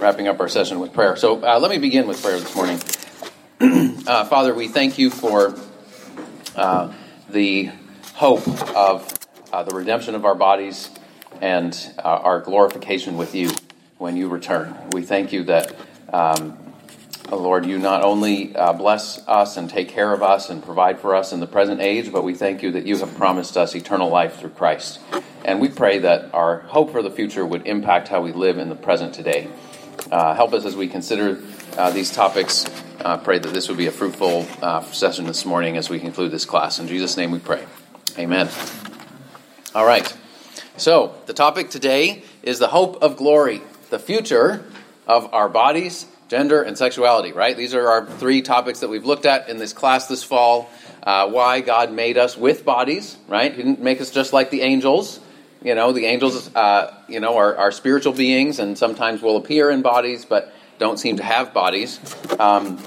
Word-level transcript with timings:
wrapping 0.00 0.28
up 0.28 0.40
our 0.40 0.48
session 0.48 0.80
with 0.80 0.94
prayer. 0.94 1.14
So 1.14 1.44
uh, 1.44 1.58
let 1.60 1.70
me 1.70 1.76
begin 1.76 2.06
with 2.06 2.22
prayer 2.22 2.40
this 2.40 2.56
morning. 2.56 2.80
uh, 4.06 4.24
Father, 4.24 4.54
we 4.54 4.66
thank 4.66 4.98
you 4.98 5.10
for 5.10 5.54
uh, 6.56 6.92
the 7.28 7.70
hope 8.14 8.48
of 8.74 9.12
uh, 9.52 9.62
the 9.62 9.74
redemption 9.74 10.14
of 10.14 10.24
our 10.24 10.34
bodies 10.34 10.88
and 11.42 11.76
uh, 11.98 12.02
our 12.02 12.40
glorification 12.40 13.18
with 13.18 13.34
you 13.34 13.50
when 13.98 14.16
you 14.16 14.28
return. 14.28 14.74
We 14.92 15.02
thank 15.02 15.34
you 15.34 15.44
that, 15.44 15.76
um, 16.10 16.56
Lord, 17.30 17.66
you 17.66 17.78
not 17.78 18.02
only 18.02 18.56
uh, 18.56 18.72
bless 18.72 19.26
us 19.28 19.58
and 19.58 19.68
take 19.68 19.90
care 19.90 20.14
of 20.14 20.22
us 20.22 20.48
and 20.48 20.64
provide 20.64 20.98
for 20.98 21.14
us 21.14 21.32
in 21.32 21.40
the 21.40 21.46
present 21.46 21.82
age, 21.82 22.10
but 22.10 22.24
we 22.24 22.34
thank 22.34 22.62
you 22.62 22.72
that 22.72 22.86
you 22.86 22.96
have 22.96 23.14
promised 23.16 23.58
us 23.58 23.74
eternal 23.74 24.08
life 24.08 24.38
through 24.38 24.50
Christ. 24.50 24.98
And 25.44 25.60
we 25.60 25.68
pray 25.68 25.98
that 25.98 26.32
our 26.32 26.60
hope 26.60 26.90
for 26.90 27.02
the 27.02 27.10
future 27.10 27.44
would 27.44 27.66
impact 27.66 28.08
how 28.08 28.22
we 28.22 28.32
live 28.32 28.56
in 28.56 28.70
the 28.70 28.74
present 28.74 29.12
today. 29.12 29.48
Uh, 30.10 30.34
help 30.34 30.52
us 30.52 30.64
as 30.64 30.74
we 30.74 30.88
consider 30.88 31.40
uh, 31.76 31.90
these 31.90 32.10
topics. 32.10 32.66
Uh, 33.00 33.16
pray 33.16 33.38
that 33.38 33.52
this 33.52 33.68
would 33.68 33.78
be 33.78 33.86
a 33.86 33.92
fruitful 33.92 34.46
uh, 34.62 34.82
session 34.92 35.26
this 35.26 35.44
morning 35.44 35.76
as 35.76 35.88
we 35.88 35.98
conclude 35.98 36.30
this 36.30 36.44
class. 36.44 36.78
In 36.78 36.88
Jesus' 36.88 37.16
name 37.16 37.30
we 37.30 37.38
pray. 37.38 37.64
Amen. 38.18 38.48
All 39.74 39.86
right. 39.86 40.16
So, 40.76 41.14
the 41.26 41.32
topic 41.32 41.70
today 41.70 42.22
is 42.42 42.58
the 42.58 42.68
hope 42.68 43.02
of 43.02 43.16
glory, 43.16 43.62
the 43.90 43.98
future 43.98 44.64
of 45.06 45.32
our 45.34 45.48
bodies, 45.48 46.06
gender, 46.28 46.62
and 46.62 46.76
sexuality, 46.78 47.32
right? 47.32 47.56
These 47.56 47.74
are 47.74 47.88
our 47.88 48.06
three 48.06 48.42
topics 48.42 48.80
that 48.80 48.88
we've 48.88 49.04
looked 49.04 49.26
at 49.26 49.48
in 49.48 49.58
this 49.58 49.72
class 49.72 50.06
this 50.06 50.22
fall. 50.22 50.70
Uh, 51.02 51.28
why 51.28 51.60
God 51.60 51.92
made 51.92 52.18
us 52.18 52.36
with 52.36 52.64
bodies, 52.64 53.16
right? 53.26 53.52
He 53.52 53.62
didn't 53.62 53.80
make 53.80 54.00
us 54.00 54.10
just 54.10 54.32
like 54.32 54.50
the 54.50 54.62
angels. 54.62 55.20
You 55.62 55.74
know, 55.74 55.92
the 55.92 56.06
angels, 56.06 56.54
uh, 56.54 56.94
you 57.06 57.20
know, 57.20 57.36
are, 57.36 57.54
are, 57.54 57.70
spiritual 57.70 58.14
beings 58.14 58.58
and 58.58 58.78
sometimes 58.78 59.20
will 59.20 59.36
appear 59.36 59.70
in 59.70 59.82
bodies, 59.82 60.24
but 60.24 60.54
don't 60.78 60.98
seem 60.98 61.18
to 61.18 61.22
have 61.22 61.52
bodies. 61.52 62.00
Um, 62.38 62.78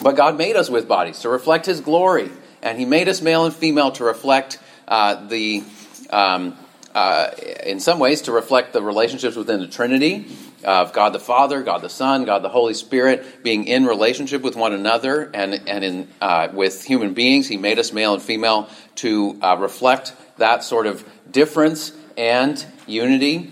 but 0.00 0.14
God 0.14 0.38
made 0.38 0.54
us 0.54 0.70
with 0.70 0.86
bodies 0.86 1.18
to 1.20 1.28
reflect 1.28 1.66
His 1.66 1.80
glory, 1.80 2.30
and 2.62 2.78
He 2.78 2.84
made 2.84 3.08
us 3.08 3.20
male 3.20 3.44
and 3.44 3.52
female 3.52 3.90
to 3.92 4.04
reflect 4.04 4.60
uh, 4.86 5.26
the, 5.26 5.64
um, 6.10 6.56
uh, 6.94 7.32
in 7.64 7.80
some 7.80 7.98
ways, 7.98 8.22
to 8.22 8.32
reflect 8.32 8.72
the 8.72 8.82
relationships 8.82 9.34
within 9.34 9.58
the 9.58 9.66
Trinity 9.66 10.26
of 10.64 10.92
God 10.92 11.12
the 11.12 11.20
Father, 11.20 11.62
God 11.62 11.82
the 11.82 11.88
Son, 11.88 12.24
God 12.24 12.42
the 12.42 12.48
Holy 12.48 12.74
Spirit, 12.74 13.42
being 13.42 13.66
in 13.66 13.84
relationship 13.84 14.42
with 14.42 14.56
one 14.56 14.72
another 14.72 15.30
and 15.34 15.54
and 15.68 15.84
in 15.84 16.08
uh, 16.20 16.48
with 16.52 16.84
human 16.84 17.14
beings. 17.14 17.48
He 17.48 17.56
made 17.56 17.78
us 17.78 17.92
male 17.92 18.14
and 18.14 18.22
female 18.22 18.68
to 18.96 19.38
uh, 19.42 19.56
reflect 19.58 20.12
that 20.38 20.64
sort 20.64 20.86
of 20.86 21.04
difference 21.36 21.92
and 22.16 22.64
unity. 22.86 23.50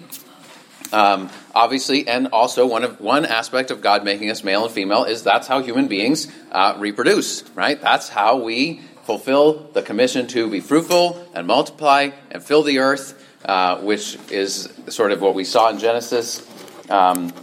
Um, 0.91 1.29
obviously, 1.55 2.09
and 2.09 2.29
also 2.29 2.67
one 2.67 2.83
of 2.83 2.99
one 2.99 3.27
aspect 3.27 3.71
of 3.71 3.83
God 3.83 4.05
making 4.05 4.31
us 4.31 4.43
male 4.43 4.65
and 4.65 4.73
female 4.73 5.05
is 5.05 5.23
that's 5.23 5.47
how 5.47 5.61
human 5.61 5.87
beings 5.87 6.33
uh, 6.51 6.77
reproduce, 6.79 7.43
right? 7.51 7.79
That's 7.79 8.09
how 8.09 8.39
we 8.39 8.81
fulfill 9.03 9.71
the 9.75 9.83
commission 9.83 10.27
to 10.29 10.49
be 10.49 10.61
fruitful 10.61 11.29
and 11.35 11.47
multiply 11.47 12.13
and 12.31 12.43
fill 12.43 12.63
the 12.63 12.79
earth, 12.79 13.23
uh, 13.45 13.77
which 13.81 14.17
is 14.31 14.73
sort 14.89 15.13
of 15.13 15.21
what 15.21 15.35
we 15.35 15.45
saw 15.45 15.69
in 15.69 15.79
Genesis. 15.79 16.41
Um, 16.89 17.35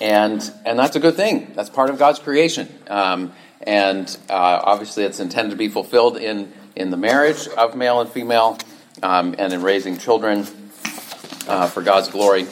and 0.00 0.42
and 0.66 0.76
that's 0.76 0.96
a 0.96 1.00
good 1.00 1.14
thing. 1.14 1.52
That's 1.54 1.70
part 1.70 1.88
of 1.88 2.00
God's 2.00 2.18
creation. 2.18 2.66
Um, 2.88 3.32
and 3.60 4.08
uh, 4.28 4.60
obviously, 4.64 5.04
it's 5.04 5.20
intended 5.20 5.50
to 5.50 5.56
be 5.56 5.68
fulfilled 5.68 6.16
in 6.16 6.52
in 6.74 6.90
the 6.90 6.96
marriage 6.96 7.46
of 7.46 7.76
male 7.76 8.00
and 8.00 8.10
female 8.10 8.58
um, 9.02 9.34
and 9.38 9.52
in 9.52 9.62
raising 9.62 9.98
children 9.98 10.46
uh, 11.48 11.68
for 11.68 11.82
God's 11.82 12.08
glory. 12.08 12.46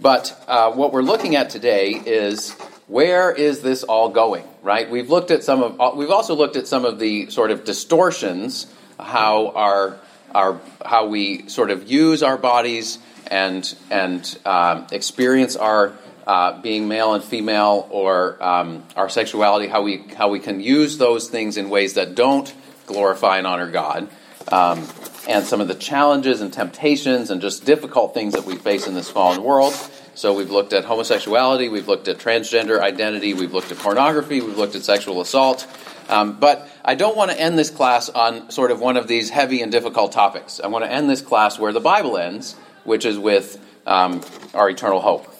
But 0.00 0.38
uh, 0.48 0.72
what 0.72 0.92
we're 0.92 1.02
looking 1.02 1.36
at 1.36 1.50
today 1.50 1.92
is 1.92 2.52
where 2.88 3.32
is 3.32 3.62
this 3.62 3.82
all 3.82 4.10
going? 4.10 4.44
Right? 4.62 4.90
We've 4.90 5.10
looked 5.10 5.30
at 5.30 5.44
some 5.44 5.62
of. 5.62 5.80
Uh, 5.80 5.92
we've 5.94 6.10
also 6.10 6.34
looked 6.34 6.56
at 6.56 6.66
some 6.66 6.84
of 6.84 6.98
the 6.98 7.30
sort 7.30 7.50
of 7.50 7.64
distortions 7.64 8.66
how 8.98 9.48
our 9.50 9.98
our 10.34 10.60
how 10.84 11.06
we 11.06 11.48
sort 11.48 11.70
of 11.70 11.90
use 11.90 12.22
our 12.22 12.36
bodies 12.36 12.98
and 13.26 13.74
and 13.90 14.38
um, 14.44 14.86
experience 14.92 15.56
our 15.56 15.92
uh, 16.26 16.60
being 16.60 16.88
male 16.88 17.14
and 17.14 17.22
female 17.22 17.86
or 17.90 18.42
um, 18.42 18.82
our 18.96 19.08
sexuality, 19.08 19.68
how 19.68 19.82
we 19.82 19.98
how 20.16 20.28
we 20.28 20.40
can 20.40 20.60
use 20.60 20.98
those 20.98 21.28
things 21.28 21.56
in 21.56 21.70
ways 21.70 21.94
that 21.94 22.14
don't 22.14 22.52
glorify 22.86 23.38
and 23.38 23.46
honor 23.46 23.70
God. 23.70 24.08
Um, 24.48 24.86
and 25.26 25.44
some 25.44 25.60
of 25.60 25.68
the 25.68 25.74
challenges 25.74 26.40
and 26.40 26.52
temptations 26.52 27.30
and 27.30 27.40
just 27.40 27.64
difficult 27.64 28.14
things 28.14 28.34
that 28.34 28.44
we 28.44 28.56
face 28.56 28.86
in 28.86 28.94
this 28.94 29.10
fallen 29.10 29.42
world. 29.42 29.74
So 30.14 30.34
we've 30.34 30.50
looked 30.50 30.72
at 30.72 30.84
homosexuality, 30.84 31.68
we've 31.68 31.88
looked 31.88 32.08
at 32.08 32.18
transgender 32.18 32.80
identity, 32.80 33.34
we've 33.34 33.52
looked 33.52 33.72
at 33.72 33.78
pornography, 33.78 34.40
we've 34.40 34.56
looked 34.56 34.76
at 34.76 34.82
sexual 34.82 35.20
assault. 35.20 35.66
Um, 36.08 36.38
but 36.38 36.68
I 36.84 36.94
don't 36.94 37.16
want 37.16 37.30
to 37.30 37.40
end 37.40 37.58
this 37.58 37.70
class 37.70 38.10
on 38.10 38.50
sort 38.50 38.70
of 38.70 38.80
one 38.80 38.96
of 38.96 39.08
these 39.08 39.30
heavy 39.30 39.62
and 39.62 39.72
difficult 39.72 40.12
topics. 40.12 40.60
I 40.62 40.68
want 40.68 40.84
to 40.84 40.90
end 40.90 41.08
this 41.08 41.22
class 41.22 41.58
where 41.58 41.72
the 41.72 41.80
Bible 41.80 42.18
ends, 42.18 42.54
which 42.84 43.04
is 43.04 43.18
with 43.18 43.58
um, 43.86 44.22
our 44.52 44.68
eternal 44.68 45.00
hope. 45.00 45.34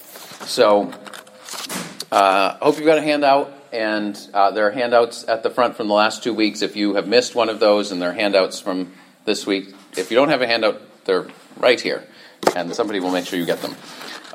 So 0.46 0.92
I 2.10 2.16
uh, 2.16 2.58
hope 2.64 2.76
you've 2.76 2.86
got 2.86 2.98
a 2.98 3.02
handout. 3.02 3.52
And 3.72 4.16
uh, 4.32 4.52
there 4.52 4.68
are 4.68 4.70
handouts 4.70 5.26
at 5.26 5.42
the 5.42 5.50
front 5.50 5.76
from 5.76 5.88
the 5.88 5.94
last 5.94 6.22
two 6.22 6.32
weeks. 6.32 6.62
If 6.62 6.76
you 6.76 6.94
have 6.94 7.08
missed 7.08 7.34
one 7.34 7.48
of 7.48 7.58
those, 7.58 7.90
and 7.90 8.00
there 8.00 8.10
are 8.10 8.12
handouts 8.12 8.60
from 8.60 8.92
this 9.24 9.46
week. 9.46 9.74
If 9.96 10.10
you 10.10 10.16
don't 10.16 10.28
have 10.28 10.42
a 10.42 10.46
handout, 10.46 10.80
they're 11.04 11.26
right 11.56 11.80
here, 11.80 12.04
and 12.56 12.74
somebody 12.74 13.00
will 13.00 13.10
make 13.10 13.26
sure 13.26 13.38
you 13.38 13.46
get 13.46 13.62
them. 13.62 13.74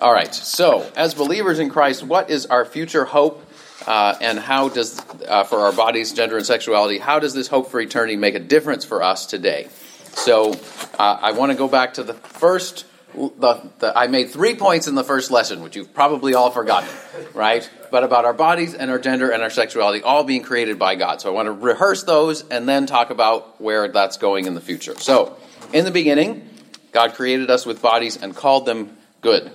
All 0.02 0.14
right, 0.14 0.34
so 0.34 0.90
as 0.96 1.14
believers 1.14 1.60
in 1.60 1.70
Christ, 1.70 2.04
what 2.04 2.30
is 2.30 2.46
our 2.46 2.66
future 2.66 3.06
hope? 3.06 3.46
Uh, 3.88 4.16
and 4.22 4.38
how 4.38 4.70
does, 4.70 5.02
uh, 5.28 5.44
for 5.46 5.60
our 5.60 5.72
bodies, 5.72 6.14
gender, 6.14 6.38
and 6.38 6.46
sexuality, 6.46 7.00
how 7.00 7.20
does 7.20 7.34
this 7.34 7.48
hope 7.48 7.72
for 7.72 7.80
eternity 7.80 8.18
make 8.18 8.36
a 8.36 8.40
difference 8.40 8.84
for 8.86 9.02
us 9.02 9.26
today? 9.26 9.68
So 10.14 10.54
uh, 11.00 11.18
I 11.22 11.32
want 11.32 11.52
to 11.52 11.58
go 11.58 11.68
back 11.68 11.96
to 11.96 12.04
the 12.04 12.14
first. 12.14 12.86
The, 13.14 13.70
the, 13.80 13.98
I 13.98 14.08
made 14.08 14.30
three 14.30 14.56
points 14.56 14.88
in 14.88 14.96
the 14.96 15.04
first 15.04 15.32
lesson, 15.32 15.64
which 15.64 15.76
you've 15.76 15.94
probably 15.94 16.34
all 16.34 16.52
forgotten, 16.52 16.90
right? 17.34 17.68
But 17.92 18.04
about 18.04 18.26
our 18.26 18.34
bodies 18.34 18.74
and 18.74 18.92
our 18.92 19.00
gender 19.00 19.32
and 19.32 19.42
our 19.42 19.50
sexuality 19.50 20.04
all 20.04 20.24
being 20.24 20.44
created 20.44 20.78
by 20.78 20.96
God. 20.96 21.22
So 21.22 21.30
I 21.30 21.34
want 21.34 21.48
to 21.48 21.52
rehearse 21.52 22.04
those 22.04 22.48
and 22.50 22.68
then 22.68 22.86
talk 22.86 23.10
about 23.10 23.60
where 23.60 23.88
that's 23.88 24.18
going 24.18 24.46
in 24.46 24.54
the 24.54 24.62
future. 24.62 24.96
So, 25.00 25.38
in 25.74 25.86
the 25.86 25.92
beginning, 25.92 26.50
God 26.92 27.14
created 27.14 27.50
us 27.50 27.66
with 27.66 27.82
bodies 27.82 28.18
and 28.18 28.36
called 28.36 28.66
them 28.66 28.98
good. 29.22 29.52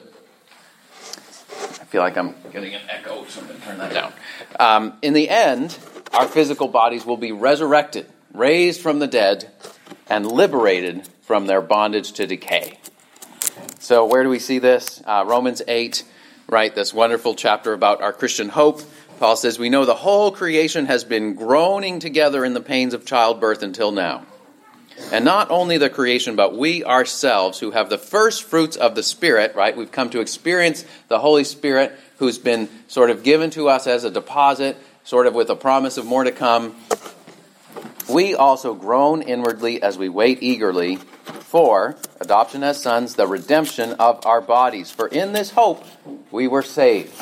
I 1.51 1.87
feel 1.87 2.03
like 2.03 2.17
I'm 2.17 2.35
getting 2.53 2.75
an 2.75 2.83
echo, 2.89 3.25
so 3.27 3.41
I'm 3.41 3.47
going 3.49 3.61
to 3.61 3.67
turn 3.67 3.79
that 3.79 3.93
down. 3.93 4.13
Um, 4.59 4.99
in 5.03 5.13
the 5.13 5.29
end, 5.29 5.79
our 6.13 6.27
physical 6.27 6.69
bodies 6.69 7.05
will 7.05 7.17
be 7.17 7.33
resurrected, 7.33 8.07
raised 8.33 8.81
from 8.81 8.99
the 8.99 9.07
dead, 9.07 9.51
and 10.09 10.27
liberated 10.27 11.09
from 11.23 11.47
their 11.47 11.61
bondage 11.61 12.13
to 12.13 12.27
decay. 12.27 12.79
So, 13.79 14.07
where 14.07 14.23
do 14.23 14.29
we 14.29 14.39
see 14.39 14.59
this? 14.59 15.03
Uh, 15.05 15.25
Romans 15.27 15.63
8, 15.67 16.05
right? 16.49 16.75
This 16.75 16.93
wonderful 16.93 17.35
chapter 17.35 17.73
about 17.73 18.03
our 18.03 18.13
Christian 18.13 18.49
hope. 18.49 18.83
Paul 19.19 19.37
says, 19.37 19.59
We 19.59 19.71
know 19.71 19.85
the 19.85 19.95
whole 19.95 20.33
creation 20.33 20.87
has 20.87 21.05
been 21.05 21.35
groaning 21.35 22.01
together 22.01 22.45
in 22.45 22.55
the 22.55 22.61
pains 22.61 22.95
of 22.95 23.07
childbirth 23.07 23.63
until 23.63 23.93
now. 23.93 24.27
And 25.13 25.25
not 25.25 25.51
only 25.51 25.79
the 25.79 25.91
creation, 25.91 26.37
but 26.37 26.57
we 26.57 26.85
ourselves 26.85 27.59
who 27.59 27.73
have 27.73 27.91
the 27.91 27.99
first 27.99 28.45
fruits 28.45 28.77
of 28.77 28.95
the 28.95 29.03
Spirit, 29.03 29.55
right? 29.55 29.77
We've 29.77 29.91
come 29.91 30.11
to 30.11 30.21
experience 30.21 30.85
the 31.09 31.19
Holy 31.19 31.45
Spirit 31.45 31.93
who's 32.19 32.39
been 32.39 32.69
sort 32.87 33.11
of 33.11 33.23
given 33.23 33.51
to 33.51 33.69
us 33.69 33.87
as 33.87 34.05
a 34.05 34.11
deposit, 34.11 34.77
sort 35.03 35.27
of 35.27 35.35
with 35.35 35.51
a 35.51 35.57
promise 35.57 35.97
of 35.97 36.07
more 36.07 36.25
to 36.25 36.33
come. 36.33 36.77
We 38.09 38.35
also 38.35 38.75
groan 38.75 39.23
inwardly 39.23 39.83
as 39.83 39.97
we 39.97 40.09
wait 40.09 40.43
eagerly 40.43 40.97
for 40.97 41.97
adoption 42.21 42.63
as 42.63 42.83
sons, 42.83 43.15
the 43.15 43.27
redemption 43.27 43.95
of 43.95 44.27
our 44.27 44.41
bodies. 44.41 44.91
For 44.91 45.09
in 45.09 45.33
this 45.33 45.51
hope 45.51 45.85
we 46.31 46.49
were 46.49 46.63
saved. 46.63 47.15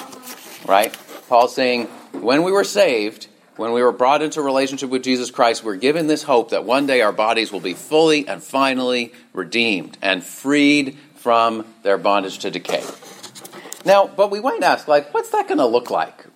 Right? 0.67 0.97
Paul's 1.29 1.55
saying, 1.55 1.87
when 2.13 2.43
we 2.43 2.53
were 2.53 2.65
saved, 2.65 3.29
when 3.57 3.73
we 3.73 3.83
were 3.83 3.93
brought 3.93 4.23
into 4.23 4.43
relationship 4.43 4.91
with 4.91 5.03
Jesus 5.03 5.31
Christ, 5.31 5.63
we're 5.63 5.77
given 5.77 6.07
this 6.07 6.23
hope 6.23 6.51
that 6.51 6.65
one 6.65 6.87
day 6.87 7.01
our 7.01 7.13
bodies 7.13 7.53
will 7.53 7.61
be 7.61 7.75
fully 7.75 8.27
and 8.27 8.43
finally 8.43 9.13
redeemed 9.33 9.99
and 10.03 10.25
freed 10.25 10.99
from 11.17 11.65
their 11.83 11.99
bondage 11.99 12.41
to 12.41 12.51
decay. 12.51 12.83
Now, 13.85 14.07
but 14.07 14.31
we 14.31 14.41
might 14.41 14.63
ask, 14.63 14.89
like, 14.89 15.13
what's 15.13 15.31
that 15.31 15.49
going 15.49 15.59
to 15.59 15.67
look 15.67 15.91
like? 15.91 16.27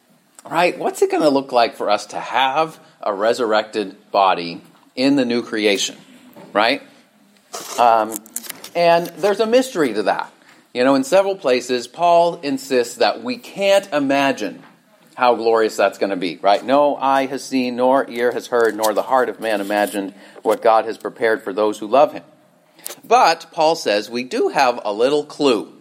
Right? 0.48 0.78
What's 0.78 1.02
it 1.02 1.10
going 1.10 1.22
to 1.22 1.28
look 1.28 1.52
like 1.52 1.76
for 1.76 1.90
us 1.90 2.06
to 2.06 2.20
have 2.20 2.78
a 3.06 3.14
resurrected 3.14 4.10
body 4.10 4.60
in 4.94 5.16
the 5.16 5.24
new 5.24 5.42
creation? 5.42 5.96
Right? 6.52 6.82
Um, 7.78 8.14
and 8.74 9.06
there's 9.06 9.40
a 9.40 9.46
mystery 9.46 9.94
to 9.94 10.02
that. 10.02 10.30
You 10.74 10.84
know, 10.84 10.94
in 10.94 11.04
several 11.04 11.36
places, 11.36 11.88
Paul 11.88 12.40
insists 12.40 12.96
that 12.96 13.22
we 13.22 13.38
can't 13.38 13.90
imagine 13.94 14.62
how 15.14 15.34
glorious 15.34 15.74
that's 15.76 15.96
going 15.96 16.10
to 16.10 16.16
be, 16.16 16.36
right? 16.36 16.62
No 16.62 16.96
eye 16.96 17.24
has 17.24 17.42
seen, 17.42 17.76
nor 17.76 18.06
ear 18.10 18.32
has 18.32 18.48
heard, 18.48 18.76
nor 18.76 18.92
the 18.92 19.02
heart 19.02 19.30
of 19.30 19.40
man 19.40 19.62
imagined 19.62 20.12
what 20.42 20.60
God 20.60 20.84
has 20.84 20.98
prepared 20.98 21.42
for 21.42 21.54
those 21.54 21.78
who 21.78 21.86
love 21.86 22.12
him. 22.12 22.22
But, 23.02 23.46
Paul 23.52 23.76
says, 23.76 24.10
we 24.10 24.24
do 24.24 24.48
have 24.48 24.78
a 24.84 24.92
little 24.92 25.24
clue. 25.24 25.72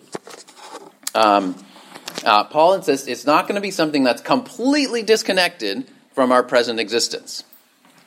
Um, 1.14 1.56
uh, 2.24 2.46
Paul 2.46 2.76
insists 2.76 3.08
it's 3.08 3.26
not 3.26 3.50
going 3.50 3.56
to 3.56 3.62
be 3.62 3.72
something 3.72 4.06
that's 4.06 4.22
completely 4.22 5.04
disconnected 5.04 5.86
from 6.16 6.32
our 6.32 6.42
present 6.42 6.80
existence. 6.80 7.44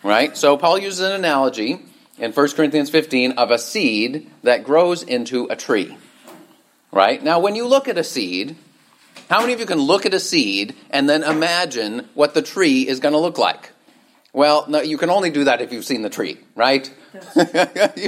Right? 0.02 0.36
So 0.36 0.56
Paul 0.56 0.78
uses 0.78 1.00
an 1.00 1.12
analogy 1.12 1.80
in 2.18 2.32
1 2.32 2.48
Corinthians 2.50 2.90
15 2.90 3.32
of 3.32 3.50
a 3.50 3.58
seed 3.58 4.28
that 4.42 4.64
grows 4.64 5.02
into 5.02 5.46
a 5.50 5.56
tree. 5.56 5.96
Right? 6.90 7.22
Now, 7.22 7.38
when 7.38 7.54
you 7.54 7.68
look 7.68 7.86
at 7.86 7.98
a 7.98 8.04
seed, 8.04 8.56
how 9.28 9.40
many 9.40 9.52
of 9.52 9.60
you 9.60 9.66
can 9.66 9.78
look 9.78 10.06
at 10.06 10.14
a 10.14 10.20
seed 10.20 10.74
and 10.90 11.08
then 11.08 11.22
imagine 11.22 12.08
what 12.14 12.32
the 12.32 12.42
tree 12.42 12.88
is 12.88 12.98
going 12.98 13.12
to 13.12 13.18
look 13.18 13.36
like? 13.36 13.72
Well, 14.34 14.66
no, 14.68 14.82
you 14.82 14.98
can 14.98 15.08
only 15.08 15.30
do 15.30 15.44
that 15.44 15.62
if 15.62 15.72
you've 15.72 15.86
seen 15.86 16.02
the 16.02 16.10
tree, 16.10 16.38
right? 16.54 16.88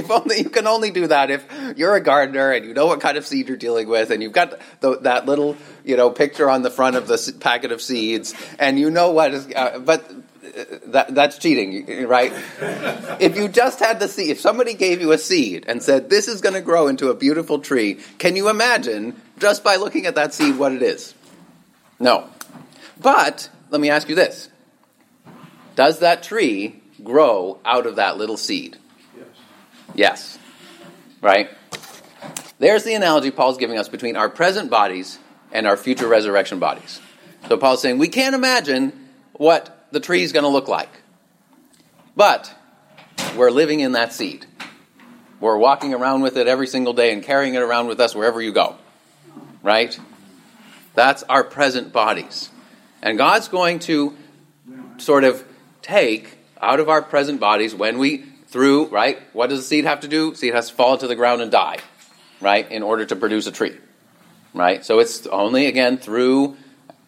only, 0.09 0.37
you 0.37 0.49
can 0.49 0.67
only 0.67 0.91
do 0.91 1.07
that 1.07 1.31
if 1.31 1.43
you're 1.75 1.95
a 1.95 2.01
gardener 2.01 2.51
and 2.51 2.63
you 2.63 2.75
know 2.75 2.85
what 2.85 3.01
kind 3.01 3.17
of 3.17 3.25
seed 3.25 3.47
you're 3.47 3.57
dealing 3.57 3.87
with, 3.89 4.11
and 4.11 4.21
you've 4.21 4.31
got 4.31 4.59
the, 4.81 4.99
that 4.99 5.25
little, 5.25 5.57
you 5.83 5.97
know, 5.97 6.11
picture 6.11 6.47
on 6.47 6.61
the 6.61 6.69
front 6.69 6.95
of 6.95 7.07
the 7.07 7.35
packet 7.39 7.71
of 7.71 7.81
seeds, 7.81 8.35
and 8.59 8.79
you 8.79 8.91
know 8.91 9.11
what 9.11 9.33
is. 9.33 9.47
Uh, 9.55 9.79
but 9.79 10.11
uh, 10.11 10.63
that, 10.87 11.15
that's 11.15 11.39
cheating, 11.39 12.07
right? 12.07 12.31
if 13.19 13.35
you 13.35 13.49
just 13.49 13.79
had 13.79 13.99
the 13.99 14.07
seed, 14.07 14.29
if 14.29 14.39
somebody 14.39 14.75
gave 14.75 15.01
you 15.01 15.13
a 15.13 15.17
seed 15.17 15.65
and 15.67 15.81
said, 15.81 16.11
"This 16.11 16.27
is 16.27 16.41
going 16.41 16.53
to 16.53 16.61
grow 16.61 16.87
into 16.87 17.09
a 17.09 17.15
beautiful 17.15 17.57
tree," 17.57 17.95
can 18.19 18.35
you 18.35 18.47
imagine 18.47 19.19
just 19.39 19.63
by 19.63 19.77
looking 19.77 20.05
at 20.05 20.13
that 20.15 20.35
seed 20.35 20.57
what 20.57 20.71
it 20.71 20.83
is? 20.83 21.15
No. 21.99 22.29
But 22.99 23.49
let 23.71 23.81
me 23.81 23.89
ask 23.89 24.07
you 24.07 24.13
this 24.13 24.50
does 25.75 25.99
that 25.99 26.23
tree 26.23 26.81
grow 27.03 27.59
out 27.65 27.85
of 27.85 27.95
that 27.97 28.17
little 28.17 28.37
seed? 28.37 28.77
Yes. 29.15 29.27
Yes. 29.95 30.39
Right? 31.21 31.49
There's 32.59 32.83
the 32.83 32.93
analogy 32.93 33.31
Paul's 33.31 33.57
giving 33.57 33.77
us 33.77 33.89
between 33.89 34.15
our 34.15 34.29
present 34.29 34.69
bodies 34.69 35.17
and 35.51 35.65
our 35.65 35.77
future 35.77 36.07
resurrection 36.07 36.59
bodies. 36.59 37.01
So 37.47 37.57
Paul's 37.57 37.81
saying 37.81 37.97
we 37.97 38.07
can't 38.07 38.35
imagine 38.35 39.09
what 39.33 39.87
the 39.91 39.99
tree 39.99 40.23
is 40.23 40.31
going 40.31 40.43
to 40.43 40.49
look 40.49 40.67
like. 40.67 40.89
But 42.15 42.53
we're 43.35 43.51
living 43.51 43.79
in 43.79 43.93
that 43.93 44.13
seed. 44.13 44.45
We're 45.39 45.57
walking 45.57 45.93
around 45.93 46.21
with 46.21 46.37
it 46.37 46.47
every 46.47 46.67
single 46.67 46.93
day 46.93 47.11
and 47.11 47.23
carrying 47.23 47.55
it 47.55 47.61
around 47.61 47.87
with 47.87 47.99
us 47.99 48.13
wherever 48.13 48.41
you 48.41 48.51
go. 48.51 48.75
Right? 49.63 49.97
That's 50.93 51.23
our 51.23 51.43
present 51.43 51.91
bodies. 51.91 52.49
And 53.01 53.17
God's 53.17 53.47
going 53.47 53.79
to 53.79 54.15
sort 54.97 55.23
of 55.23 55.43
take 55.81 56.37
out 56.61 56.79
of 56.79 56.89
our 56.89 57.01
present 57.01 57.39
bodies 57.39 57.73
when 57.73 57.97
we 57.97 58.25
through 58.47 58.87
right 58.87 59.19
what 59.33 59.49
does 59.49 59.59
the 59.59 59.65
seed 59.65 59.85
have 59.85 60.01
to 60.01 60.07
do? 60.07 60.35
Seed 60.35 60.53
has 60.53 60.69
to 60.69 60.75
fall 60.75 60.97
to 60.97 61.07
the 61.07 61.15
ground 61.15 61.41
and 61.41 61.51
die 61.51 61.77
right 62.41 62.69
in 62.69 62.83
order 62.83 63.05
to 63.05 63.15
produce 63.15 63.47
a 63.47 63.51
tree 63.51 63.77
right? 64.53 64.83
So 64.83 64.99
it's 64.99 65.25
only 65.27 65.67
again 65.67 65.97
through 65.97 66.57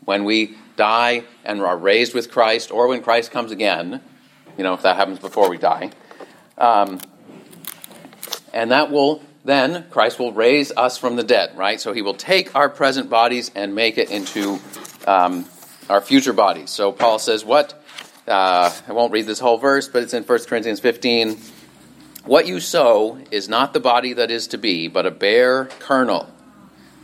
when 0.06 0.24
we 0.24 0.56
die 0.76 1.24
and 1.44 1.62
are 1.62 1.78
raised 1.78 2.14
with 2.14 2.32
christ 2.32 2.72
or 2.72 2.88
when 2.88 3.04
christ 3.04 3.32
comes 3.32 3.52
again 3.52 4.02
you 4.58 4.64
know 4.64 4.74
if 4.74 4.82
that 4.82 4.96
happens 4.96 5.20
before 5.20 5.50
we 5.50 5.58
die 5.58 5.92
um, 6.58 7.00
and 8.54 8.72
that 8.72 8.90
will 8.90 9.22
then 9.46 9.86
christ 9.92 10.18
will 10.18 10.32
raise 10.32 10.72
us 10.72 10.98
from 10.98 11.16
the 11.16 11.24
dead 11.24 11.56
right? 11.58 11.80
So 11.80 11.94
he 11.94 12.02
will 12.02 12.16
take 12.16 12.56
our 12.56 12.70
present 12.70 13.10
bodies 13.10 13.52
and 13.54 13.76
make 13.76 13.98
it 13.98 14.10
into 14.10 14.60
um, 15.06 15.46
our 15.90 16.02
future 16.02 16.34
bodies. 16.34 16.70
So 16.70 16.92
paul 16.92 17.20
says 17.20 17.44
what 17.44 17.83
uh, 18.28 18.72
I 18.88 18.92
won't 18.92 19.12
read 19.12 19.26
this 19.26 19.40
whole 19.40 19.58
verse, 19.58 19.88
but 19.88 20.04
it's 20.04 20.14
in 20.14 20.24
1 20.24 20.40
Corinthians 20.46 20.80
15. 20.80 21.38
What 22.26 22.48
you 22.48 22.60
sow 22.60 23.20
is 23.32 23.50
not 23.50 23.74
the 23.74 23.80
body 23.80 24.14
that 24.14 24.32
is 24.32 24.48
to 24.48 24.58
be, 24.58 24.88
but 24.88 25.06
a 25.06 25.12
bare 25.12 25.66
kernel. 25.80 26.30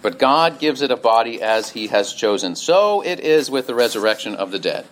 But 0.01 0.17
God 0.17 0.59
gives 0.59 0.81
it 0.81 0.91
a 0.91 0.95
body 0.95 1.41
as 1.41 1.71
he 1.71 1.87
has 1.87 2.13
chosen. 2.13 2.55
So 2.55 3.01
it 3.01 3.19
is 3.19 3.51
with 3.51 3.67
the 3.67 3.75
resurrection 3.75 4.33
of 4.35 4.51
the 4.51 4.59
dead. 4.59 4.85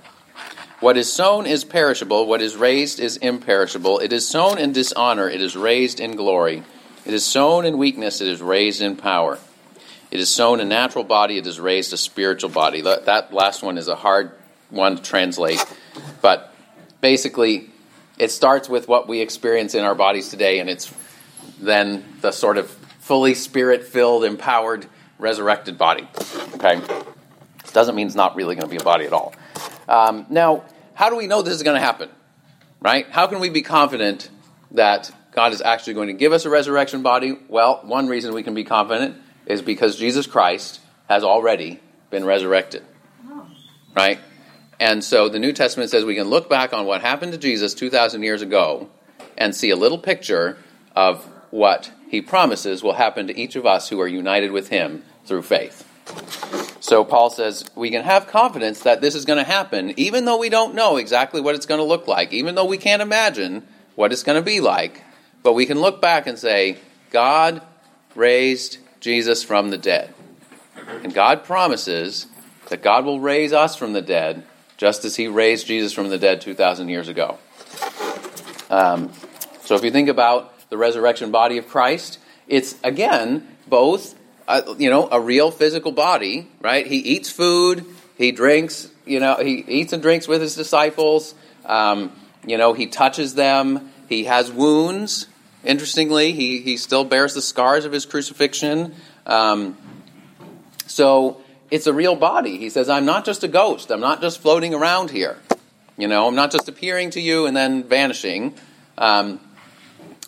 What 0.80 0.98
is 0.98 1.12
sown 1.12 1.48
is 1.48 1.64
perishable, 1.64 2.28
what 2.28 2.42
is 2.42 2.56
raised 2.56 3.00
is 3.00 3.18
imperishable. 3.18 4.00
It 4.00 4.14
is 4.14 4.28
sown 4.28 4.60
in 4.60 4.74
dishonor, 4.74 5.30
it 5.30 5.42
is 5.42 5.56
raised 5.56 6.00
in 6.00 6.16
glory. 6.16 6.64
It 7.06 7.14
is 7.14 7.26
sown 7.26 7.66
in 7.66 7.78
weakness, 7.78 8.22
it 8.22 8.28
is 8.28 8.42
raised 8.42 8.82
in 8.82 8.98
power. 8.98 9.40
It 10.12 10.20
is 10.20 10.30
sown 10.30 10.60
a 10.60 10.66
natural 10.66 11.04
body, 11.04 11.38
it 11.38 11.48
is 11.48 11.60
raised 11.60 11.94
a 11.94 11.98
spiritual 11.98 12.50
body. 12.50 12.82
That 12.82 13.34
last 13.34 13.64
one 13.64 13.78
is 13.78 13.88
a 13.88 13.96
hard 13.96 14.37
one 14.70 14.98
to 14.98 15.02
translate. 15.02 15.64
But 16.22 16.54
basically, 17.02 17.70
it 18.18 18.32
starts 18.32 18.68
with 18.68 18.88
what 18.88 19.08
we 19.08 19.22
experience 19.22 19.76
in 19.76 19.84
our 19.84 19.96
bodies 19.96 20.30
today, 20.30 20.60
and 20.60 20.70
it's 20.70 20.94
then 21.60 22.04
the 22.22 22.32
sort 22.32 22.58
of 22.58 22.70
fully 22.70 23.34
spirit 23.34 23.84
filled, 23.86 24.24
empowered, 24.24 24.86
resurrected 25.20 25.78
body. 25.78 26.08
Okay? 26.56 26.82
Doesn't 27.74 27.96
mean 27.96 28.08
it's 28.08 28.16
not 28.16 28.36
really 28.36 28.56
going 28.56 28.68
to 28.68 28.70
be 28.70 28.78
a 28.78 28.84
body 28.84 29.06
at 29.06 29.14
all. 29.14 29.34
Um, 29.88 30.26
now, 30.30 30.64
how 30.94 31.10
do 31.10 31.16
we 31.16 31.28
know 31.28 31.42
this 31.42 31.54
is 31.54 31.64
going 31.64 31.80
to 31.80 31.86
happen? 31.86 32.10
Right? 32.82 33.08
How 33.10 33.28
can 33.28 33.40
we 33.40 33.50
be 33.50 33.62
confident 33.62 34.30
that 34.72 35.12
God 35.32 35.54
is 35.54 35.62
actually 35.62 35.94
going 35.94 36.08
to 36.08 36.14
give 36.14 36.34
us 36.34 36.46
a 36.46 36.50
resurrection 36.50 37.04
body? 37.04 37.38
Well, 37.48 37.82
one 37.84 38.08
reason 38.08 38.34
we 38.34 38.44
can 38.44 38.54
be 38.54 38.64
confident 38.64 39.16
is 39.46 39.62
because 39.62 39.96
Jesus 39.96 40.28
Christ 40.28 40.80
has 41.08 41.24
already 41.24 41.80
been 42.10 42.26
resurrected. 42.26 42.84
Right? 43.96 44.20
And 44.80 45.04
so 45.04 45.28
the 45.30 45.40
New 45.40 45.54
Testament 45.54 45.90
says 45.90 46.06
we 46.06 46.16
can 46.16 46.30
look 46.30 46.50
back 46.50 46.74
on 46.74 46.86
what 46.86 47.02
happened 47.02 47.32
to 47.32 47.38
Jesus 47.38 47.74
2,000 47.74 48.22
years 48.22 48.42
ago 48.42 48.90
and 49.38 49.56
see 49.56 49.70
a 49.70 49.76
little 49.76 49.98
picture 49.98 50.58
of 50.96 51.26
what 51.52 51.92
he 52.10 52.22
promises 52.22 52.84
will 52.84 52.94
happen 52.94 53.28
to 53.28 53.38
each 53.38 53.56
of 53.56 53.66
us 53.66 53.90
who 53.90 54.00
are 54.00 54.08
united 54.08 54.52
with 54.52 54.70
him 54.70 55.04
through 55.26 55.42
faith. 55.42 55.84
So 56.80 57.04
Paul 57.04 57.30
says 57.30 57.66
we 57.76 57.90
can 57.90 58.04
have 58.04 58.28
confidence 58.28 58.82
that 58.82 59.02
this 59.02 59.16
is 59.16 59.26
going 59.26 59.38
to 59.38 59.44
happen, 59.44 59.94
even 59.98 60.26
though 60.26 60.38
we 60.38 60.50
don't 60.50 60.76
know 60.76 60.98
exactly 60.98 61.42
what 61.42 61.56
it's 61.56 61.66
going 61.66 61.80
to 61.80 61.86
look 61.86 62.08
like, 62.08 62.32
even 62.32 62.56
though 62.56 62.66
we 62.66 62.78
can't 62.78 63.02
imagine 63.02 63.68
what 63.96 64.12
it's 64.12 64.24
going 64.24 64.38
to 64.38 64.46
be 64.46 64.60
like. 64.60 65.04
But 65.44 65.54
we 65.54 65.66
can 65.66 65.82
look 65.82 66.02
back 66.02 66.28
and 66.28 66.38
say, 66.38 66.78
God 67.10 67.62
raised 68.16 68.78
Jesus 69.00 69.44
from 69.44 69.70
the 69.70 69.78
dead. 69.78 70.14
And 71.04 71.14
God 71.14 71.44
promises 71.44 72.28
that 72.70 72.82
God 72.82 73.06
will 73.06 73.20
raise 73.20 73.54
us 73.54 73.76
from 73.76 73.94
the 73.94 74.02
dead 74.02 74.44
just 74.78 75.04
as 75.06 75.16
he 75.16 75.28
raised 75.28 75.68
Jesus 75.68 75.92
from 75.92 76.10
the 76.10 76.18
dead 76.18 76.42
2,000 76.42 76.88
years 76.90 77.08
ago. 77.08 77.38
Um, 78.70 79.12
so 79.62 79.76
if 79.76 79.84
you 79.84 79.92
think 79.92 80.10
about 80.10 80.54
the 80.70 80.78
resurrection 80.78 81.32
body 81.32 81.58
of 81.58 81.68
Christ, 81.68 82.20
it's 82.48 82.76
again 82.84 83.48
both 83.68 84.16
uh, 84.48 84.76
you 84.78 84.90
know 84.90 85.10
a 85.12 85.20
real 85.20 85.52
physical 85.52 85.92
body, 85.92 86.48
right? 86.62 86.86
He 86.86 86.98
eats 86.98 87.30
food, 87.30 87.86
he 88.18 88.32
drinks, 88.32 88.90
you 89.06 89.20
know, 89.20 89.36
he 89.36 89.64
eats 89.68 89.94
and 89.94 90.02
drinks 90.02 90.28
with 90.28 90.42
his 90.42 90.56
disciples. 90.56 91.34
Um, 91.66 92.12
you 92.46 92.58
know, 92.58 92.74
he 92.74 92.88
touches 92.88 93.36
them. 93.36 93.92
He 94.08 94.26
has 94.26 94.52
wounds. 94.52 95.28
Interestingly, 95.64 96.32
he 96.32 96.62
he 96.62 96.78
still 96.78 97.04
bears 97.04 97.34
the 97.34 97.42
scars 97.42 97.86
of 97.86 97.92
his 97.92 98.06
crucifixion. 98.06 98.96
Um, 99.26 99.78
so 100.86 101.42
it's 101.70 101.88
a 101.88 101.94
real 101.94 102.16
body. 102.16 102.58
He 102.58 102.70
says, 102.70 102.90
I'm 102.90 103.06
not 103.06 103.26
just 103.26 103.44
a 103.44 103.48
ghost. 103.48 103.92
I'm 103.92 104.00
not 104.00 104.22
just 104.22 104.40
floating 104.40 104.74
around 104.74 105.12
here. 105.12 105.38
You 105.98 106.08
know, 106.08 106.28
I'm 106.28 106.36
not 106.36 106.52
just 106.52 106.70
appearing 106.70 107.10
to 107.12 107.22
you 107.22 107.46
and 107.46 107.58
then 107.58 107.84
vanishing. 107.84 108.54
Um, 108.98 109.40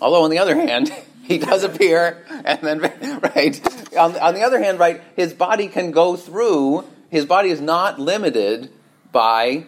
although, 0.02 0.24
on 0.24 0.32
the 0.32 0.40
other 0.40 0.56
hand, 0.56 0.92
he 1.24 1.38
does 1.38 1.64
appear 1.64 2.26
and 2.44 2.60
then, 2.62 2.80
right? 3.36 3.96
On, 3.96 4.16
on 4.18 4.34
the 4.34 4.42
other 4.42 4.60
hand, 4.60 4.80
right, 4.80 5.02
his 5.16 5.34
body 5.34 5.68
can 5.68 5.92
go 5.92 6.16
through, 6.16 6.86
his 7.10 7.26
body 7.26 7.50
is 7.50 7.62
not 7.62 8.00
limited 8.00 8.72
by 9.12 9.66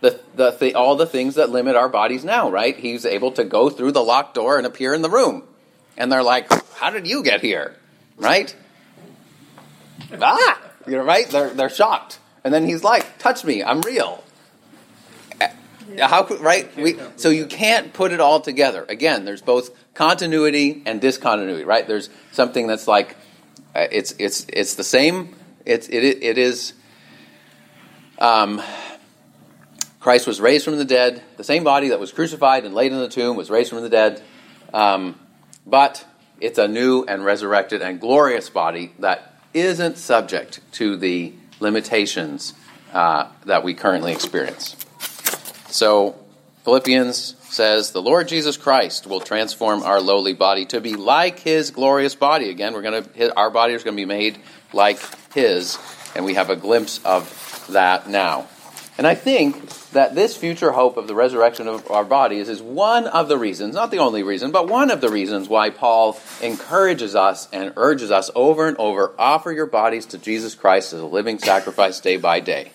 the, 0.00 0.20
the, 0.34 0.50
the, 0.50 0.74
all 0.74 0.96
the 0.96 1.06
things 1.06 1.36
that 1.36 1.50
limit 1.50 1.76
our 1.76 1.88
bodies 1.88 2.24
now, 2.24 2.50
right? 2.50 2.76
He's 2.76 3.06
able 3.06 3.32
to 3.32 3.44
go 3.44 3.70
through 3.70 3.92
the 3.92 4.02
locked 4.02 4.34
door 4.34 4.58
and 4.58 4.66
appear 4.66 4.94
in 4.94 5.02
the 5.02 5.10
room. 5.10 5.44
And 5.96 6.12
they're 6.12 6.22
like, 6.22 6.52
How 6.74 6.90
did 6.90 7.06
you 7.06 7.22
get 7.22 7.40
here? 7.40 7.74
Right? 8.18 8.54
Ah! 10.20 10.65
You 10.86 10.96
know, 10.96 11.04
right? 11.04 11.28
They're, 11.28 11.50
they're 11.50 11.70
shocked. 11.70 12.18
And 12.44 12.54
then 12.54 12.64
he's 12.66 12.84
like, 12.84 13.18
touch 13.18 13.44
me, 13.44 13.62
I'm 13.62 13.80
real. 13.80 14.22
Yeah. 15.88 16.08
How 16.08 16.24
could 16.24 16.40
right? 16.40 16.74
We, 16.76 16.98
so 17.16 17.30
you 17.30 17.46
can't 17.46 17.92
put 17.92 18.12
it 18.12 18.20
all 18.20 18.40
together. 18.40 18.84
Again, 18.88 19.24
there's 19.24 19.40
both 19.40 19.70
continuity 19.94 20.82
and 20.84 21.00
discontinuity, 21.00 21.64
right? 21.64 21.86
There's 21.86 22.10
something 22.32 22.66
that's 22.66 22.88
like 22.88 23.16
uh, 23.74 23.86
it's 23.90 24.14
it's 24.18 24.46
it's 24.52 24.74
the 24.74 24.84
same. 24.84 25.36
It's 25.64 25.88
it 25.88 26.02
it 26.02 26.38
is. 26.38 26.72
Um, 28.18 28.60
Christ 30.00 30.26
was 30.26 30.40
raised 30.40 30.64
from 30.64 30.76
the 30.76 30.84
dead. 30.84 31.22
The 31.36 31.44
same 31.44 31.64
body 31.64 31.88
that 31.88 32.00
was 32.00 32.12
crucified 32.12 32.64
and 32.64 32.74
laid 32.74 32.92
in 32.92 32.98
the 32.98 33.08
tomb 33.08 33.36
was 33.36 33.50
raised 33.50 33.70
from 33.70 33.82
the 33.82 33.88
dead. 33.88 34.22
Um, 34.74 35.18
but 35.66 36.04
it's 36.40 36.58
a 36.58 36.68
new 36.68 37.04
and 37.04 37.24
resurrected 37.24 37.82
and 37.82 38.00
glorious 38.00 38.50
body 38.50 38.92
that 38.98 39.35
isn't 39.54 39.98
subject 39.98 40.60
to 40.72 40.96
the 40.96 41.32
limitations 41.60 42.54
uh, 42.92 43.28
that 43.44 43.64
we 43.64 43.74
currently 43.74 44.12
experience. 44.12 44.76
So, 45.68 46.16
Philippians 46.64 47.36
says, 47.40 47.92
The 47.92 48.02
Lord 48.02 48.28
Jesus 48.28 48.56
Christ 48.56 49.06
will 49.06 49.20
transform 49.20 49.82
our 49.82 50.00
lowly 50.00 50.34
body 50.34 50.66
to 50.66 50.80
be 50.80 50.94
like 50.94 51.38
his 51.40 51.70
glorious 51.70 52.14
body. 52.14 52.50
Again, 52.50 52.74
we're 52.74 52.82
going 52.82 53.04
to, 53.04 53.34
our 53.36 53.50
body 53.50 53.74
is 53.74 53.82
going 53.82 53.96
to 53.96 54.00
be 54.00 54.06
made 54.06 54.38
like 54.72 54.98
his. 55.32 55.78
and 56.14 56.24
we 56.24 56.34
have 56.34 56.50
a 56.50 56.56
glimpse 56.56 57.00
of 57.04 57.66
that 57.70 58.08
now. 58.08 58.46
And 58.98 59.06
I 59.06 59.14
think 59.14 59.68
that 59.90 60.14
this 60.14 60.36
future 60.36 60.72
hope 60.72 60.96
of 60.96 61.06
the 61.06 61.14
resurrection 61.14 61.68
of 61.68 61.90
our 61.90 62.04
bodies 62.04 62.48
is 62.48 62.62
one 62.62 63.06
of 63.06 63.28
the 63.28 63.36
reasons, 63.36 63.74
not 63.74 63.90
the 63.90 63.98
only 63.98 64.22
reason, 64.22 64.52
but 64.52 64.68
one 64.68 64.90
of 64.90 65.02
the 65.02 65.10
reasons 65.10 65.48
why 65.48 65.68
Paul 65.68 66.18
encourages 66.42 67.14
us 67.14 67.46
and 67.52 67.74
urges 67.76 68.10
us 68.10 68.30
over 68.34 68.66
and 68.66 68.76
over 68.78 69.12
offer 69.18 69.52
your 69.52 69.66
bodies 69.66 70.06
to 70.06 70.18
Jesus 70.18 70.54
Christ 70.54 70.94
as 70.94 71.00
a 71.00 71.06
living 71.06 71.38
sacrifice 71.38 72.00
day 72.00 72.16
by 72.16 72.40
day. 72.40 72.72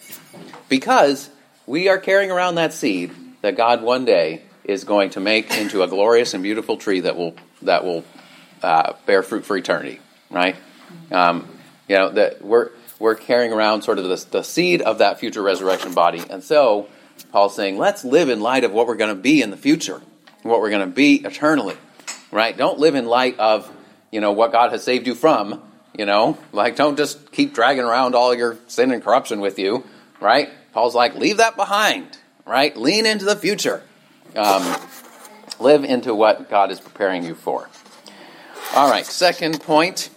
Because 0.70 1.30
we 1.66 1.90
are 1.90 1.98
carrying 1.98 2.30
around 2.30 2.56
that 2.56 2.74
seed 2.74 3.12
that 3.42 3.58
God 3.58 3.82
one 3.82 4.06
day 4.06 4.44
is 4.64 4.84
going 4.84 5.10
to 5.12 5.20
make 5.20 5.52
into 5.58 5.82
a 5.82 5.88
glorious 5.88 6.36
and 6.36 6.44
beautiful 6.44 6.78
tree 6.78 7.00
that 7.02 7.18
will 7.18 7.36
that 7.64 7.84
will 7.84 8.04
uh, 8.62 8.94
bear 9.08 9.24
fruit 9.24 9.44
for 9.44 9.58
eternity, 9.58 10.00
right? 10.30 10.56
Um, 11.12 11.48
you 11.88 11.98
know 11.98 12.10
that 12.12 12.44
we're 12.44 12.70
we're 13.02 13.16
carrying 13.16 13.52
around 13.52 13.82
sort 13.82 13.98
of 13.98 14.06
the, 14.06 14.26
the 14.30 14.44
seed 14.44 14.82
of 14.82 15.00
that 15.00 15.20
future 15.20 15.42
resurrection 15.42 15.94
body. 15.94 16.22
And 16.30 16.44
so 16.44 16.88
Paul's 17.32 17.56
saying, 17.56 17.80
let's 17.80 18.06
live 18.06 18.30
in 18.30 18.42
light 18.42 18.64
of 18.64 18.72
what 18.72 18.86
we're 18.86 18.96
going 18.96 19.14
to 19.14 19.22
be 19.22 19.42
in 19.42 19.50
the 19.50 19.58
future, 19.58 20.00
what 20.44 20.62
we're 20.62 20.70
going 20.70 20.88
to 20.88 20.96
be 20.96 21.16
eternally, 21.16 21.76
right? 22.32 22.56
Don't 22.56 22.78
live 22.78 22.94
in 22.94 23.08
light 23.08 23.40
of, 23.40 23.70
you 24.12 24.22
know, 24.22 24.32
what 24.32 24.52
God 24.52 24.72
has 24.72 24.84
saved 24.84 25.08
you 25.08 25.16
from, 25.16 25.64
you 25.98 26.06
know, 26.06 26.38
like 26.54 26.76
don't 26.76 26.96
just 26.96 27.32
keep 27.32 27.56
dragging 27.56 27.84
around 27.84 28.14
all 28.14 28.36
your 28.36 28.58
sin 28.68 28.92
and 28.92 29.04
corruption 29.04 29.42
with 29.42 29.58
you, 29.58 29.84
right? 30.20 30.50
Paul's 30.72 30.94
like, 30.94 31.16
leave 31.16 31.38
that 31.38 31.56
behind, 31.56 32.20
right? 32.46 32.78
Lean 32.78 33.08
into 33.08 33.26
the 33.26 33.36
future. 33.36 33.84
Um, 34.36 34.78
live 35.60 35.84
into 35.84 36.14
what 36.14 36.52
God 36.52 36.72
is 36.72 36.80
preparing 36.80 37.26
you 37.26 37.34
for. 37.34 37.68
All 38.76 38.90
right, 38.90 39.06
second 39.06 39.60
point 39.60 40.11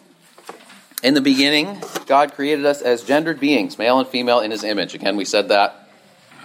in 1.04 1.12
the 1.12 1.20
beginning, 1.20 1.78
God 2.06 2.32
created 2.32 2.64
us 2.64 2.80
as 2.80 3.04
gendered 3.04 3.38
beings, 3.38 3.78
male 3.78 3.98
and 3.98 4.08
female, 4.08 4.40
in 4.40 4.50
His 4.50 4.64
image. 4.64 4.94
Again, 4.94 5.18
we 5.18 5.26
said 5.26 5.50
that 5.50 5.90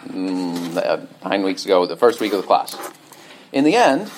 mm, 0.06 1.08
nine 1.24 1.44
weeks 1.44 1.64
ago, 1.64 1.86
the 1.86 1.96
first 1.96 2.20
week 2.20 2.34
of 2.34 2.42
the 2.42 2.46
class. 2.46 2.76
In 3.54 3.64
the 3.64 3.76
end, 3.76 4.12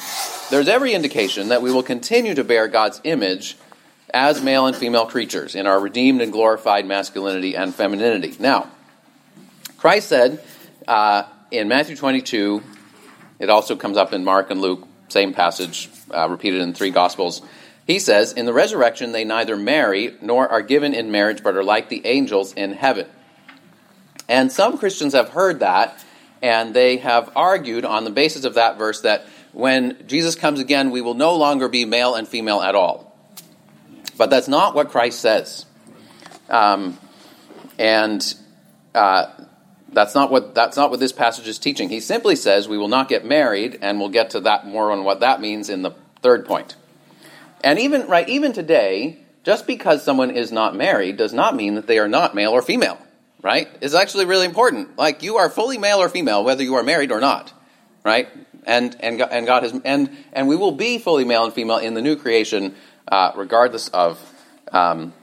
there's 0.50 0.68
every 0.68 0.94
indication 0.94 1.50
that 1.50 1.62
we 1.62 1.72
will 1.72 1.84
continue 1.84 2.34
to 2.34 2.44
bear 2.44 2.68
God's 2.68 3.00
image 3.04 3.56
as 4.12 4.42
male 4.42 4.66
and 4.66 4.76
female 4.76 5.06
creatures 5.06 5.54
in 5.54 5.68
our 5.68 5.80
redeemed 5.80 6.22
and 6.22 6.32
glorified 6.32 6.88
masculinity 6.88 7.56
and 7.56 7.74
femininity. 7.74 8.36
Now, 8.40 8.68
Christ 9.78 10.10
said 10.10 10.44
uh, 10.88 11.24
in 11.52 11.68
Matthew 11.68 11.96
22, 11.96 12.64
it 13.38 13.52
also 13.52 13.76
comes 13.76 13.96
up 13.96 14.12
in 14.12 14.24
Mark 14.24 14.50
and 14.50 14.60
Luke, 14.60 14.88
same 15.08 15.36
passage, 15.36 15.88
uh, 16.10 16.28
repeated 16.28 16.62
in 16.62 16.74
three 16.74 16.90
Gospels. 16.90 17.44
He 17.86 18.00
says, 18.00 18.34
In 18.34 18.46
the 18.46 18.54
resurrection, 18.54 19.12
they 19.12 19.26
neither 19.26 19.58
marry 19.58 20.16
nor 20.22 20.48
are 20.48 20.62
given 20.62 20.94
in 20.94 21.12
marriage, 21.12 21.44
but 21.44 21.56
are 21.56 21.64
like 21.64 21.90
the 21.90 22.06
angels 22.06 22.54
in 22.54 22.74
heaven. 22.74 23.08
And 24.30 24.52
some 24.52 24.78
Christians 24.78 25.14
have 25.14 25.30
heard 25.30 25.60
that, 25.60 26.04
and 26.42 26.74
they 26.74 26.98
have 26.98 27.32
argued 27.36 27.86
on 27.86 28.04
the 28.04 28.12
basis 28.12 28.46
of 28.46 28.54
that 28.56 28.78
verse 28.78 29.02
that 29.02 29.26
when 29.52 30.08
Jesus 30.08 30.36
comes 30.36 30.60
again, 30.60 30.92
we 30.92 31.02
will 31.02 31.14
no 31.14 31.36
longer 31.36 31.68
be 31.68 31.86
male 31.86 32.16
and 32.16 32.28
female 32.28 32.62
at 32.62 32.76
all. 32.76 33.16
But 34.18 34.30
that's 34.30 34.48
not 34.48 34.76
what 34.76 34.90
Christ 34.90 35.20
says. 35.20 35.66
Um, 36.50 36.98
and 37.78 38.34
uh, 38.94 39.28
that's 39.92 40.16
not 40.16 40.32
what 40.32 40.54
that's 40.56 40.78
not 40.78 40.92
what 40.92 41.00
this 41.00 41.12
passage 41.12 41.48
is 41.48 41.58
teaching. 41.60 41.90
He 41.90 42.00
simply 42.00 42.36
says 42.36 42.68
we 42.68 42.78
will 42.78 42.88
not 42.88 43.10
get 43.10 43.26
married, 43.26 43.80
and 43.82 44.00
we'll 44.00 44.10
get 44.10 44.32
to 44.32 44.42
that 44.42 44.66
more 44.66 44.92
on 44.92 45.04
what 45.04 45.22
that 45.22 45.42
means 45.42 45.70
in 45.70 45.82
the 45.82 45.92
third 46.22 46.46
point. 46.46 46.76
And 47.64 47.80
even 47.80 48.08
right, 48.08 48.28
even 48.28 48.54
today, 48.54 49.18
just 49.44 49.68
because 49.68 50.04
someone 50.04 50.32
is 50.32 50.52
not 50.52 50.76
married 50.76 51.18
does 51.18 51.34
not 51.34 51.56
mean 51.56 51.76
that 51.76 51.88
they 51.88 52.00
are 52.00 52.08
not 52.08 52.36
male 52.36 52.52
or 52.52 52.62
female. 52.62 52.98
Right? 53.42 53.68
It's 53.82 53.96
actually 53.96 54.26
really 54.26 54.46
important. 54.46 54.98
Like 54.98 55.24
you 55.24 55.38
are 55.38 55.50
fully 55.50 55.78
male 55.78 55.98
or 55.98 56.10
female, 56.10 56.44
whether 56.44 56.64
you 56.64 56.76
are 56.76 56.84
married 56.84 57.12
or 57.12 57.20
not. 57.20 57.52
Right? 58.04 58.30
And 58.66 58.96
and 59.00 59.22
and 59.22 59.46
God 59.46 59.64
has 59.64 59.80
and 59.84 60.16
and 60.34 60.48
we 60.48 60.56
will 60.56 60.74
be 60.74 60.98
fully 60.98 61.26
male 61.26 61.46
and 61.46 61.54
female 61.54 61.78
in 61.78 61.94
the 61.94 62.02
new 62.02 62.16
creation, 62.16 62.76
uh, 63.08 63.32
regardless 63.36 63.88
of. 63.90 64.20
Um, 64.72 65.14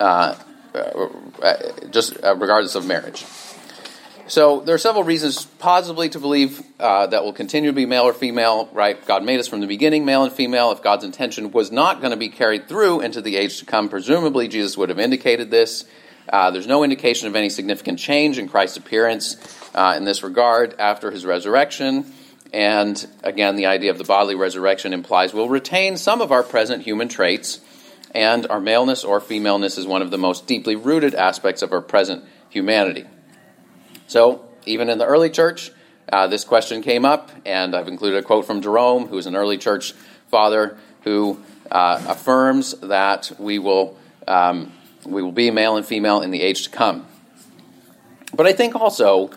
uh, 0.00 0.36
uh, 0.74 1.56
just 1.90 2.22
uh, 2.24 2.34
regardless 2.36 2.74
of 2.74 2.86
marriage. 2.86 3.24
So 4.26 4.60
there 4.60 4.74
are 4.74 4.78
several 4.78 5.04
reasons, 5.04 5.44
possibly, 5.44 6.08
to 6.08 6.18
believe 6.18 6.62
uh, 6.80 7.08
that 7.08 7.24
will 7.24 7.34
continue 7.34 7.68
to 7.68 7.74
be 7.74 7.84
male 7.84 8.04
or 8.04 8.14
female. 8.14 8.70
Right? 8.72 9.04
God 9.06 9.22
made 9.22 9.38
us 9.38 9.46
from 9.46 9.60
the 9.60 9.66
beginning, 9.66 10.06
male 10.06 10.24
and 10.24 10.32
female. 10.32 10.72
If 10.72 10.82
God's 10.82 11.04
intention 11.04 11.52
was 11.52 11.70
not 11.70 12.00
going 12.00 12.12
to 12.12 12.16
be 12.16 12.30
carried 12.30 12.66
through 12.66 13.00
into 13.02 13.20
the 13.20 13.36
age 13.36 13.58
to 13.58 13.66
come, 13.66 13.90
presumably 13.90 14.48
Jesus 14.48 14.78
would 14.78 14.88
have 14.88 14.98
indicated 14.98 15.50
this. 15.50 15.84
Uh, 16.26 16.50
there's 16.50 16.66
no 16.66 16.82
indication 16.84 17.28
of 17.28 17.36
any 17.36 17.50
significant 17.50 17.98
change 17.98 18.38
in 18.38 18.48
Christ's 18.48 18.78
appearance 18.78 19.36
uh, 19.74 19.94
in 19.96 20.04
this 20.04 20.22
regard 20.22 20.74
after 20.78 21.10
his 21.10 21.26
resurrection. 21.26 22.10
And 22.50 23.06
again, 23.22 23.56
the 23.56 23.66
idea 23.66 23.90
of 23.90 23.98
the 23.98 24.04
bodily 24.04 24.36
resurrection 24.36 24.94
implies 24.94 25.34
we'll 25.34 25.50
retain 25.50 25.98
some 25.98 26.22
of 26.22 26.32
our 26.32 26.42
present 26.42 26.82
human 26.82 27.08
traits, 27.08 27.60
and 28.12 28.46
our 28.46 28.60
maleness 28.60 29.04
or 29.04 29.20
femaleness 29.20 29.76
is 29.76 29.86
one 29.86 30.00
of 30.00 30.10
the 30.10 30.18
most 30.18 30.46
deeply 30.46 30.76
rooted 30.76 31.14
aspects 31.14 31.60
of 31.60 31.72
our 31.72 31.82
present 31.82 32.24
humanity. 32.48 33.04
So, 34.14 34.46
even 34.64 34.90
in 34.90 34.98
the 34.98 35.06
early 35.06 35.28
church, 35.28 35.72
uh, 36.12 36.28
this 36.28 36.44
question 36.44 36.82
came 36.82 37.04
up, 37.04 37.32
and 37.44 37.74
I've 37.74 37.88
included 37.88 38.18
a 38.18 38.22
quote 38.22 38.46
from 38.46 38.62
Jerome, 38.62 39.08
who 39.08 39.18
is 39.18 39.26
an 39.26 39.34
early 39.34 39.58
church 39.58 39.92
father, 40.28 40.78
who 41.02 41.42
uh, 41.68 42.00
affirms 42.06 42.74
that 42.74 43.32
we 43.40 43.58
will, 43.58 43.98
um, 44.28 44.72
we 45.04 45.20
will 45.20 45.32
be 45.32 45.50
male 45.50 45.76
and 45.76 45.84
female 45.84 46.22
in 46.22 46.30
the 46.30 46.42
age 46.42 46.62
to 46.62 46.70
come. 46.70 47.08
But 48.32 48.46
I 48.46 48.52
think 48.52 48.76
also 48.76 49.30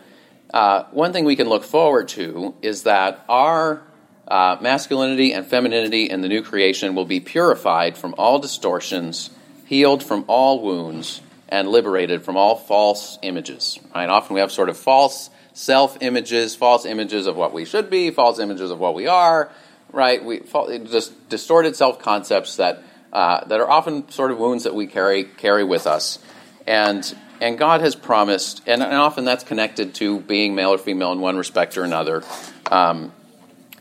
uh, 0.53 0.83
one 0.91 1.11
thing 1.11 1.25
we 1.25 1.35
can 1.35 1.49
look 1.49 1.63
forward 1.63 2.09
to 2.09 2.53
is 2.61 2.83
that 2.83 3.25
our 3.27 3.81
uh, 4.27 4.57
masculinity 4.61 5.33
and 5.33 5.47
femininity 5.47 6.07
in 6.07 6.21
the 6.21 6.27
new 6.27 6.43
creation 6.43 6.93
will 6.93 7.05
be 7.05 7.19
purified 7.19 7.97
from 7.97 8.13
all 8.15 8.37
distortions, 8.37 9.31
healed 9.65 10.03
from 10.03 10.23
all 10.27 10.61
wounds, 10.61 11.21
and 11.49 11.67
liberated 11.67 12.23
from 12.23 12.37
all 12.37 12.55
false 12.55 13.17
images. 13.21 13.79
Right? 13.93 14.09
Often 14.09 14.35
we 14.35 14.39
have 14.39 14.51
sort 14.51 14.69
of 14.69 14.77
false 14.77 15.29
self 15.53 15.97
images, 16.01 16.55
false 16.55 16.85
images 16.85 17.27
of 17.27 17.35
what 17.35 17.53
we 17.53 17.65
should 17.65 17.89
be, 17.89 18.11
false 18.11 18.39
images 18.39 18.71
of 18.71 18.79
what 18.79 18.95
we 18.95 19.07
are. 19.07 19.51
Right? 19.91 20.23
We 20.23 20.39
just 20.39 21.29
distorted 21.29 21.75
self 21.75 21.99
concepts 21.99 22.57
that 22.57 22.83
uh, 23.13 23.45
that 23.45 23.59
are 23.59 23.69
often 23.69 24.09
sort 24.11 24.31
of 24.31 24.37
wounds 24.37 24.65
that 24.65 24.75
we 24.75 24.87
carry 24.87 25.23
carry 25.23 25.63
with 25.63 25.87
us, 25.87 26.19
and 26.65 27.15
and 27.39 27.57
God 27.57 27.81
has 27.81 27.95
promised, 27.95 28.61
and, 28.67 28.81
and 28.81 28.93
often 28.93 29.25
that's 29.25 29.43
connected 29.43 29.95
to 29.95 30.19
being 30.19 30.55
male 30.55 30.73
or 30.73 30.77
female 30.77 31.11
in 31.11 31.19
one 31.19 31.37
respect 31.37 31.77
or 31.77 31.83
another. 31.83 32.23
Um, 32.71 33.13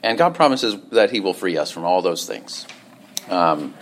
and 0.03 0.19
God 0.19 0.35
promises 0.35 0.77
that 0.93 1.11
He 1.11 1.21
will 1.21 1.33
free 1.33 1.57
us 1.57 1.71
from 1.71 1.85
all 1.85 2.03
those 2.03 2.27
things. 2.27 2.67
Um, 3.29 3.75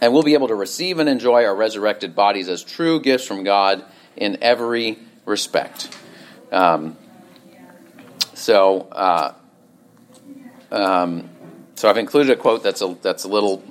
and 0.00 0.12
we'll 0.12 0.22
be 0.22 0.34
able 0.34 0.48
to 0.48 0.54
receive 0.54 0.98
and 0.98 1.08
enjoy 1.08 1.44
our 1.44 1.54
resurrected 1.54 2.14
bodies 2.14 2.48
as 2.48 2.62
true 2.62 3.00
gifts 3.00 3.26
from 3.26 3.44
God 3.44 3.84
in 4.16 4.38
every 4.42 4.98
respect. 5.24 5.96
Um, 6.52 6.96
so, 8.34 8.80
uh, 8.92 9.34
um, 10.70 11.30
so 11.74 11.88
I've 11.88 11.96
included 11.96 12.32
a 12.32 12.36
quote 12.36 12.62
that's 12.62 12.82
a 12.82 12.96
that's 13.02 13.24
a 13.24 13.28
little 13.28 13.62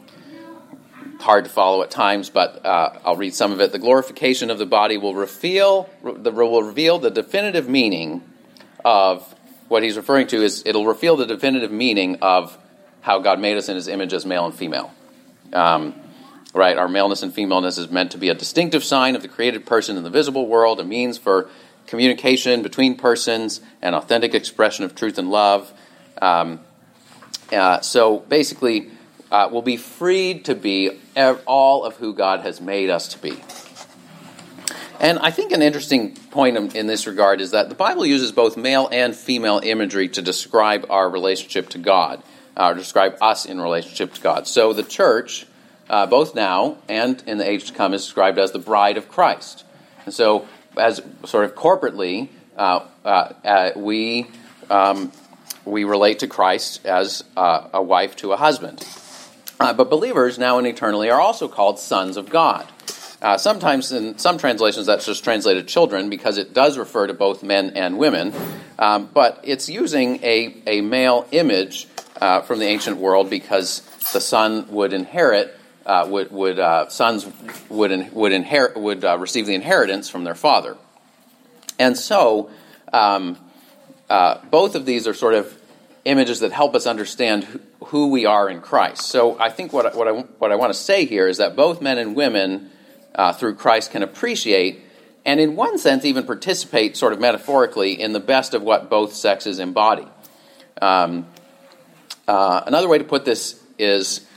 hard 1.20 1.46
to 1.46 1.50
follow 1.50 1.84
at 1.84 1.92
times, 1.92 2.30
but 2.30 2.66
uh, 2.66 3.00
I'll 3.06 3.16
read 3.16 3.34
some 3.34 3.52
of 3.52 3.62
it. 3.62 3.72
The 3.72 3.80
glorification 3.80 4.50
of 4.50 4.58
the 4.58 4.66
body 4.66 4.98
will 4.98 5.16
reveal 5.16 5.90
the 6.04 6.32
will 6.32 6.64
reveal 6.64 7.00
the 7.00 7.12
definitive 7.12 7.70
meaning 7.70 8.24
of 8.84 9.34
what 9.70 9.84
he's 9.84 9.96
referring 9.98 10.28
to 10.28 10.44
is 10.44 10.64
it'll 10.66 10.86
reveal 10.86 11.16
the 11.16 11.26
definitive 11.26 11.72
meaning 11.72 12.18
of 12.22 12.58
how 13.02 13.20
God 13.20 13.40
made 13.40 13.58
us 13.58 13.70
in 13.70 13.76
His 13.76 13.88
image 13.88 14.14
as 14.14 14.26
male 14.26 14.46
and 14.46 14.54
female. 14.54 14.94
Um, 15.52 15.96
right? 16.54 16.78
Our 16.78 16.88
maleness 16.88 17.24
and 17.24 17.34
femaleness 17.34 17.78
is 17.78 17.90
meant 17.90 18.12
to 18.12 18.18
be 18.18 18.30
a 18.30 18.34
distinctive 18.34 18.84
sign 18.84 19.16
of 19.16 19.22
the 19.22 19.28
created 19.28 19.66
person 19.66 19.98
in 19.98 20.04
the 20.04 20.10
visible 20.10 20.48
world, 20.48 20.80
a 20.80 20.84
means 20.84 21.18
for 21.18 21.50
communication 21.88 22.62
between 22.62 22.96
persons, 22.96 23.60
an 23.82 23.94
authentic 23.94 24.34
expression 24.34 24.86
of 24.86 24.96
truth 24.96 25.18
and 25.18 25.30
love. 25.30 25.72
Um, 26.22 26.60
uh, 27.52 27.82
so 27.82 28.20
basically, 28.20 28.92
uh, 29.32 29.50
we'll 29.52 29.64
be 29.64 29.78
freed 29.78 30.46
to 30.46 30.56
be 30.56 30.92
all 31.46 31.84
of 31.84 31.96
who 31.98 32.14
God 32.14 32.42
has 32.42 32.62
made 32.62 32.90
us 32.90 33.10
to 33.10 33.20
be. 33.20 33.36
And 35.00 35.20
I 35.20 35.32
think 35.32 35.52
an 35.52 35.62
interesting 35.62 36.16
point 36.16 36.76
in, 36.76 36.88
this 36.88 37.08
regard 37.08 37.42
is 37.42 37.52
that 37.52 37.68
the 37.68 37.76
Bible 37.76 38.06
uses 38.06 38.32
both 38.32 38.56
male 38.56 38.88
and 38.92 39.14
female 39.14 39.60
imagery 39.62 40.08
to 40.10 40.22
describe 40.22 40.86
our 40.90 41.10
relationship 41.10 41.70
to 41.70 41.78
God, 41.78 42.24
uh, 42.56 42.70
or 42.70 42.74
describe 42.76 43.18
us 43.20 43.46
in 43.46 43.60
relationship 43.60 44.14
to 44.14 44.22
God. 44.22 44.48
So 44.48 44.72
the 44.72 44.84
church 44.84 45.46
uh, 45.90 46.06
both 46.06 46.36
now 46.36 46.78
and 46.88 47.22
in 47.28 47.38
the 47.38 47.50
age 47.50 47.68
to 47.68 47.74
come, 47.74 47.94
is 47.94 48.04
described 48.04 48.38
as 48.38 48.52
the 48.52 48.60
bride 48.60 48.98
of 48.98 49.08
Christ. 49.10 49.64
And 50.06 50.14
so, 50.14 50.48
as 50.78 51.02
sort 51.26 51.46
of 51.46 51.56
corporately, 51.56 52.30
uh, 52.58 52.86
uh, 53.06 53.34
uh 53.44 53.72
we 53.76 54.28
um, 54.70 55.12
we 55.66 55.84
relate 55.84 56.20
to 56.20 56.28
Christ 56.28 56.86
as 56.86 57.24
uh, 57.38 57.70
a 57.74 57.82
wife 57.82 58.16
to 58.18 58.34
a 58.34 58.38
husband. 58.38 58.86
Uh, 59.60 59.74
but 59.74 59.90
believers 59.90 60.38
now 60.38 60.58
and 60.58 60.68
eternally 60.68 61.10
are 61.10 61.22
also 61.22 61.48
called 61.48 61.80
sons 61.80 62.18
of 62.18 62.30
God. 62.30 62.68
Uh, 63.22 63.38
sometimes 63.38 63.94
in 63.94 64.18
some 64.18 64.38
translations 64.38 64.86
that's 64.86 65.06
just 65.06 65.24
translated 65.24 65.66
children 65.66 66.10
because 66.10 66.38
it 66.38 66.54
does 66.54 66.78
refer 66.78 67.08
to 67.08 67.14
both 67.14 67.42
men 67.42 67.70
and 67.70 67.98
women, 67.98 68.34
um, 68.78 69.10
but 69.14 69.40
it's 69.44 69.70
using 69.70 70.22
a, 70.24 70.54
a 70.68 70.82
male 70.82 71.26
image 71.32 71.88
uh, 72.20 72.42
from 72.42 72.60
the 72.60 72.66
ancient 72.66 72.98
world 72.98 73.30
because 73.30 73.80
the 74.12 74.20
son 74.20 74.68
would 74.70 74.92
inherit, 74.92 75.58
uh, 75.86 76.08
would, 76.10 76.32
would 76.32 76.60
uh, 76.60 76.88
sons 76.90 77.28
would, 77.70 77.92
in, 77.92 78.14
would, 78.14 78.32
inherit, 78.32 78.78
would 78.78 79.04
uh, 79.04 79.18
receive 79.18 79.46
the 79.46 79.56
inheritance 79.56 80.10
from 80.10 80.24
their 80.24 80.36
father. 80.36 80.78
And 81.80 81.98
so 81.98 82.50
um, 82.92 83.38
uh, 84.10 84.40
both 84.50 84.76
of 84.76 84.86
these 84.86 85.08
are 85.08 85.14
sort 85.14 85.34
of 85.34 85.54
images 86.06 86.42
that 86.42 86.52
help 86.52 86.76
us 86.76 86.86
understand 86.86 87.62
who 87.86 88.10
we 88.10 88.26
are 88.26 88.50
in 88.50 88.62
Christ. 88.62 89.04
So 89.04 89.40
I 89.40 89.50
think 89.50 89.74
what, 89.74 89.96
what, 89.96 90.08
I, 90.08 90.12
what 90.12 90.52
I 90.52 90.56
want 90.56 90.74
to 90.74 90.80
say 90.80 91.06
here 91.06 91.28
is 91.28 91.38
that 91.38 91.56
both 91.56 91.82
men 91.82 91.98
and 91.98 92.16
women 92.16 92.70
uh, 93.16 93.34
through 93.34 93.56
Christ 93.56 93.92
can 93.92 94.04
appreciate 94.04 94.82
and, 95.26 95.40
in 95.40 95.56
one 95.56 95.78
sense, 95.78 96.04
even 96.04 96.26
participate, 96.26 96.98
sort 96.98 97.14
of 97.14 97.20
metaphorically, 97.22 98.00
in 98.00 98.12
the 98.12 98.20
best 98.20 98.54
of 98.54 98.62
what 98.62 98.90
both 98.90 99.14
sexes 99.14 99.60
embody. 99.60 100.06
Um, 100.82 101.28
uh, 102.28 102.64
another 102.68 102.90
way 102.90 102.98
to 102.98 103.06
put 103.06 103.24
this 103.24 103.62
is 103.80 104.28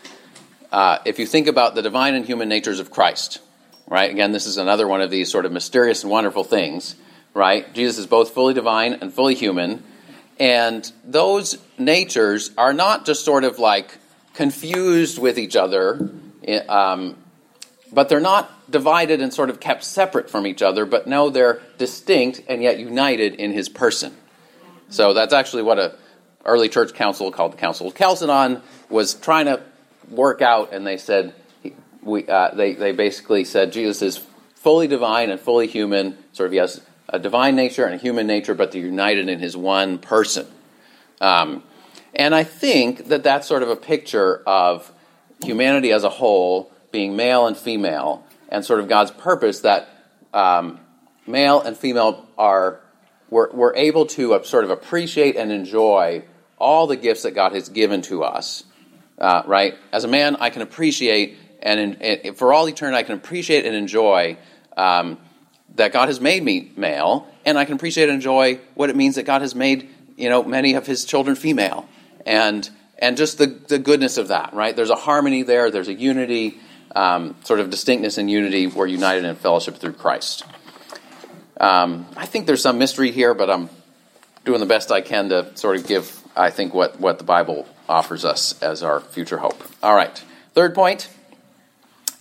uh, 0.77 0.99
if 1.07 1.19
you 1.19 1.25
think 1.25 1.47
about 1.47 1.75
the 1.75 1.81
divine 1.81 2.15
and 2.15 2.27
human 2.27 2.51
natures 2.51 2.81
of 2.81 2.91
Christ, 2.91 3.39
right? 3.89 4.11
Again, 4.11 4.33
this 4.33 4.45
is 4.45 4.59
another 4.59 4.87
one 4.87 5.01
of 5.01 5.11
these 5.11 5.33
sort 5.33 5.47
of 5.47 5.53
mysterious 5.53 6.03
and 6.03 6.11
wonderful 6.11 6.45
things, 6.45 6.97
right? 7.33 7.73
Jesus 7.73 7.97
is 7.97 8.07
both 8.07 8.33
fully 8.35 8.53
divine 8.53 8.93
and 9.01 9.11
fully 9.11 9.35
human. 9.35 9.83
And 10.39 10.93
those 11.03 11.57
natures 11.79 12.51
are 12.59 12.75
not 12.75 13.07
just 13.07 13.25
sort 13.25 13.45
of 13.45 13.59
like 13.59 13.97
confused 14.35 15.19
with 15.19 15.39
each 15.39 15.57
other, 15.57 16.11
um, 16.69 17.17
but 17.91 18.11
they're 18.11 18.21
not 18.21 18.71
divided 18.71 19.23
and 19.23 19.33
sort 19.33 19.49
of 19.49 19.59
kept 19.59 19.83
separate 19.83 20.29
from 20.29 20.47
each 20.47 20.61
other, 20.61 20.85
but 20.85 21.07
no, 21.07 21.31
they're 21.31 21.63
distinct 21.79 22.43
and 22.51 22.63
yet 22.63 22.79
united 22.79 23.37
in 23.37 23.51
his 23.51 23.71
person. 23.71 24.15
So 24.91 25.15
that's 25.15 25.33
actually 25.33 25.63
what 25.63 25.79
a 25.79 25.97
early 26.45 26.69
church 26.69 26.93
council 26.93 27.33
called 27.33 27.55
the 27.55 27.57
Council 27.57 27.87
of 27.87 27.95
Chalcedon 27.95 28.61
was 28.91 29.15
trying 29.15 29.47
to 29.47 29.63
work 30.11 30.43
out, 30.43 30.73
and 30.73 30.87
they 30.87 30.97
said 30.97 31.35
we, 32.03 32.27
uh, 32.27 32.55
they 32.55 32.75
they 32.75 32.93
basically 32.93 33.45
said 33.45 33.73
Jesus 33.73 34.03
is 34.03 34.25
fully 34.55 34.87
divine 34.87 35.31
and 35.31 35.41
fully 35.41 35.67
human. 35.67 36.19
Sort 36.33 36.47
of 36.47 36.53
he 36.53 36.59
has 36.59 36.81
a 37.09 37.19
divine 37.19 37.57
nature 37.57 37.85
and 37.85 37.95
a 37.95 37.99
human 37.99 38.27
nature, 38.27 38.55
but 38.55 38.73
they're 38.73 38.81
united 38.81 39.29
in 39.29 39.39
his 39.39 39.57
one 39.57 39.99
person. 39.99 40.47
Um, 41.21 41.63
and 42.15 42.35
I 42.35 42.45
think 42.45 43.09
that 43.09 43.23
that's 43.23 43.47
sort 43.47 43.63
of 43.63 43.69
a 43.69 43.77
picture 43.77 44.43
of 44.47 44.91
humanity 45.45 45.93
as 45.93 46.05
a 46.05 46.09
whole 46.09 46.73
being 46.91 47.17
male 47.17 47.47
and 47.47 47.57
female, 47.57 48.25
and 48.49 48.65
sort 48.65 48.81
of 48.81 48.89
God's 48.89 49.11
purpose 49.11 49.61
that 49.61 49.89
um, 50.33 50.81
male 51.27 51.61
and 51.61 51.77
female 51.77 52.27
are 52.39 52.81
we're, 53.29 53.51
we're 53.53 53.75
able 53.75 54.07
to 54.07 54.35
uh, 54.35 54.43
sort 54.43 54.65
of 54.65 54.71
appreciate 54.71 55.37
and 55.37 55.51
enjoy 55.51 56.25
all 56.59 56.87
the 56.87 56.97
gifts 56.97 57.23
that 57.23 57.33
God 57.33 57.53
has 57.53 57.69
given 57.69 58.03
to 58.03 58.23
us. 58.25 58.65
Uh, 59.19 59.43
right? 59.47 59.75
As 59.93 60.05
a 60.05 60.09
man, 60.09 60.37
I 60.37 60.51
can 60.51 60.63
appreciate 60.63 61.39
and, 61.67 62.01
and, 62.01 62.37
for 62.37 62.53
all 62.53 62.69
eternity, 62.69 62.97
I 62.97 63.03
can 63.03 63.17
appreciate 63.17 63.65
and 63.67 63.75
enjoy 63.75 64.37
um, 64.77 65.19
that 65.75 65.93
God 65.93 66.09
has 66.09 66.21
made 66.21 66.43
me 66.43 66.71
male, 66.77 67.29
and 67.45 67.59
I 67.59 67.65
can 67.65 67.75
appreciate 67.75 68.05
and 68.05 68.15
enjoy 68.15 68.61
what 68.75 68.89
it 68.89 68.97
means 68.97 69.17
that 69.17 69.25
God 69.25 69.43
has 69.43 69.55
made 69.55 69.89
you 70.17 70.29
know 70.29 70.45
many 70.45 70.75
of 70.75 70.87
His 70.87 71.05
children 71.05 71.35
female, 71.35 71.89
and 72.25 72.69
and 72.99 73.17
just 73.17 73.39
the 73.39 73.47
the 73.47 73.79
goodness 73.79 74.17
of 74.17 74.29
that. 74.29 74.55
Right? 74.55 74.77
There's 74.77 74.91
a 74.91 74.97
harmony 74.97 75.43
there. 75.43 75.71
There's 75.71 75.89
a 75.89 75.95
unity 75.95 76.59
um, 76.95 77.35
sort 77.45 77.61
of 77.61 77.71
distinctness 77.71 78.17
and 78.17 78.31
unity. 78.31 78.67
We're 78.69 78.87
united 78.87 79.25
in 79.25 79.35
fellowship 79.37 79.77
through 79.77 79.95
Christ. 79.95 80.45
Um, 81.59 82.07
I 82.17 82.27
think 82.27 82.47
there's 82.47 82.63
some 82.63 82.79
mystery 82.79 83.11
here, 83.11 83.35
but 83.35 83.51
I'm 83.51 83.71
doing 84.45 84.61
the 84.61 84.67
best 84.67 84.93
I 84.93 85.01
can 85.01 85.31
to 85.31 85.57
sort 85.57 85.77
of 85.77 85.87
give, 85.87 86.23
I 86.37 86.51
think, 86.51 86.75
what, 86.75 87.01
what 87.01 87.17
the 87.19 87.25
Bible 87.25 87.67
offers 87.89 88.25
us 88.25 88.61
as 88.63 88.83
our 88.83 89.01
future 89.01 89.39
hope. 89.39 89.63
All 89.83 89.95
right. 89.95 90.23
Third 90.55 90.75
point. 90.75 91.09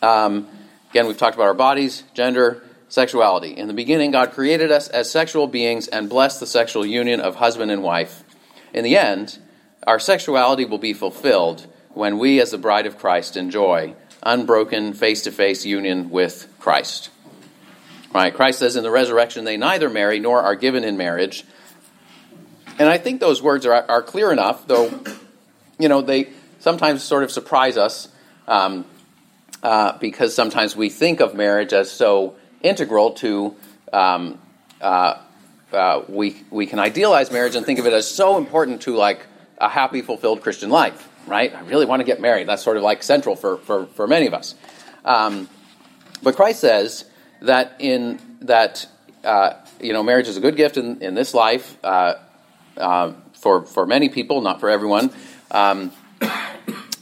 Um, 0.01 0.47
again, 0.91 1.07
we've 1.07 1.17
talked 1.17 1.35
about 1.35 1.47
our 1.47 1.53
bodies, 1.53 2.03
gender, 2.13 2.63
sexuality. 2.89 3.51
In 3.51 3.67
the 3.67 3.73
beginning, 3.73 4.11
God 4.11 4.31
created 4.31 4.71
us 4.71 4.87
as 4.87 5.09
sexual 5.09 5.47
beings 5.47 5.87
and 5.87 6.09
blessed 6.09 6.39
the 6.39 6.47
sexual 6.47 6.85
union 6.85 7.19
of 7.19 7.35
husband 7.35 7.71
and 7.71 7.81
wife. 7.81 8.23
In 8.73 8.83
the 8.83 8.97
end, 8.97 9.39
our 9.87 9.99
sexuality 9.99 10.65
will 10.65 10.77
be 10.77 10.93
fulfilled 10.93 11.67
when 11.89 12.19
we, 12.19 12.41
as 12.41 12.51
the 12.51 12.57
bride 12.57 12.85
of 12.85 12.97
Christ, 12.97 13.37
enjoy 13.37 13.95
unbroken 14.23 14.93
face 14.93 15.23
to 15.23 15.31
face 15.31 15.65
union 15.65 16.09
with 16.09 16.51
Christ. 16.59 17.09
Right? 18.13 18.33
Christ 18.33 18.59
says 18.59 18.75
in 18.75 18.83
the 18.83 18.91
resurrection, 18.91 19.45
they 19.45 19.57
neither 19.57 19.89
marry 19.89 20.19
nor 20.19 20.41
are 20.41 20.55
given 20.55 20.83
in 20.83 20.97
marriage. 20.97 21.45
And 22.79 22.89
I 22.89 22.97
think 22.97 23.19
those 23.19 23.41
words 23.41 23.65
are, 23.65 23.85
are 23.87 24.01
clear 24.01 24.31
enough, 24.31 24.67
though, 24.67 24.89
you 25.79 25.89
know, 25.89 26.01
they 26.01 26.29
sometimes 26.59 27.03
sort 27.03 27.23
of 27.23 27.31
surprise 27.31 27.77
us 27.77 28.07
um, 28.47 28.85
uh, 29.63 29.97
because 29.99 30.35
sometimes 30.35 30.75
we 30.75 30.89
think 30.89 31.19
of 31.19 31.35
marriage 31.35 31.73
as 31.73 31.91
so 31.91 32.35
integral 32.61 33.11
to. 33.13 33.55
Um, 33.93 34.39
uh, 34.81 35.19
uh, 35.73 36.03
we, 36.07 36.43
we 36.51 36.67
can 36.67 36.79
idealize 36.79 37.31
marriage 37.31 37.55
and 37.55 37.65
think 37.65 37.79
of 37.79 37.85
it 37.85 37.93
as 37.93 38.09
so 38.09 38.37
important 38.37 38.81
to 38.83 38.95
like 38.95 39.25
a 39.57 39.67
happy, 39.67 40.01
fulfilled 40.01 40.41
Christian 40.41 40.69
life 40.69 41.09
right? 41.27 41.53
I 41.53 41.61
really 41.61 41.85
want 41.85 42.01
to 42.01 42.03
get 42.03 42.19
married. 42.19 42.47
That's 42.47 42.63
sort 42.63 42.77
of 42.77 42.83
like 42.83 43.03
central 43.03 43.35
for, 43.35 43.57
for, 43.57 43.85
for 43.87 44.07
many 44.07 44.27
of 44.27 44.33
us. 44.33 44.55
Um, 45.03 45.49
but 46.21 46.35
Christ 46.35 46.61
says 46.61 47.05
that 47.41 47.75
in 47.79 48.19
that 48.41 48.87
uh, 49.23 49.53
you 49.79 49.93
know 49.93 50.03
marriage 50.03 50.27
is 50.27 50.37
a 50.37 50.39
good 50.39 50.55
gift 50.55 50.77
in, 50.77 51.01
in 51.01 51.13
this 51.13 51.33
life 51.33 51.77
uh, 51.83 52.15
uh, 52.77 53.13
for 53.33 53.65
for 53.65 53.85
many 53.85 54.09
people, 54.09 54.41
not 54.41 54.59
for 54.59 54.69
everyone. 54.69 55.11
Um, 55.51 55.91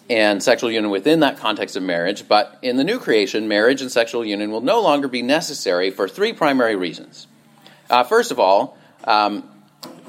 and 0.10 0.44
sexual 0.44 0.70
union 0.70 0.92
within 0.92 1.22
that 1.22 1.38
context 1.38 1.76
of 1.76 1.84
marriage, 1.84 2.28
but 2.28 2.60
in 2.62 2.78
the 2.78 2.84
new 2.84 3.00
creation, 3.00 3.48
marriage 3.48 3.82
and 3.82 3.92
sexual 3.92 4.26
union 4.26 4.52
will 4.52 4.62
no 4.62 4.82
longer 4.82 5.08
be 5.08 5.22
necessary 5.22 5.90
for 5.90 6.08
three 6.08 6.34
primary 6.34 6.76
reasons. 6.76 7.26
Uh, 7.90 8.04
first 8.04 8.32
of 8.32 8.40
all, 8.40 8.78
um, 9.06 9.50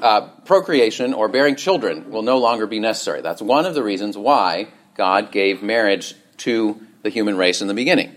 uh, 0.01 0.21
procreation 0.45 1.13
or 1.13 1.27
bearing 1.27 1.55
children 1.55 2.11
will 2.11 2.21
no 2.21 2.37
longer 2.37 2.67
be 2.67 2.79
necessary. 2.79 3.21
That's 3.21 3.41
one 3.41 3.65
of 3.65 3.73
the 3.73 3.83
reasons 3.83 4.17
why 4.17 4.67
God 4.95 5.31
gave 5.31 5.63
marriage 5.63 6.13
to 6.37 6.79
the 7.03 7.09
human 7.09 7.37
race 7.37 7.61
in 7.61 7.67
the 7.67 7.73
beginning, 7.73 8.13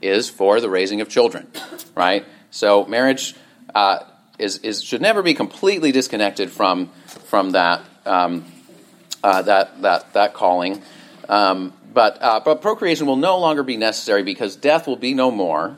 is 0.00 0.28
for 0.28 0.60
the 0.60 0.68
raising 0.68 1.00
of 1.00 1.08
children, 1.08 1.46
right? 1.96 2.24
So 2.50 2.84
marriage 2.84 3.34
uh, 3.74 4.00
is, 4.38 4.58
is 4.58 4.82
should 4.82 5.00
never 5.00 5.22
be 5.22 5.34
completely 5.34 5.92
disconnected 5.92 6.50
from 6.50 6.90
from 7.06 7.52
that 7.52 7.82
um, 8.04 8.44
uh, 9.22 9.42
that 9.42 9.82
that 9.82 10.12
that 10.12 10.34
calling. 10.34 10.82
Um, 11.28 11.72
but 11.92 12.18
uh, 12.20 12.40
but 12.44 12.62
procreation 12.62 13.06
will 13.06 13.16
no 13.16 13.38
longer 13.38 13.62
be 13.62 13.76
necessary 13.76 14.22
because 14.22 14.56
death 14.56 14.86
will 14.86 14.96
be 14.96 15.14
no 15.14 15.30
more 15.30 15.76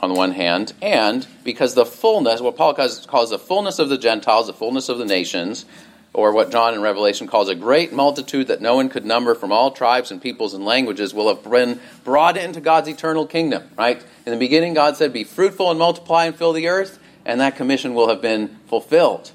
on 0.00 0.08
the 0.08 0.14
one 0.14 0.32
hand, 0.32 0.72
and 0.80 1.26
because 1.44 1.74
the 1.74 1.84
fullness, 1.84 2.40
what 2.40 2.56
Paul 2.56 2.72
calls, 2.74 3.04
calls 3.06 3.30
the 3.30 3.38
fullness 3.38 3.78
of 3.78 3.90
the 3.90 3.98
Gentiles, 3.98 4.46
the 4.46 4.54
fullness 4.54 4.88
of 4.88 4.96
the 4.98 5.04
nations, 5.04 5.66
or 6.14 6.32
what 6.32 6.50
John 6.50 6.74
in 6.74 6.80
Revelation 6.80 7.26
calls 7.26 7.48
a 7.48 7.54
great 7.54 7.92
multitude 7.92 8.48
that 8.48 8.62
no 8.62 8.76
one 8.76 8.88
could 8.88 9.04
number 9.04 9.34
from 9.34 9.52
all 9.52 9.70
tribes 9.70 10.10
and 10.10 10.20
peoples 10.20 10.54
and 10.54 10.64
languages, 10.64 11.12
will 11.12 11.28
have 11.28 11.48
been 11.48 11.80
brought 12.02 12.36
into 12.36 12.60
God's 12.60 12.88
eternal 12.88 13.26
kingdom, 13.26 13.70
right? 13.76 14.02
In 14.24 14.32
the 14.32 14.38
beginning, 14.38 14.74
God 14.74 14.96
said, 14.96 15.12
Be 15.12 15.24
fruitful 15.24 15.70
and 15.70 15.78
multiply 15.78 16.24
and 16.24 16.34
fill 16.34 16.52
the 16.52 16.68
earth, 16.68 16.98
and 17.26 17.40
that 17.40 17.56
commission 17.56 17.94
will 17.94 18.08
have 18.08 18.22
been 18.22 18.58
fulfilled. 18.68 19.32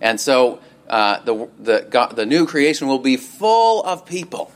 And 0.00 0.20
so 0.20 0.60
uh, 0.88 1.20
the, 1.20 1.48
the, 1.58 1.86
God, 1.90 2.16
the 2.16 2.26
new 2.26 2.46
creation 2.46 2.88
will 2.88 2.98
be 2.98 3.16
full 3.16 3.82
of 3.82 4.06
people, 4.06 4.52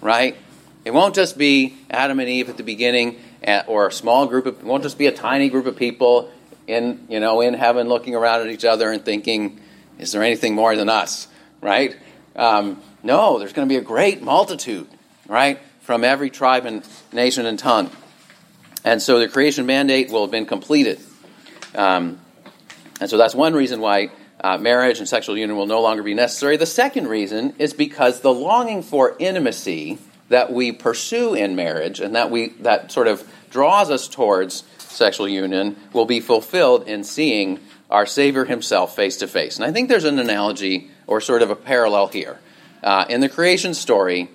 right? 0.00 0.36
It 0.84 0.92
won't 0.92 1.14
just 1.14 1.38
be 1.38 1.76
Adam 1.90 2.20
and 2.20 2.28
Eve 2.28 2.48
at 2.48 2.56
the 2.56 2.62
beginning 2.62 3.20
or 3.66 3.88
a 3.88 3.92
small 3.92 4.26
group 4.26 4.46
of, 4.46 4.58
it 4.58 4.64
won't 4.64 4.82
just 4.82 4.98
be 4.98 5.06
a 5.06 5.12
tiny 5.12 5.48
group 5.48 5.66
of 5.66 5.76
people 5.76 6.30
in, 6.66 7.06
you 7.08 7.20
know, 7.20 7.40
in 7.40 7.54
heaven 7.54 7.88
looking 7.88 8.14
around 8.14 8.40
at 8.40 8.48
each 8.48 8.64
other 8.64 8.90
and 8.90 9.04
thinking, 9.04 9.60
is 9.98 10.12
there 10.12 10.22
anything 10.22 10.54
more 10.54 10.76
than 10.76 10.88
us, 10.88 11.28
right? 11.60 11.96
Um, 12.36 12.80
no, 13.02 13.38
there's 13.38 13.52
going 13.52 13.68
to 13.68 13.72
be 13.72 13.78
a 13.78 13.84
great 13.84 14.22
multitude, 14.22 14.88
right, 15.26 15.58
from 15.80 16.04
every 16.04 16.30
tribe 16.30 16.66
and 16.66 16.86
nation 17.12 17.46
and 17.46 17.58
tongue. 17.58 17.90
And 18.84 19.00
so 19.00 19.18
the 19.18 19.28
creation 19.28 19.66
mandate 19.66 20.10
will 20.10 20.22
have 20.22 20.30
been 20.30 20.46
completed. 20.46 21.00
Um, 21.74 22.20
and 23.00 23.10
so 23.10 23.16
that's 23.16 23.34
one 23.34 23.54
reason 23.54 23.80
why 23.80 24.10
uh, 24.42 24.58
marriage 24.58 24.98
and 24.98 25.08
sexual 25.08 25.38
union 25.38 25.56
will 25.56 25.66
no 25.66 25.80
longer 25.80 26.02
be 26.02 26.14
necessary. 26.14 26.56
The 26.56 26.66
second 26.66 27.06
reason 27.06 27.54
is 27.58 27.72
because 27.72 28.20
the 28.20 28.32
longing 28.32 28.82
for 28.82 29.16
intimacy 29.18 29.98
that 30.28 30.52
we 30.52 30.72
pursue 30.72 31.34
in 31.34 31.56
marriage 31.56 32.00
and 32.00 32.14
that 32.14 32.30
we 32.30 32.48
that 32.60 32.90
sort 32.90 33.06
of 33.06 33.26
draws 33.50 33.90
us 33.90 34.08
towards 34.08 34.64
sexual 34.78 35.28
union 35.28 35.76
will 35.92 36.06
be 36.06 36.20
fulfilled 36.20 36.88
in 36.88 37.04
seeing 37.04 37.60
our 37.90 38.06
Savior 38.06 38.44
Himself 38.44 38.96
face 38.96 39.18
to 39.18 39.28
face. 39.28 39.56
And 39.56 39.64
I 39.64 39.72
think 39.72 39.88
there's 39.88 40.04
an 40.04 40.18
analogy 40.18 40.90
or 41.06 41.20
sort 41.20 41.42
of 41.42 41.50
a 41.50 41.56
parallel 41.56 42.08
here. 42.08 42.38
Uh, 42.82 43.04
in 43.08 43.20
the 43.20 43.28
creation 43.28 43.74
story, 43.74 44.28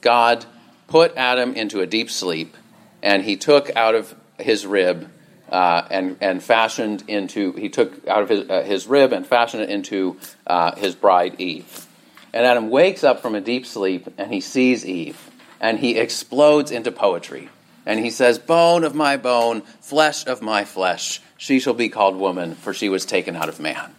God 0.00 0.44
put 0.86 1.16
Adam 1.16 1.54
into 1.54 1.80
a 1.80 1.86
deep 1.86 2.10
sleep, 2.10 2.56
and 3.02 3.24
He 3.24 3.36
took 3.36 3.74
out 3.74 3.94
of 3.94 4.14
his 4.38 4.66
rib 4.66 5.10
uh, 5.50 5.86
and, 5.90 6.16
and 6.20 6.42
fashioned 6.42 7.04
into, 7.08 7.52
he 7.52 7.68
took 7.68 8.06
out 8.06 8.22
of 8.22 8.28
his, 8.28 8.48
uh, 8.48 8.62
his 8.62 8.86
rib 8.86 9.12
and 9.12 9.26
fashioned 9.26 9.62
it 9.62 9.70
into 9.70 10.18
uh, 10.46 10.74
his 10.76 10.94
bride 10.94 11.40
Eve. 11.40 11.86
And 12.32 12.44
Adam 12.44 12.70
wakes 12.70 13.04
up 13.04 13.20
from 13.20 13.34
a 13.34 13.40
deep 13.40 13.66
sleep 13.66 14.06
and 14.18 14.32
he 14.32 14.40
sees 14.40 14.84
Eve 14.84 15.30
and 15.60 15.78
he 15.78 15.96
explodes 15.96 16.70
into 16.70 16.92
poetry. 16.92 17.48
And 17.86 17.98
he 17.98 18.10
says, 18.10 18.38
Bone 18.38 18.84
of 18.84 18.94
my 18.94 19.16
bone, 19.16 19.62
flesh 19.80 20.26
of 20.26 20.42
my 20.42 20.64
flesh, 20.64 21.22
she 21.38 21.58
shall 21.58 21.74
be 21.74 21.88
called 21.88 22.16
woman, 22.16 22.54
for 22.54 22.74
she 22.74 22.88
was 22.88 23.06
taken 23.06 23.34
out 23.34 23.48
of 23.48 23.60
man. 23.60 23.94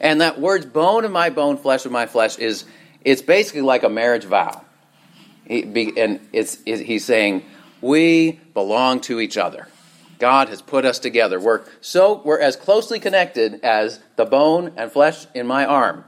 And 0.00 0.20
that 0.20 0.40
word, 0.40 0.72
bone 0.72 1.04
of 1.04 1.10
my 1.10 1.30
bone, 1.30 1.56
flesh 1.56 1.84
of 1.84 1.92
my 1.92 2.06
flesh, 2.06 2.38
is 2.38 2.64
it's 3.04 3.20
basically 3.20 3.62
like 3.62 3.82
a 3.82 3.88
marriage 3.88 4.24
vow. 4.24 4.62
He, 5.46 5.92
and 5.96 6.20
it's, 6.32 6.62
he's 6.64 7.04
saying, 7.04 7.44
we 7.80 8.38
belong 8.54 9.00
to 9.02 9.20
each 9.20 9.36
other. 9.36 9.66
God 10.20 10.48
has 10.48 10.62
put 10.62 10.84
us 10.84 10.98
together. 10.98 11.40
We're 11.40 11.62
so 11.80 12.22
we're 12.24 12.38
as 12.38 12.54
closely 12.54 13.00
connected 13.00 13.64
as 13.64 13.98
the 14.16 14.24
bone 14.24 14.74
and 14.76 14.92
flesh 14.92 15.26
in 15.34 15.46
my 15.46 15.64
arm. 15.64 16.04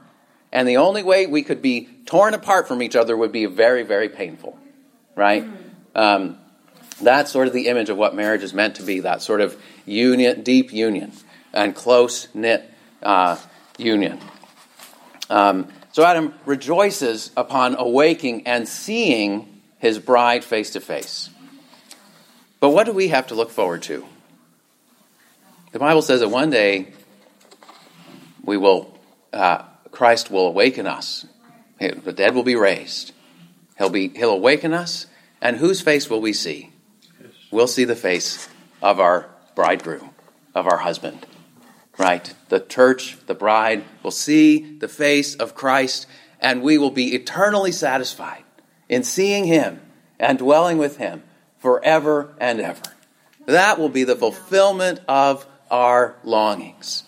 And 0.51 0.67
the 0.67 0.77
only 0.77 1.01
way 1.01 1.25
we 1.25 1.41
could 1.41 1.61
be 1.61 1.89
torn 2.05 2.35
apart 2.35 2.67
from 2.67 2.83
each 2.83 2.95
other 2.95 3.17
would 3.17 3.31
be 3.31 3.47
very, 3.47 3.83
very 3.83 4.07
painful. 4.07 4.57
Right? 5.15 5.45
Um, 5.95 6.37
that's 7.01 7.31
sort 7.31 7.47
of 7.47 7.53
the 7.53 7.67
image 7.67 7.89
of 7.89 7.97
what 7.97 8.15
marriage 8.15 8.43
is 8.43 8.53
meant 8.53 8.75
to 8.75 8.83
be 8.83 9.01
that 9.01 9.21
sort 9.21 9.41
of 9.41 9.59
union, 9.85 10.43
deep 10.43 10.71
union, 10.71 11.11
and 11.51 11.75
close 11.75 12.27
knit 12.33 12.69
uh, 13.01 13.37
union. 13.77 14.19
Um, 15.29 15.67
so 15.91 16.03
Adam 16.03 16.33
rejoices 16.45 17.31
upon 17.35 17.75
awaking 17.75 18.47
and 18.47 18.67
seeing 18.67 19.61
his 19.79 19.99
bride 19.99 20.43
face 20.43 20.71
to 20.71 20.79
face. 20.79 21.29
But 22.63 22.69
what 22.69 22.85
do 22.85 22.93
we 22.93 23.09
have 23.09 23.27
to 23.27 23.35
look 23.35 23.51
forward 23.51 23.81
to? 23.83 24.05
The 25.73 25.79
Bible 25.79 26.01
says 26.01 26.21
that 26.21 26.29
one 26.29 26.49
day 26.49 26.93
we 28.41 28.55
will, 28.55 28.97
uh, 29.33 29.63
Christ 29.91 30.31
will 30.31 30.47
awaken 30.47 30.87
us. 30.87 31.25
The 31.77 32.13
dead 32.13 32.33
will 32.33 32.43
be 32.43 32.55
raised. 32.55 33.11
He'll 33.77 33.89
be, 33.89 34.07
he'll 34.07 34.31
awaken 34.31 34.73
us, 34.73 35.07
and 35.41 35.57
whose 35.57 35.81
face 35.81 36.09
will 36.09 36.21
we 36.21 36.31
see? 36.31 36.71
We'll 37.51 37.67
see 37.67 37.83
the 37.83 37.97
face 37.97 38.47
of 38.81 38.97
our 38.97 39.29
bridegroom, 39.55 40.11
of 40.55 40.65
our 40.65 40.77
husband. 40.77 41.27
Right? 41.97 42.33
The 42.47 42.61
church, 42.61 43.17
the 43.25 43.35
bride, 43.35 43.83
will 44.03 44.11
see 44.11 44.77
the 44.77 44.87
face 44.87 45.35
of 45.35 45.53
Christ, 45.53 46.07
and 46.39 46.61
we 46.61 46.77
will 46.77 46.91
be 46.91 47.13
eternally 47.13 47.73
satisfied 47.73 48.45
in 48.87 49.03
seeing 49.03 49.43
him 49.43 49.81
and 50.17 50.39
dwelling 50.39 50.77
with 50.77 50.95
him 50.95 51.23
forever 51.63 52.35
and 52.39 52.59
ever. 52.59 52.81
That 53.45 53.79
will 53.79 53.89
be 53.89 54.03
the 54.03 54.17
fulfillment 54.17 54.99
of 55.07 55.47
our 55.71 56.15
longings. 56.25 57.05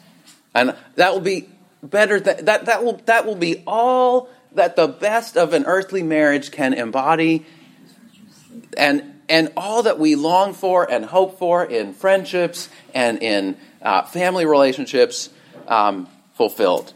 And 0.56 0.76
that 0.96 1.14
will 1.14 1.20
be 1.20 1.50
better 1.84 2.22
that, 2.22 2.46
that, 2.46 2.66
that 2.66 2.84
will 2.84 3.02
that 3.06 3.26
will 3.26 3.36
be 3.36 3.64
all 3.68 4.30
that 4.54 4.78
the 4.78 4.88
best 4.88 5.36
of 5.36 5.54
an 5.54 5.66
earthly 5.66 6.04
marriage 6.04 6.52
can 6.52 6.74
embody 6.74 7.46
and 8.78 9.04
and 9.28 9.52
all 9.58 9.84
that 9.84 10.00
we 10.00 10.16
long 10.16 10.54
for 10.54 10.90
and 10.90 11.04
hope 11.04 11.38
for 11.38 11.66
in 11.66 11.94
friendships 11.94 12.70
and 12.94 13.22
in 13.22 13.58
uh, 13.82 14.04
family 14.04 14.46
relationships 14.46 15.30
um, 15.68 16.08
fulfilled. 16.36 16.94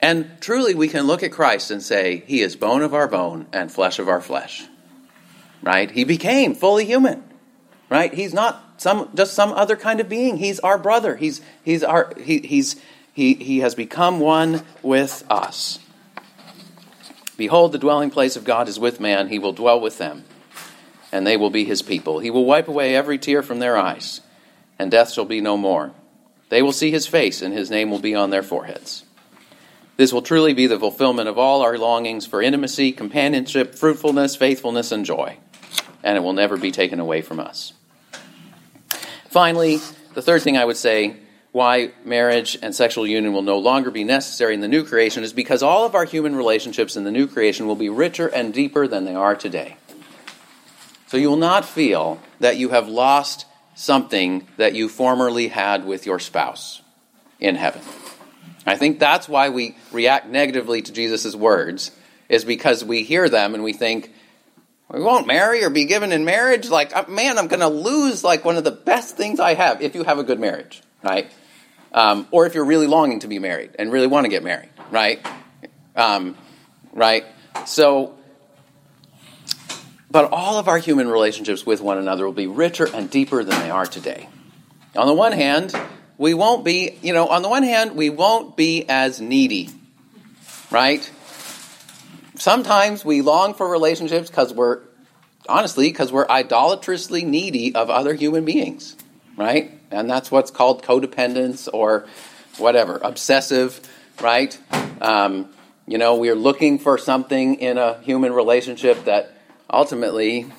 And 0.00 0.30
truly, 0.40 0.74
we 0.74 0.88
can 0.88 1.06
look 1.06 1.22
at 1.22 1.32
Christ 1.32 1.70
and 1.70 1.82
say, 1.82 2.22
He 2.26 2.40
is 2.40 2.56
bone 2.56 2.82
of 2.82 2.94
our 2.94 3.08
bone 3.08 3.46
and 3.52 3.70
flesh 3.70 3.98
of 3.98 4.08
our 4.08 4.20
flesh 4.22 4.66
right? 5.64 5.90
He 5.90 6.04
became 6.04 6.54
fully 6.54 6.84
human, 6.84 7.24
right? 7.88 8.12
He's 8.12 8.34
not 8.34 8.74
some 8.76 9.08
just 9.14 9.34
some 9.34 9.52
other 9.52 9.76
kind 9.76 10.00
of 10.00 10.08
being. 10.08 10.36
He's 10.36 10.60
our 10.60 10.78
brother. 10.78 11.16
He's 11.16 11.40
he's 11.64 11.82
our 11.82 12.12
he, 12.20 12.38
he's 12.40 12.76
he 13.12 13.34
he 13.34 13.60
has 13.60 13.74
become 13.74 14.20
one 14.20 14.62
with 14.82 15.24
us. 15.30 15.78
Behold, 17.36 17.72
the 17.72 17.78
dwelling 17.78 18.10
place 18.10 18.36
of 18.36 18.44
God 18.44 18.68
is 18.68 18.78
with 18.78 19.00
man. 19.00 19.28
He 19.28 19.38
will 19.38 19.52
dwell 19.52 19.80
with 19.80 19.98
them, 19.98 20.24
and 21.10 21.26
they 21.26 21.36
will 21.36 21.50
be 21.50 21.64
his 21.64 21.82
people. 21.82 22.20
He 22.20 22.30
will 22.30 22.44
wipe 22.44 22.68
away 22.68 22.94
every 22.94 23.18
tear 23.18 23.42
from 23.42 23.58
their 23.58 23.76
eyes, 23.76 24.20
and 24.78 24.90
death 24.90 25.12
shall 25.12 25.24
be 25.24 25.40
no 25.40 25.56
more. 25.56 25.92
They 26.50 26.62
will 26.62 26.72
see 26.72 26.90
his 26.90 27.06
face, 27.06 27.42
and 27.42 27.52
his 27.52 27.70
name 27.70 27.90
will 27.90 27.98
be 27.98 28.14
on 28.14 28.30
their 28.30 28.42
foreheads. 28.42 29.02
This 29.96 30.12
will 30.12 30.22
truly 30.22 30.52
be 30.52 30.66
the 30.66 30.78
fulfillment 30.78 31.28
of 31.28 31.38
all 31.38 31.62
our 31.62 31.78
longings 31.78 32.26
for 32.26 32.42
intimacy, 32.42 32.92
companionship, 32.92 33.74
fruitfulness, 33.74 34.36
faithfulness, 34.36 34.92
and 34.92 35.04
joy 35.04 35.38
and 36.04 36.16
it 36.16 36.20
will 36.20 36.34
never 36.34 36.56
be 36.56 36.70
taken 36.70 37.00
away 37.00 37.22
from 37.22 37.40
us. 37.40 37.72
Finally, 39.28 39.80
the 40.14 40.22
third 40.22 40.42
thing 40.42 40.56
I 40.56 40.64
would 40.64 40.76
say 40.76 41.16
why 41.50 41.92
marriage 42.04 42.58
and 42.62 42.74
sexual 42.74 43.06
union 43.06 43.32
will 43.32 43.42
no 43.42 43.58
longer 43.58 43.90
be 43.90 44.04
necessary 44.04 44.54
in 44.54 44.60
the 44.60 44.68
new 44.68 44.84
creation 44.84 45.24
is 45.24 45.32
because 45.32 45.62
all 45.62 45.86
of 45.86 45.94
our 45.94 46.04
human 46.04 46.36
relationships 46.36 46.96
in 46.96 47.04
the 47.04 47.12
new 47.12 47.26
creation 47.26 47.66
will 47.66 47.76
be 47.76 47.88
richer 47.88 48.26
and 48.26 48.52
deeper 48.52 48.86
than 48.86 49.04
they 49.04 49.14
are 49.14 49.34
today. 49.34 49.76
So 51.06 51.16
you 51.16 51.30
will 51.30 51.36
not 51.36 51.64
feel 51.64 52.20
that 52.40 52.56
you 52.56 52.70
have 52.70 52.88
lost 52.88 53.46
something 53.76 54.48
that 54.56 54.74
you 54.74 54.88
formerly 54.88 55.48
had 55.48 55.84
with 55.86 56.06
your 56.06 56.18
spouse 56.18 56.82
in 57.38 57.54
heaven. 57.54 57.82
I 58.66 58.76
think 58.76 58.98
that's 58.98 59.28
why 59.28 59.48
we 59.48 59.76
react 59.92 60.26
negatively 60.26 60.82
to 60.82 60.92
Jesus' 60.92 61.36
words, 61.36 61.92
is 62.28 62.44
because 62.44 62.84
we 62.84 63.04
hear 63.04 63.28
them 63.28 63.54
and 63.54 63.62
we 63.62 63.72
think, 63.72 64.12
we 64.94 65.02
won't 65.02 65.26
marry 65.26 65.64
or 65.64 65.70
be 65.70 65.86
given 65.86 66.12
in 66.12 66.24
marriage. 66.24 66.68
Like, 66.68 66.94
uh, 66.94 67.04
man, 67.08 67.36
I'm 67.36 67.48
going 67.48 67.60
to 67.60 67.68
lose 67.68 68.22
like 68.22 68.44
one 68.44 68.56
of 68.56 68.62
the 68.62 68.70
best 68.70 69.16
things 69.16 69.40
I 69.40 69.54
have 69.54 69.82
if 69.82 69.94
you 69.96 70.04
have 70.04 70.18
a 70.18 70.22
good 70.22 70.38
marriage, 70.38 70.82
right? 71.02 71.30
Um, 71.92 72.28
or 72.30 72.46
if 72.46 72.54
you're 72.54 72.64
really 72.64 72.86
longing 72.86 73.20
to 73.20 73.28
be 73.28 73.40
married 73.40 73.72
and 73.78 73.90
really 73.90 74.06
want 74.06 74.24
to 74.24 74.28
get 74.28 74.44
married, 74.44 74.70
right? 74.92 75.24
Um, 75.96 76.36
right? 76.92 77.24
So, 77.66 78.14
but 80.10 80.30
all 80.30 80.58
of 80.58 80.68
our 80.68 80.78
human 80.78 81.08
relationships 81.08 81.66
with 81.66 81.80
one 81.80 81.98
another 81.98 82.24
will 82.24 82.32
be 82.32 82.46
richer 82.46 82.86
and 82.86 83.10
deeper 83.10 83.42
than 83.42 83.58
they 83.60 83.70
are 83.70 83.86
today. 83.86 84.28
On 84.94 85.08
the 85.08 85.14
one 85.14 85.32
hand, 85.32 85.74
we 86.18 86.34
won't 86.34 86.64
be, 86.64 86.98
you 87.02 87.12
know, 87.12 87.26
on 87.26 87.42
the 87.42 87.48
one 87.48 87.64
hand, 87.64 87.96
we 87.96 88.10
won't 88.10 88.56
be 88.56 88.84
as 88.88 89.20
needy, 89.20 89.70
right? 90.70 91.10
Sometimes 92.44 93.06
we 93.06 93.22
long 93.22 93.54
for 93.54 93.66
relationships 93.66 94.28
because 94.28 94.52
we're, 94.52 94.80
honestly, 95.48 95.88
because 95.88 96.12
we're 96.12 96.26
idolatrously 96.28 97.24
needy 97.24 97.74
of 97.74 97.88
other 97.88 98.12
human 98.12 98.44
beings, 98.44 98.96
right? 99.34 99.72
And 99.90 100.10
that's 100.10 100.30
what's 100.30 100.50
called 100.50 100.82
codependence 100.82 101.70
or 101.72 102.06
whatever, 102.58 103.00
obsessive, 103.02 103.80
right? 104.20 104.58
Um, 105.00 105.48
you 105.86 105.96
know, 105.96 106.16
we're 106.16 106.34
looking 106.34 106.78
for 106.78 106.98
something 106.98 107.54
in 107.54 107.78
a 107.78 107.98
human 108.02 108.34
relationship 108.34 109.06
that 109.06 109.32
ultimately 109.70 110.52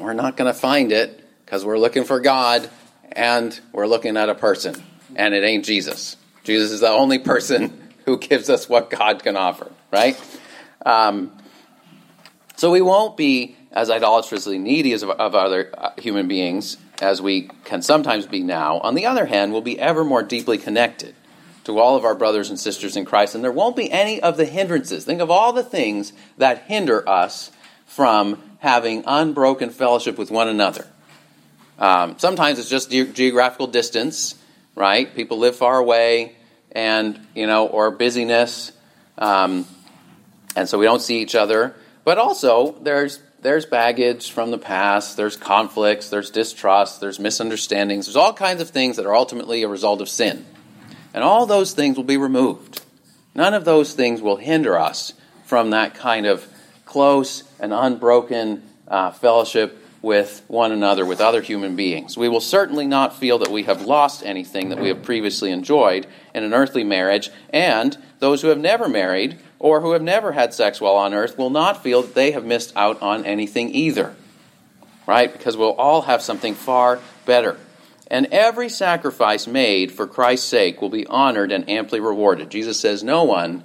we're 0.00 0.14
not 0.14 0.36
going 0.36 0.52
to 0.52 0.58
find 0.58 0.90
it 0.90 1.24
because 1.44 1.64
we're 1.64 1.78
looking 1.78 2.02
for 2.02 2.18
God 2.18 2.68
and 3.12 3.58
we're 3.70 3.86
looking 3.86 4.16
at 4.16 4.28
a 4.28 4.34
person, 4.34 4.82
and 5.14 5.32
it 5.32 5.44
ain't 5.44 5.64
Jesus. 5.64 6.16
Jesus 6.42 6.72
is 6.72 6.80
the 6.80 6.90
only 6.90 7.20
person 7.20 7.92
who 8.04 8.18
gives 8.18 8.50
us 8.50 8.68
what 8.68 8.90
God 8.90 9.22
can 9.22 9.36
offer, 9.36 9.70
right? 9.92 10.18
Um, 10.84 11.32
so 12.56 12.70
we 12.70 12.80
won't 12.80 13.16
be 13.16 13.56
as 13.72 13.90
idolatrously 13.90 14.58
needy 14.58 14.92
as 14.92 15.02
of, 15.02 15.10
of 15.10 15.34
other 15.34 15.72
uh, 15.76 15.90
human 15.98 16.28
beings 16.28 16.76
as 17.00 17.22
we 17.22 17.48
can 17.64 17.82
sometimes 17.82 18.26
be 18.26 18.42
now. 18.42 18.78
On 18.80 18.94
the 18.94 19.06
other 19.06 19.26
hand, 19.26 19.52
we'll 19.52 19.62
be 19.62 19.78
ever 19.78 20.04
more 20.04 20.22
deeply 20.22 20.58
connected 20.58 21.14
to 21.64 21.78
all 21.78 21.96
of 21.96 22.04
our 22.04 22.14
brothers 22.14 22.50
and 22.50 22.58
sisters 22.58 22.96
in 22.96 23.04
Christ, 23.04 23.34
and 23.34 23.44
there 23.44 23.52
won't 23.52 23.76
be 23.76 23.90
any 23.90 24.20
of 24.20 24.36
the 24.36 24.44
hindrances. 24.44 25.04
Think 25.04 25.20
of 25.20 25.30
all 25.30 25.52
the 25.52 25.62
things 25.62 26.12
that 26.38 26.62
hinder 26.62 27.06
us 27.08 27.50
from 27.86 28.42
having 28.58 29.04
unbroken 29.06 29.70
fellowship 29.70 30.18
with 30.18 30.30
one 30.30 30.48
another. 30.48 30.86
Um, 31.78 32.18
sometimes 32.18 32.58
it's 32.58 32.68
just 32.68 32.90
ge- 32.90 33.12
geographical 33.12 33.66
distance, 33.66 34.34
right? 34.74 35.14
People 35.14 35.38
live 35.38 35.56
far 35.56 35.78
away, 35.78 36.36
and 36.72 37.18
you 37.34 37.46
know, 37.46 37.66
or 37.66 37.90
busyness. 37.90 38.72
Um, 39.16 39.66
and 40.56 40.68
so 40.68 40.78
we 40.78 40.86
don't 40.86 41.02
see 41.02 41.20
each 41.20 41.34
other. 41.34 41.74
But 42.04 42.18
also, 42.18 42.72
there's 42.80 43.20
there's 43.42 43.64
baggage 43.64 44.30
from 44.30 44.50
the 44.50 44.58
past, 44.58 45.16
there's 45.16 45.36
conflicts, 45.36 46.10
there's 46.10 46.30
distrust, 46.30 47.00
there's 47.00 47.18
misunderstandings, 47.18 48.06
there's 48.06 48.16
all 48.16 48.34
kinds 48.34 48.60
of 48.60 48.68
things 48.68 48.96
that 48.96 49.06
are 49.06 49.14
ultimately 49.14 49.62
a 49.62 49.68
result 49.68 50.00
of 50.00 50.08
sin. 50.08 50.44
And 51.14 51.24
all 51.24 51.46
those 51.46 51.72
things 51.72 51.96
will 51.96 52.04
be 52.04 52.18
removed. 52.18 52.82
None 53.34 53.54
of 53.54 53.64
those 53.64 53.94
things 53.94 54.20
will 54.20 54.36
hinder 54.36 54.78
us 54.78 55.14
from 55.44 55.70
that 55.70 55.94
kind 55.94 56.26
of 56.26 56.46
close 56.84 57.44
and 57.58 57.72
unbroken 57.72 58.62
uh, 58.86 59.10
fellowship 59.12 59.78
with 60.02 60.42
one 60.48 60.72
another, 60.72 61.04
with 61.04 61.20
other 61.20 61.42
human 61.42 61.76
beings. 61.76 62.16
We 62.16 62.28
will 62.28 62.40
certainly 62.40 62.86
not 62.86 63.16
feel 63.16 63.38
that 63.38 63.50
we 63.50 63.64
have 63.64 63.82
lost 63.82 64.24
anything 64.24 64.70
that 64.70 64.80
we 64.80 64.88
have 64.88 65.02
previously 65.02 65.50
enjoyed 65.50 66.06
in 66.34 66.42
an 66.42 66.54
earthly 66.54 66.84
marriage, 66.84 67.30
and 67.50 67.96
those 68.18 68.42
who 68.42 68.48
have 68.48 68.58
never 68.58 68.88
married 68.88 69.38
or 69.60 69.82
who 69.82 69.92
have 69.92 70.02
never 70.02 70.32
had 70.32 70.52
sex 70.52 70.80
while 70.80 70.96
on 70.96 71.14
earth 71.14 71.38
will 71.38 71.50
not 71.50 71.82
feel 71.82 72.02
that 72.02 72.14
they 72.14 72.32
have 72.32 72.44
missed 72.44 72.72
out 72.74 73.00
on 73.00 73.24
anything 73.24 73.72
either. 73.72 74.16
Right? 75.06 75.32
Because 75.32 75.56
we'll 75.56 75.72
all 75.72 76.02
have 76.02 76.22
something 76.22 76.54
far 76.54 76.98
better 77.26 77.56
And 78.10 78.26
every 78.32 78.68
sacrifice 78.68 79.46
made 79.46 79.92
for 79.92 80.06
Christ's 80.06 80.48
sake 80.48 80.82
will 80.82 80.88
be 80.88 81.06
honored 81.06 81.52
and 81.52 81.68
amply 81.68 82.00
rewarded. 82.00 82.50
Jesus 82.50 82.80
says, 82.80 83.04
No 83.04 83.22
one 83.22 83.62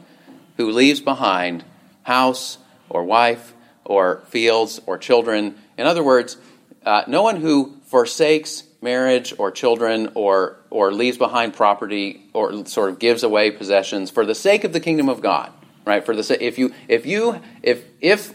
who 0.57 0.69
leaves 0.69 0.99
behind 0.99 1.63
house 2.03 2.59
or 2.89 3.03
wife 3.03 3.53
or 3.83 4.21
fields 4.27 4.79
or 4.85 4.99
children, 4.99 5.55
in 5.77 5.87
other 5.87 6.03
words, 6.03 6.37
uh, 6.85 7.03
no 7.07 7.23
one 7.23 7.37
who 7.37 7.75
forsakes 7.85 8.63
marriage 8.81 9.33
or 9.37 9.49
children 9.49 10.11
or, 10.13 10.57
or 10.69 10.91
leaves 10.91 11.17
behind 11.17 11.53
property 11.53 12.21
or 12.33 12.65
sort 12.67 12.89
of 12.89 12.99
gives 12.99 13.23
away 13.23 13.49
possessions 13.49 14.11
for 14.11 14.25
the 14.25 14.35
sake 14.35 14.63
of 14.63 14.73
the 14.73 14.79
kingdom 14.79 15.09
of 15.09 15.21
God, 15.21 15.51
right? 15.85 16.05
For 16.05 16.15
the 16.15 16.43
if 16.43 16.57
you 16.57 16.73
if 16.87 17.05
you 17.05 17.41
if 17.63 17.85
if 18.01 18.33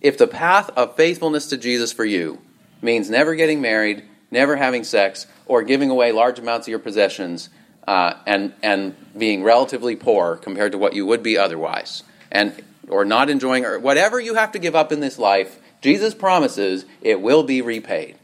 if 0.00 0.18
the 0.18 0.26
path 0.26 0.70
of 0.76 0.96
faithfulness 0.96 1.46
to 1.48 1.56
Jesus 1.56 1.92
for 1.92 2.04
you 2.04 2.40
means 2.82 3.10
never 3.10 3.34
getting 3.34 3.60
married, 3.60 4.04
never 4.30 4.56
having 4.56 4.84
sex, 4.84 5.26
or 5.46 5.62
giving 5.62 5.90
away 5.90 6.12
large 6.12 6.38
amounts 6.38 6.66
of 6.66 6.70
your 6.70 6.78
possessions, 6.78 7.48
uh, 7.88 8.14
and 8.26 8.52
and 8.62 8.94
being 9.16 9.42
relatively 9.42 9.96
poor 9.96 10.36
compared 10.36 10.72
to 10.72 10.78
what 10.78 10.92
you 10.92 11.06
would 11.06 11.22
be 11.22 11.38
otherwise, 11.38 12.02
and 12.30 12.62
or 12.88 13.04
not 13.04 13.30
enjoying 13.30 13.64
or 13.64 13.78
whatever 13.78 14.20
you 14.20 14.34
have 14.34 14.52
to 14.52 14.58
give 14.58 14.76
up 14.76 14.92
in 14.92 15.00
this 15.00 15.18
life, 15.18 15.58
Jesus 15.80 16.14
promises 16.14 16.84
it 17.00 17.20
will 17.20 17.42
be 17.42 17.62
repaid. 17.62 18.16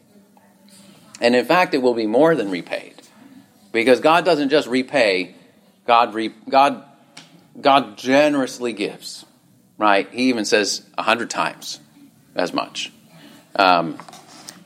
And 1.20 1.36
in 1.36 1.44
fact, 1.44 1.74
it 1.74 1.78
will 1.78 1.94
be 1.94 2.06
more 2.06 2.34
than 2.34 2.50
repaid. 2.50 2.94
Because 3.70 4.00
God 4.00 4.24
doesn't 4.24 4.50
just 4.50 4.68
repay, 4.68 5.34
God, 5.86 6.14
re, 6.14 6.32
God, 6.48 6.84
God 7.60 7.96
generously 7.96 8.72
gives. 8.72 9.24
Right? 9.78 10.08
He 10.10 10.28
even 10.28 10.44
says 10.44 10.86
a 10.96 11.02
hundred 11.02 11.30
times 11.30 11.80
as 12.34 12.52
much. 12.52 12.92
Um, 13.56 13.98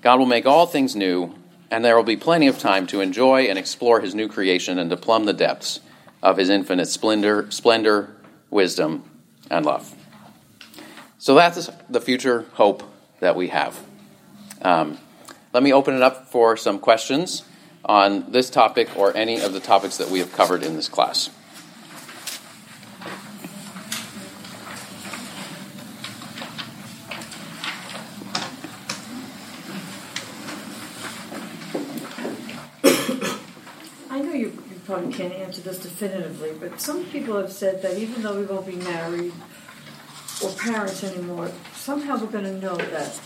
God 0.02 0.18
will 0.18 0.26
make 0.26 0.46
all 0.46 0.66
things 0.66 0.94
new, 0.94 1.34
and 1.70 1.84
there 1.84 1.96
will 1.96 2.04
be 2.04 2.16
plenty 2.16 2.48
of 2.48 2.58
time 2.58 2.86
to 2.88 3.00
enjoy 3.00 3.44
and 3.44 3.58
explore 3.58 4.00
His 4.00 4.14
new 4.14 4.28
creation 4.28 4.78
and 4.78 4.90
to 4.90 4.96
plumb 4.96 5.24
the 5.24 5.32
depths 5.32 5.80
of 6.22 6.36
His 6.36 6.50
infinite 6.50 6.86
splendor, 6.86 7.50
splendor, 7.50 8.16
wisdom, 8.50 9.08
and 9.50 9.64
love. 9.64 9.94
So 11.18 11.34
that's 11.34 11.70
the 11.88 12.00
future 12.00 12.46
hope 12.52 12.82
that 13.20 13.36
we 13.36 13.48
have. 13.48 13.80
Um, 14.62 14.98
let 15.52 15.62
me 15.62 15.72
open 15.72 15.94
it 15.94 16.02
up 16.02 16.28
for 16.28 16.56
some 16.56 16.78
questions 16.78 17.42
on 17.84 18.30
this 18.32 18.50
topic 18.50 18.96
or 18.96 19.16
any 19.16 19.40
of 19.40 19.52
the 19.52 19.60
topics 19.60 19.96
that 19.96 20.10
we 20.10 20.18
have 20.18 20.32
covered 20.32 20.62
in 20.62 20.74
this 20.74 20.88
class. 20.88 21.30
I 34.10 34.20
know 34.20 34.32
you, 34.32 34.52
you 34.70 34.75
probably 34.86 35.12
can't 35.12 35.34
answer 35.34 35.60
this 35.60 35.78
definitively, 35.78 36.52
but 36.58 36.80
some 36.80 37.04
people 37.06 37.36
have 37.36 37.52
said 37.52 37.82
that 37.82 37.98
even 37.98 38.22
though 38.22 38.38
we 38.38 38.46
won't 38.46 38.66
be 38.66 38.76
married 38.76 39.32
or 40.42 40.50
parents 40.52 41.02
anymore, 41.02 41.50
somehow 41.74 42.16
we're 42.18 42.28
going 42.28 42.44
to 42.44 42.58
know 42.58 42.76
that 42.76 43.20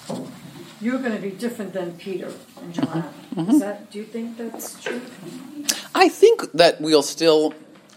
you're 0.81 0.99
going 0.99 1.15
to 1.15 1.21
be 1.21 1.31
different 1.31 1.75
than 1.75 1.93
Peter 1.99 2.33
and 2.63 2.73
Joanna. 2.73 3.13
Mm-hmm. 3.35 3.51
Is 3.51 3.61
that? 3.61 3.91
Do 3.91 3.99
you 3.99 4.05
think 4.05 4.39
that's 4.39 4.83
true? 4.83 5.03
I 5.95 6.09
think 6.09 6.51
that 6.53 6.81
we'll 6.81 7.03
still 7.03 7.53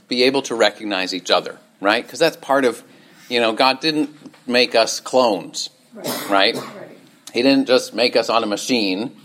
be 0.10 0.23
able 0.23 0.41
to 0.43 0.56
recognize 0.56 1.13
each 1.13 1.32
other, 1.32 1.58
right? 1.80 2.04
Because 2.04 2.19
that's 2.19 2.38
part 2.38 2.65
of, 2.65 2.84
you 3.30 3.39
know, 3.39 3.54
God 3.54 3.80
didn't 3.80 4.10
make 4.45 4.76
us 4.76 4.99
clones, 4.99 5.69
right? 5.93 6.30
right? 6.30 6.56
right. 6.56 6.97
He 7.34 7.41
didn't 7.41 7.67
just 7.67 7.93
make 7.93 8.17
us 8.17 8.30
on 8.30 8.43
a 8.43 8.47
machine, 8.47 9.15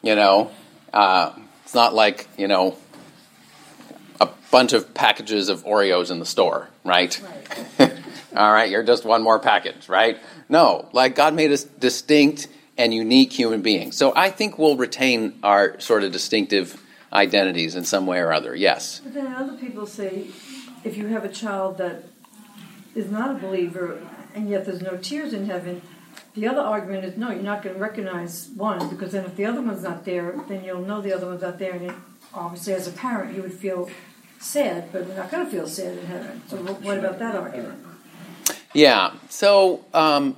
you 0.00 0.14
know. 0.14 0.52
Uh, 0.92 1.32
it's 1.64 1.74
not 1.74 1.94
like 1.94 2.26
you 2.36 2.48
know 2.48 2.76
a 2.89 2.89
bunch 4.50 4.72
of 4.72 4.92
packages 4.94 5.48
of 5.48 5.64
Oreos 5.64 6.10
in 6.10 6.18
the 6.18 6.26
store, 6.26 6.68
right? 6.84 7.20
right. 7.78 7.92
All 8.36 8.52
right, 8.52 8.70
you're 8.70 8.82
just 8.82 9.04
one 9.04 9.22
more 9.22 9.38
package, 9.38 9.88
right? 9.88 10.18
No, 10.48 10.88
like 10.92 11.14
God 11.14 11.34
made 11.34 11.50
us 11.50 11.64
distinct 11.64 12.48
and 12.76 12.94
unique 12.94 13.32
human 13.32 13.62
beings. 13.62 13.96
So 13.96 14.12
I 14.14 14.30
think 14.30 14.58
we'll 14.58 14.76
retain 14.76 15.38
our 15.42 15.78
sort 15.80 16.04
of 16.04 16.12
distinctive 16.12 16.82
identities 17.12 17.74
in 17.74 17.84
some 17.84 18.06
way 18.06 18.18
or 18.18 18.32
other. 18.32 18.54
Yes. 18.54 19.00
But 19.02 19.14
then 19.14 19.26
other 19.34 19.56
people 19.56 19.86
say 19.86 20.28
if 20.84 20.96
you 20.96 21.08
have 21.08 21.24
a 21.24 21.28
child 21.28 21.78
that 21.78 22.04
is 22.94 23.10
not 23.10 23.36
a 23.36 23.38
believer 23.38 24.00
and 24.34 24.48
yet 24.48 24.64
there's 24.64 24.80
no 24.80 24.96
tears 24.96 25.32
in 25.32 25.46
heaven, 25.46 25.82
the 26.34 26.46
other 26.46 26.60
argument 26.60 27.04
is 27.04 27.16
no, 27.16 27.30
you're 27.30 27.42
not 27.42 27.62
going 27.62 27.74
to 27.74 27.80
recognize 27.80 28.48
one 28.54 28.88
because 28.88 29.12
then 29.12 29.24
if 29.24 29.36
the 29.36 29.44
other 29.44 29.60
one's 29.60 29.82
not 29.82 30.04
there, 30.04 30.40
then 30.48 30.64
you'll 30.64 30.82
know 30.82 31.00
the 31.00 31.12
other 31.12 31.26
one's 31.26 31.42
not 31.42 31.58
there, 31.58 31.72
and 31.72 31.90
it, 31.90 31.96
obviously 32.32 32.72
as 32.72 32.86
a 32.86 32.92
parent 32.92 33.34
you 33.34 33.42
would 33.42 33.52
feel 33.52 33.90
sad, 34.40 34.90
but 34.90 35.06
we're 35.06 35.14
not 35.14 35.30
going 35.30 35.44
to 35.44 35.50
feel 35.50 35.68
sad 35.68 35.98
in 35.98 36.06
heaven. 36.06 36.42
So 36.48 36.56
what 36.56 36.98
about 36.98 37.18
that 37.20 37.36
argument? 37.36 37.86
Yeah. 38.74 39.12
So. 39.28 39.84
Um, 39.94 40.36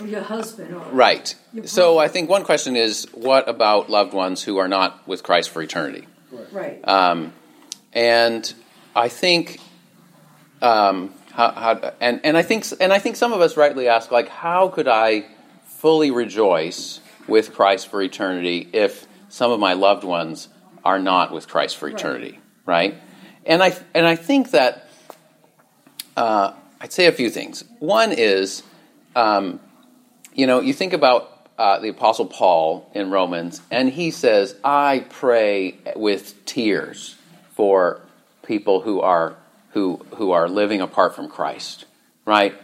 or 0.00 0.06
your 0.06 0.22
husband. 0.22 0.74
Or 0.74 0.84
right. 0.92 1.34
So 1.64 1.98
I 1.98 2.08
think 2.08 2.30
one 2.30 2.44
question 2.44 2.76
is, 2.76 3.06
what 3.12 3.48
about 3.48 3.90
loved 3.90 4.14
ones 4.14 4.42
who 4.42 4.58
are 4.58 4.68
not 4.68 5.06
with 5.08 5.22
Christ 5.22 5.50
for 5.50 5.60
eternity? 5.60 6.06
Right. 6.52 6.86
Um, 6.86 7.32
and 7.92 8.52
I 8.94 9.08
think. 9.08 9.58
Um, 10.62 11.14
how, 11.32 11.52
how, 11.52 11.92
and, 12.00 12.20
and 12.24 12.36
I 12.36 12.42
think 12.42 12.66
and 12.80 12.92
I 12.92 12.98
think 12.98 13.16
some 13.16 13.32
of 13.32 13.40
us 13.40 13.56
rightly 13.56 13.88
ask 13.88 14.10
like 14.10 14.28
how 14.28 14.68
could 14.68 14.88
I 14.88 15.24
fully 15.64 16.10
rejoice 16.10 17.00
with 17.28 17.54
Christ 17.54 17.88
for 17.88 18.02
eternity 18.02 18.68
if 18.72 19.06
some 19.28 19.52
of 19.52 19.60
my 19.60 19.74
loved 19.74 20.04
ones 20.04 20.48
are 20.84 20.98
not 20.98 21.32
with 21.32 21.48
Christ 21.48 21.76
for 21.76 21.88
eternity, 21.88 22.40
right? 22.66 22.92
right? 22.92 23.02
And 23.50 23.64
I 23.64 23.76
and 23.94 24.06
I 24.06 24.14
think 24.14 24.52
that 24.52 24.88
uh, 26.16 26.52
I'd 26.80 26.92
say 26.92 27.06
a 27.06 27.12
few 27.12 27.30
things. 27.30 27.64
One 27.80 28.12
is, 28.12 28.62
um, 29.16 29.58
you 30.32 30.46
know, 30.46 30.60
you 30.60 30.72
think 30.72 30.92
about 30.92 31.48
uh, 31.58 31.80
the 31.80 31.88
Apostle 31.88 32.26
Paul 32.26 32.88
in 32.94 33.10
Romans, 33.10 33.60
and 33.68 33.88
he 33.88 34.12
says, 34.12 34.54
"I 34.62 35.04
pray 35.10 35.78
with 35.96 36.46
tears 36.46 37.16
for 37.56 38.00
people 38.44 38.82
who 38.82 39.00
are 39.00 39.34
who 39.70 39.96
who 40.14 40.30
are 40.30 40.48
living 40.48 40.80
apart 40.80 41.16
from 41.16 41.28
Christ." 41.28 41.86
Right? 42.24 42.54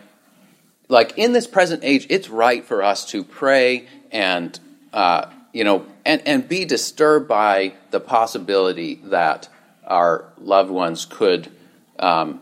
Like 0.88 1.18
in 1.18 1.33
this 1.33 1.49
present 1.49 1.83
age, 1.83 2.07
it's 2.11 2.31
right 2.31 2.64
for 2.64 2.85
us 2.85 3.11
to 3.11 3.25
pray 3.25 3.88
and 4.12 4.57
uh, 4.92 5.33
you 5.53 5.64
know 5.64 5.85
and, 6.05 6.22
and 6.25 6.49
be 6.49 6.64
disturbed 6.64 7.27
by 7.27 7.72
the 7.90 7.99
possibility 7.99 9.01
that 9.07 9.49
our 9.87 10.25
loved 10.38 10.70
ones 10.70 11.05
could 11.05 11.51
um, 11.99 12.40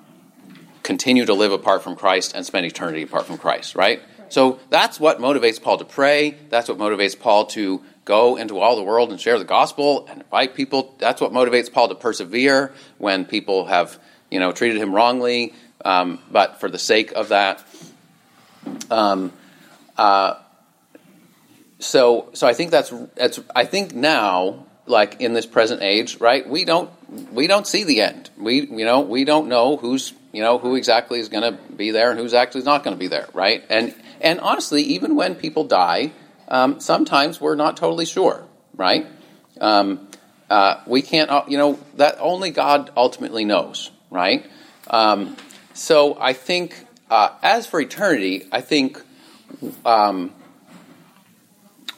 continue 0.82 1.24
to 1.24 1.34
live 1.34 1.52
apart 1.52 1.82
from 1.82 1.96
Christ 1.96 2.34
and 2.34 2.44
spend 2.44 2.66
eternity 2.66 3.02
apart 3.02 3.26
from 3.26 3.38
Christ, 3.38 3.74
right? 3.74 4.02
So 4.28 4.58
that's 4.70 4.98
what 4.98 5.18
motivates 5.18 5.60
Paul 5.62 5.78
to 5.78 5.84
pray. 5.84 6.36
That's 6.50 6.68
what 6.68 6.78
motivates 6.78 7.18
Paul 7.18 7.46
to 7.46 7.82
go 8.04 8.36
into 8.36 8.58
all 8.58 8.76
the 8.76 8.82
world 8.82 9.10
and 9.10 9.20
share 9.20 9.38
the 9.38 9.44
gospel 9.44 10.06
and 10.08 10.22
invite 10.22 10.54
people. 10.54 10.94
That's 10.98 11.20
what 11.20 11.32
motivates 11.32 11.72
Paul 11.72 11.88
to 11.88 11.94
persevere 11.94 12.72
when 12.98 13.24
people 13.24 13.66
have, 13.66 13.98
you 14.30 14.40
know, 14.40 14.52
treated 14.52 14.78
him 14.78 14.94
wrongly. 14.94 15.54
Um, 15.84 16.18
but 16.30 16.60
for 16.60 16.70
the 16.70 16.78
sake 16.78 17.12
of 17.12 17.28
that, 17.28 17.64
um, 18.90 19.32
uh, 19.96 20.34
so 21.78 22.30
so 22.32 22.46
I 22.46 22.54
think 22.54 22.70
that's 22.70 22.92
that's 23.14 23.40
I 23.54 23.66
think 23.66 23.94
now 23.94 24.64
like 24.86 25.20
in 25.20 25.32
this 25.34 25.46
present 25.46 25.82
age, 25.82 26.18
right? 26.20 26.48
We 26.48 26.64
don't 26.64 26.90
we 27.32 27.46
don't 27.46 27.66
see 27.66 27.84
the 27.84 28.00
end. 28.00 28.30
We 28.36 28.66
you 28.66 28.84
know 28.84 29.00
we 29.00 29.24
don't 29.24 29.48
know 29.48 29.76
who's 29.76 30.12
you 30.32 30.42
know 30.42 30.58
who 30.58 30.74
exactly 30.76 31.20
is 31.20 31.28
going 31.28 31.42
to 31.42 31.58
be 31.72 31.90
there 31.90 32.10
and 32.10 32.18
who's 32.18 32.34
actually 32.34 32.62
not 32.62 32.84
going 32.84 32.96
to 32.96 32.98
be 32.98 33.08
there, 33.08 33.28
right? 33.32 33.64
And 33.68 33.94
and 34.20 34.40
honestly, 34.40 34.82
even 34.82 35.16
when 35.16 35.34
people 35.34 35.64
die, 35.64 36.12
um, 36.48 36.80
sometimes 36.80 37.40
we're 37.40 37.56
not 37.56 37.76
totally 37.76 38.06
sure, 38.06 38.46
right? 38.74 39.06
Um, 39.60 40.08
uh, 40.50 40.80
we 40.86 41.02
can't, 41.02 41.30
uh, 41.30 41.44
you 41.48 41.58
know, 41.58 41.78
that 41.96 42.16
only 42.20 42.50
God 42.50 42.90
ultimately 42.96 43.44
knows, 43.44 43.90
right? 44.10 44.48
Um, 44.88 45.36
so 45.72 46.16
I 46.20 46.32
think, 46.32 46.86
uh, 47.10 47.30
as 47.42 47.66
for 47.66 47.80
eternity, 47.80 48.46
I 48.52 48.60
think, 48.60 49.02
um, 49.84 50.32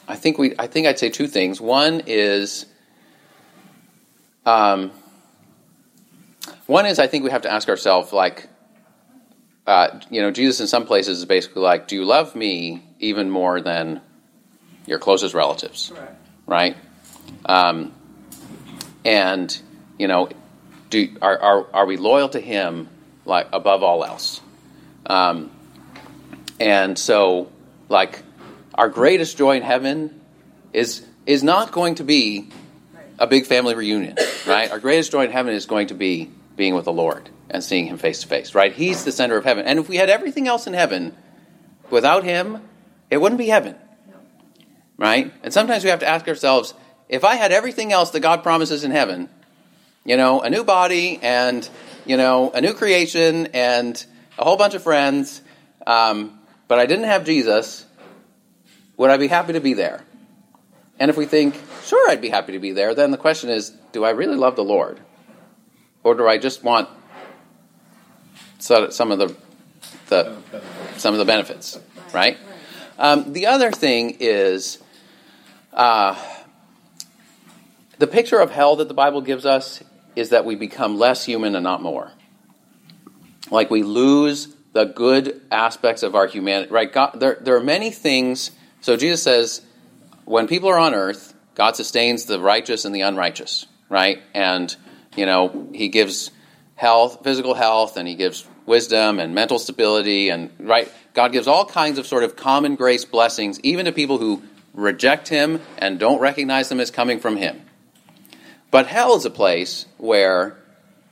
I 0.07 0.15
think 0.15 0.37
we, 0.37 0.55
I 0.57 0.67
think 0.67 0.87
I'd 0.87 0.97
say 0.97 1.09
two 1.09 1.27
things. 1.27 1.59
One 1.59 2.01
is 2.07 2.65
um, 4.47 4.91
one 6.67 6.85
is 6.85 6.99
I 6.99 7.07
think 7.07 7.25
we 7.25 7.31
have 7.31 7.41
to 7.41 7.51
ask 7.51 7.67
ourselves, 7.67 8.13
like, 8.13 8.47
uh, 9.67 9.99
you 10.09 10.21
know, 10.21 10.31
Jesus 10.31 10.61
in 10.61 10.67
some 10.67 10.85
places 10.85 11.19
is 11.19 11.25
basically 11.25 11.61
like, 11.61 11.89
do 11.89 11.95
you 11.95 12.05
love 12.05 12.33
me 12.33 12.81
even 12.99 13.29
more 13.29 13.59
than 13.59 14.01
your 14.85 14.99
closest 14.99 15.33
relatives? 15.33 15.91
Right? 16.45 16.77
Um, 17.45 17.93
and, 19.03 19.61
you 19.99 20.07
know, 20.07 20.29
do, 20.89 21.17
are, 21.21 21.37
are, 21.37 21.67
are 21.73 21.85
we 21.85 21.97
loyal 21.97 22.29
to 22.29 22.39
him 22.39 22.87
like 23.25 23.49
above 23.51 23.83
all 23.83 24.05
else? 24.05 24.39
Um, 25.05 25.51
and 26.57 26.97
so, 26.97 27.51
like, 27.89 28.23
our 28.75 28.87
greatest 28.87 29.37
joy 29.37 29.57
in 29.57 29.63
heaven 29.63 30.21
is 30.71 31.05
is 31.25 31.43
not 31.43 31.73
going 31.73 31.95
to 31.95 32.05
be 32.05 32.47
a 33.19 33.27
big 33.27 33.45
family 33.45 33.75
reunion, 33.75 34.17
right? 34.45 34.71
Our 34.71 34.79
greatest 34.79 35.11
joy 35.11 35.25
in 35.25 35.31
heaven 35.31 35.53
is 35.53 35.65
going 35.65 35.87
to 35.87 35.93
be 35.93 36.31
being 36.55 36.75
with 36.75 36.85
the 36.85 36.93
Lord 36.93 37.29
and 37.49 37.63
seeing 37.63 37.87
Him 37.87 37.97
face 37.97 38.21
to 38.21 38.27
face, 38.27 38.53
right? 38.53 38.73
He's 38.73 39.03
the 39.03 39.11
center 39.11 39.37
of 39.37 39.45
heaven. 39.45 39.65
And 39.65 39.79
if 39.79 39.89
we 39.89 39.97
had 39.97 40.09
everything 40.09 40.47
else 40.47 40.67
in 40.67 40.73
heaven, 40.73 41.15
without 41.89 42.23
Him, 42.23 42.61
it 43.09 43.17
wouldn't 43.17 43.39
be 43.39 43.47
heaven, 43.47 43.75
right? 44.97 45.31
And 45.43 45.53
sometimes 45.53 45.83
we 45.83 45.89
have 45.89 45.99
to 45.99 46.07
ask 46.07 46.27
ourselves 46.27 46.73
if 47.09 47.23
I 47.23 47.35
had 47.35 47.51
everything 47.51 47.93
else 47.93 48.11
that 48.11 48.19
God 48.19 48.43
promises 48.43 48.83
in 48.83 48.91
heaven, 48.91 49.29
you 50.03 50.17
know, 50.17 50.41
a 50.41 50.49
new 50.49 50.63
body 50.63 51.19
and, 51.21 51.67
you 52.05 52.17
know, 52.17 52.51
a 52.51 52.61
new 52.61 52.73
creation 52.73 53.47
and 53.53 54.05
a 54.37 54.43
whole 54.43 54.57
bunch 54.57 54.73
of 54.73 54.83
friends, 54.83 55.41
um, 55.85 56.39
but 56.67 56.79
I 56.79 56.85
didn't 56.85 57.05
have 57.05 57.25
Jesus, 57.25 57.85
would 58.97 59.09
I 59.09 59.17
be 59.17 59.27
happy 59.27 59.53
to 59.53 59.61
be 59.61 59.73
there? 59.73 60.03
And 60.99 61.09
if 61.09 61.17
we 61.17 61.25
think, 61.25 61.55
sure, 61.83 62.09
I'd 62.09 62.21
be 62.21 62.29
happy 62.29 62.53
to 62.53 62.59
be 62.59 62.71
there, 62.71 62.95
then 62.95 63.11
the 63.11 63.17
question 63.17 63.49
is, 63.49 63.69
do 63.91 64.03
I 64.03 64.11
really 64.11 64.35
love 64.35 64.55
the 64.55 64.63
Lord? 64.63 64.99
Or 66.03 66.15
do 66.15 66.27
I 66.27 66.37
just 66.37 66.63
want 66.63 66.89
some 68.59 69.11
of 69.11 69.19
the, 69.19 69.35
the 70.07 70.35
some 70.97 71.13
of 71.13 71.19
the 71.19 71.25
benefits, 71.25 71.79
right? 72.13 72.37
Um, 72.97 73.33
the 73.33 73.45
other 73.47 73.71
thing 73.71 74.17
is 74.19 74.79
uh, 75.73 76.15
the 77.99 78.07
picture 78.07 78.39
of 78.39 78.51
hell 78.51 78.77
that 78.77 78.87
the 78.87 78.93
Bible 78.93 79.21
gives 79.21 79.45
us 79.45 79.83
is 80.15 80.29
that 80.29 80.45
we 80.45 80.55
become 80.55 80.97
less 80.97 81.23
human 81.23 81.55
and 81.55 81.63
not 81.63 81.81
more. 81.81 82.11
Like 83.51 83.69
we 83.69 83.83
lose 83.83 84.55
the 84.73 84.85
good 84.85 85.41
aspects 85.51 86.03
of 86.03 86.15
our 86.15 86.27
humanity, 86.27 86.71
right? 86.71 86.91
God, 86.91 87.19
there, 87.19 87.37
there 87.39 87.55
are 87.55 87.63
many 87.63 87.91
things. 87.91 88.51
So 88.81 88.97
Jesus 88.97 89.21
says, 89.23 89.61
when 90.27 90.47
people 90.47 90.69
are 90.69 90.77
on 90.77 90.93
earth, 90.93 91.33
God 91.55 91.75
sustains 91.75 92.25
the 92.25 92.39
righteous 92.39 92.83
and 92.83 92.93
the 92.93 93.01
unrighteous, 93.01 93.65
right? 93.89 94.21
And, 94.33 94.75
you 95.15 95.25
know, 95.25 95.69
He 95.73 95.87
gives 95.87 96.31
health, 96.75 97.23
physical 97.23 97.53
health, 97.53 97.95
and 97.95 98.07
He 98.07 98.15
gives 98.15 98.45
wisdom 98.65 99.19
and 99.19 99.33
mental 99.33 99.57
stability, 99.57 100.29
and, 100.29 100.51
right? 100.59 100.91
God 101.13 101.31
gives 101.31 101.47
all 101.47 101.65
kinds 101.65 101.97
of 101.97 102.05
sort 102.05 102.25
of 102.25 102.35
common 102.35 102.75
grace 102.75 103.05
blessings, 103.05 103.59
even 103.61 103.85
to 103.85 103.93
people 103.93 104.17
who 104.17 104.43
reject 104.73 105.29
Him 105.29 105.61
and 105.77 105.97
don't 105.97 106.19
recognize 106.19 106.67
them 106.67 106.81
as 106.81 106.91
coming 106.91 107.19
from 107.19 107.37
Him. 107.37 107.61
But 108.69 108.87
hell 108.87 109.15
is 109.15 109.23
a 109.23 109.29
place 109.29 109.85
where, 109.97 110.57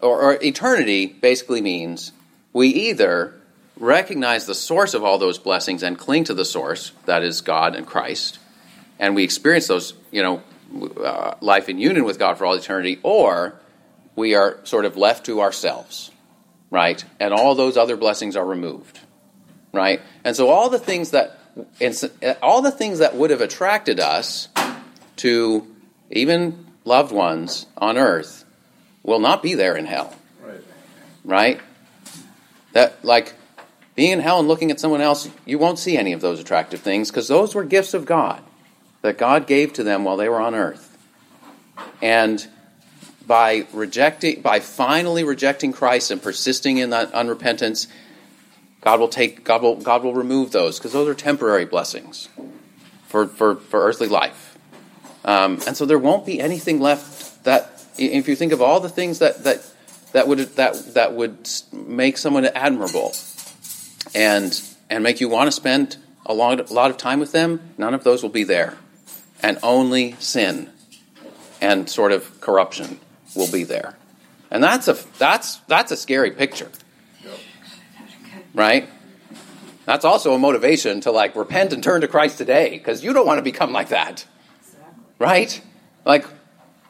or, 0.01 0.21
or 0.21 0.43
eternity 0.43 1.05
basically 1.05 1.61
means 1.61 2.11
we 2.51 2.67
either 2.67 3.33
recognize 3.77 4.45
the 4.45 4.55
source 4.55 4.93
of 4.93 5.05
all 5.05 5.17
those 5.17 5.39
blessings 5.39 5.83
and 5.83 5.97
cling 5.97 6.25
to 6.25 6.33
the 6.33 6.45
source, 6.45 6.91
that 7.05 7.23
is 7.23 7.39
God 7.39 7.75
and 7.75 7.87
Christ, 7.87 8.39
and 8.99 9.15
we 9.15 9.23
experience 9.23 9.67
those, 9.67 9.93
you 10.11 10.23
know, 10.23 10.41
uh, 11.03 11.35
life 11.41 11.69
in 11.69 11.79
union 11.79 12.05
with 12.05 12.19
God 12.19 12.37
for 12.37 12.45
all 12.45 12.53
eternity, 12.53 12.99
or 13.03 13.59
we 14.15 14.35
are 14.35 14.59
sort 14.63 14.85
of 14.85 14.97
left 14.97 15.25
to 15.25 15.41
ourselves, 15.41 16.11
right? 16.69 17.03
And 17.19 17.33
all 17.33 17.55
those 17.55 17.77
other 17.77 17.97
blessings 17.97 18.35
are 18.35 18.45
removed, 18.45 18.99
right? 19.73 20.01
And 20.23 20.35
so 20.35 20.49
all 20.49 20.69
the 20.69 20.79
things 20.79 21.11
that 21.11 21.39
all 22.41 22.61
the 22.61 22.71
things 22.71 22.99
that 22.99 23.15
would 23.15 23.29
have 23.29 23.39
attracted 23.39 23.99
us 23.99 24.49
to 25.17 25.65
even 26.11 26.65
loved 26.83 27.13
ones 27.13 27.65
on 27.77 27.97
earth 27.97 28.43
will 29.03 29.19
not 29.19 29.41
be 29.41 29.53
there 29.53 29.77
in 29.77 29.85
hell. 29.85 30.13
Right. 30.43 30.61
Right? 31.23 31.61
That 32.73 33.05
like 33.05 33.33
being 33.95 34.11
in 34.11 34.19
hell 34.19 34.39
and 34.39 34.47
looking 34.49 34.69
at 34.69 34.81
someone 34.81 34.99
else, 34.99 35.29
you 35.45 35.57
won't 35.57 35.79
see 35.79 35.97
any 35.97 36.11
of 36.11 36.19
those 36.19 36.41
attractive 36.41 36.81
things 36.81 37.09
because 37.09 37.29
those 37.29 37.55
were 37.55 37.63
gifts 37.63 37.93
of 37.93 38.05
God 38.05 38.43
that 39.05 39.19
God 39.19 39.45
gave 39.45 39.71
to 39.73 39.83
them 39.83 40.03
while 40.03 40.17
they 40.17 40.27
were 40.27 40.41
on 40.41 40.55
earth. 40.55 40.97
And 42.01 42.45
by 43.27 43.67
rejecting, 43.71 44.41
by 44.41 44.59
finally 44.59 45.23
rejecting 45.23 45.73
Christ 45.73 46.09
and 46.09 46.21
persisting 46.21 46.77
in 46.77 46.89
that 46.89 47.11
unrepentance, 47.11 47.85
God 48.81 48.99
will 48.99 49.07
take, 49.07 49.43
God 49.43 49.61
will, 49.61 49.75
God 49.75 50.03
will 50.03 50.13
remove 50.13 50.51
those 50.51 50.79
because 50.79 50.91
those 50.91 51.07
are 51.07 51.13
temporary 51.13 51.65
blessings 51.65 52.29
for, 53.07 53.27
for, 53.27 53.55
for 53.55 53.81
earthly 53.81 54.07
life. 54.07 54.57
Um, 55.23 55.59
and 55.67 55.77
so 55.77 55.85
there 55.85 55.99
won't 55.99 56.25
be 56.25 56.39
anything 56.39 56.79
left 56.79 57.43
that, 57.43 57.83
if 57.97 58.27
you 58.27 58.35
think 58.35 58.53
of 58.53 58.61
all 58.61 58.79
the 58.79 58.89
things 58.89 59.19
that, 59.19 59.43
that, 59.43 59.63
that 60.13 60.27
would, 60.27 60.39
that, 60.55 60.93
that 60.95 61.13
would 61.13 61.47
make 61.71 62.17
someone 62.17 62.45
admirable 62.45 63.13
and, 64.15 64.59
and 64.89 65.03
make 65.03 65.21
you 65.21 65.29
want 65.29 65.47
to 65.47 65.51
spend 65.51 65.97
a 66.25 66.33
lot, 66.33 66.71
a 66.71 66.73
lot 66.73 66.89
of 66.89 66.97
time 66.97 67.19
with 67.19 67.31
them, 67.31 67.61
none 67.77 67.93
of 67.93 68.03
those 68.03 68.23
will 68.23 68.31
be 68.31 68.43
there 68.43 68.77
and 69.45 69.59
only 69.61 70.15
sin 70.17 70.71
and 71.61 71.87
sort 71.87 72.11
of 72.11 72.41
corruption 72.41 72.99
will 73.35 73.51
be 73.51 73.63
there. 73.63 73.95
And 74.49 74.63
that's 74.63 74.87
a 74.87 74.97
that's 75.19 75.57
that's 75.67 75.91
a 75.91 75.97
scary 75.97 76.31
picture. 76.31 76.71
Right? 78.55 78.89
That's 79.85 80.03
also 80.03 80.33
a 80.33 80.39
motivation 80.39 81.01
to 81.01 81.11
like 81.11 81.35
repent 81.35 81.73
and 81.73 81.83
turn 81.83 82.01
to 82.01 82.07
Christ 82.07 82.39
today 82.39 82.71
because 82.71 83.03
you 83.03 83.13
don't 83.13 83.27
want 83.27 83.37
to 83.37 83.43
become 83.43 83.71
like 83.71 83.89
that. 83.89 84.25
Right? 85.19 85.61
Like, 86.05 86.25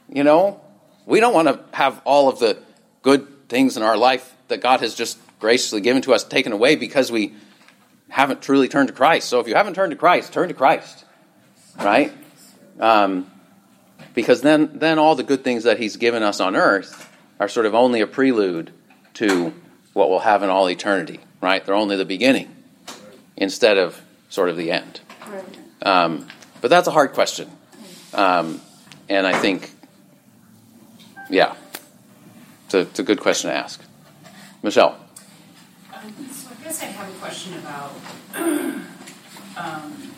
you 0.08 0.24
know, 0.24 0.62
we 1.06 1.20
don't 1.20 1.34
want 1.34 1.50
to 1.50 1.60
have 1.76 2.02
all 2.06 2.30
of 2.30 2.40
the 2.40 2.58
good 3.02 3.50
things 3.50 3.76
in 3.76 3.84
our 3.84 3.98
life 3.98 4.34
that 4.48 4.62
God 4.62 4.80
has 4.80 4.96
just 4.96 5.18
graciously 5.42 5.82
given 5.82 6.02
to 6.04 6.14
us 6.14 6.24
taken 6.24 6.54
away 6.54 6.78
because 6.78 7.12
we 7.12 7.34
haven't 8.08 8.42
truly 8.42 8.70
turned 8.70 8.88
to 8.88 8.94
Christ. 8.94 9.28
So 9.28 9.42
if 9.42 9.48
you 9.50 9.56
haven't 9.56 9.74
turned 9.74 9.92
to 9.92 9.98
Christ, 9.98 10.32
turn 10.32 10.48
to 10.48 10.54
Christ. 10.54 11.04
Right? 11.78 12.14
Um, 12.80 13.32
because 14.14 14.42
then, 14.42 14.72
then 14.74 15.00
all 15.00 15.16
the 15.16 15.24
good 15.24 15.44
things 15.44 15.64
that 15.64 15.80
He's 15.80 15.98
given 15.98 16.24
us 16.24 16.40
on 16.40 16.56
earth 16.56 17.10
are 17.40 17.48
sort 17.48 17.66
of 17.66 17.76
only 17.76 18.02
a 18.02 18.08
prelude 18.08 18.72
to 19.16 19.54
what 19.94 20.10
we'll 20.10 20.20
have 20.20 20.44
in 20.44 20.50
all 20.50 20.70
eternity, 20.70 21.20
right? 21.42 21.66
They're 21.66 21.76
only 21.76 21.96
the 21.96 22.06
beginning 22.06 22.54
instead 23.38 23.78
of 23.78 24.02
sort 24.30 24.50
of 24.50 24.58
the 24.58 24.72
end. 24.72 25.00
Um, 25.82 26.28
but 26.62 26.70
that's 26.70 26.88
a 26.88 26.92
hard 26.92 27.14
question. 27.14 27.50
Um, 28.14 28.62
and 29.10 29.28
I 29.28 29.38
think, 29.40 29.72
yeah, 31.30 31.56
it's 32.66 32.74
a, 32.74 32.80
it's 32.80 33.00
a, 33.00 33.04
good 33.04 33.20
question 33.20 33.50
to 33.50 33.56
ask. 33.56 33.82
Michelle. 34.64 34.98
Um, 35.94 36.14
so 36.32 36.50
I 36.50 36.64
guess 36.64 36.82
I 36.82 36.86
have 36.86 37.10
a 37.10 37.20
question 37.20 37.54
about 37.60 37.92
um, 39.58 40.12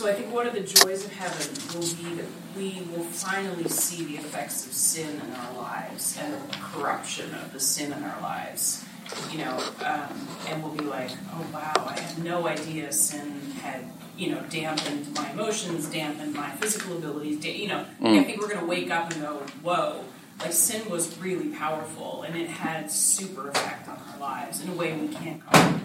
so 0.00 0.08
I 0.08 0.14
think 0.14 0.32
one 0.32 0.46
of 0.46 0.54
the 0.54 0.60
joys 0.62 1.04
of 1.04 1.12
heaven 1.12 1.46
will 1.74 1.86
be 1.94 2.14
that 2.14 2.24
we 2.56 2.82
will 2.90 3.04
finally 3.04 3.68
see 3.68 4.02
the 4.04 4.14
effects 4.14 4.64
of 4.64 4.72
sin 4.72 5.20
in 5.20 5.30
our 5.34 5.52
lives 5.58 6.16
and 6.18 6.32
the 6.32 6.56
corruption 6.56 7.34
of 7.34 7.52
the 7.52 7.60
sin 7.60 7.92
in 7.92 8.02
our 8.02 8.20
lives. 8.22 8.82
You 9.30 9.44
know, 9.44 9.62
um, 9.84 10.26
and 10.48 10.62
we'll 10.62 10.72
be 10.72 10.84
like, 10.84 11.10
oh 11.34 11.46
wow, 11.52 11.84
I 11.86 12.00
had 12.00 12.24
no 12.24 12.48
idea 12.48 12.90
sin 12.94 13.42
had 13.60 13.84
you 14.16 14.30
know 14.30 14.42
dampened 14.48 15.12
my 15.14 15.30
emotions, 15.32 15.86
dampened 15.90 16.32
my 16.32 16.48
physical 16.52 16.96
abilities. 16.96 17.38
Da- 17.38 17.54
you 17.54 17.68
know, 17.68 17.84
mm. 18.00 18.18
I 18.18 18.24
think 18.24 18.40
we're 18.40 18.48
going 18.48 18.60
to 18.60 18.66
wake 18.66 18.90
up 18.90 19.12
and 19.12 19.20
go, 19.20 19.34
whoa, 19.60 20.02
like 20.40 20.54
sin 20.54 20.88
was 20.88 21.18
really 21.18 21.50
powerful 21.50 22.22
and 22.22 22.34
it 22.36 22.48
had 22.48 22.90
super 22.90 23.50
effect 23.50 23.86
on 23.86 23.98
our 24.12 24.18
lives 24.18 24.62
in 24.62 24.70
a 24.70 24.74
way 24.74 24.96
we 24.96 25.08
can't 25.08 25.44
comprehend 25.44 25.79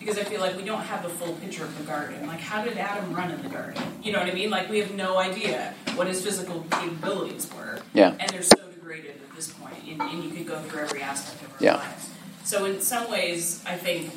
because 0.00 0.18
I 0.18 0.24
feel 0.24 0.40
like 0.40 0.56
we 0.56 0.64
don't 0.64 0.80
have 0.80 1.02
the 1.02 1.10
full 1.10 1.34
picture 1.34 1.62
of 1.62 1.76
the 1.78 1.84
garden. 1.84 2.26
Like, 2.26 2.40
how 2.40 2.64
did 2.64 2.78
Adam 2.78 3.12
run 3.14 3.30
in 3.30 3.42
the 3.42 3.50
garden? 3.50 3.82
You 4.02 4.12
know 4.12 4.18
what 4.18 4.28
I 4.28 4.32
mean? 4.32 4.50
Like, 4.50 4.68
we 4.70 4.78
have 4.78 4.94
no 4.94 5.18
idea 5.18 5.74
what 5.94 6.06
his 6.06 6.24
physical 6.24 6.64
capabilities 6.70 7.48
were. 7.54 7.80
Yeah. 7.92 8.16
And 8.18 8.28
they're 8.30 8.42
so 8.42 8.56
degraded 8.74 9.20
at 9.22 9.36
this 9.36 9.52
point, 9.52 9.76
and, 9.86 10.00
and 10.00 10.24
you 10.24 10.30
could 10.30 10.46
go 10.46 10.58
through 10.62 10.80
every 10.80 11.02
aspect 11.02 11.42
of 11.42 11.52
our 11.52 11.58
yeah. 11.60 11.76
lives. 11.76 12.08
So, 12.44 12.64
in 12.64 12.80
some 12.80 13.10
ways, 13.10 13.62
I 13.66 13.76
think 13.76 14.10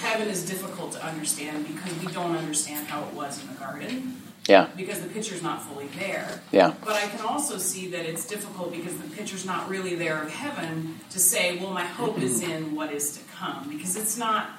heaven 0.00 0.28
is 0.28 0.44
difficult 0.44 0.92
to 0.92 1.06
understand 1.06 1.68
because 1.68 1.96
we 2.04 2.12
don't 2.12 2.36
understand 2.36 2.88
how 2.88 3.04
it 3.04 3.14
was 3.14 3.40
in 3.40 3.48
the 3.48 3.54
garden. 3.54 4.20
Yeah. 4.48 4.68
Because 4.76 5.00
the 5.02 5.08
picture's 5.08 5.42
not 5.42 5.62
fully 5.62 5.88
there. 5.98 6.40
Yeah. 6.50 6.74
But 6.82 6.94
I 6.94 7.06
can 7.06 7.20
also 7.20 7.58
see 7.58 7.88
that 7.88 8.06
it's 8.06 8.26
difficult 8.26 8.72
because 8.72 8.96
the 8.96 9.08
picture's 9.10 9.44
not 9.44 9.68
really 9.68 9.94
there 9.94 10.22
of 10.22 10.30
heaven 10.32 10.98
to 11.10 11.18
say, 11.18 11.58
well, 11.58 11.70
my 11.70 11.84
hope 11.84 12.18
is 12.20 12.42
mm-hmm. 12.42 12.52
in 12.52 12.74
what 12.74 12.90
is 12.90 13.16
to 13.18 13.24
come. 13.36 13.68
Because 13.68 13.94
it's 13.94 14.16
not 14.16 14.57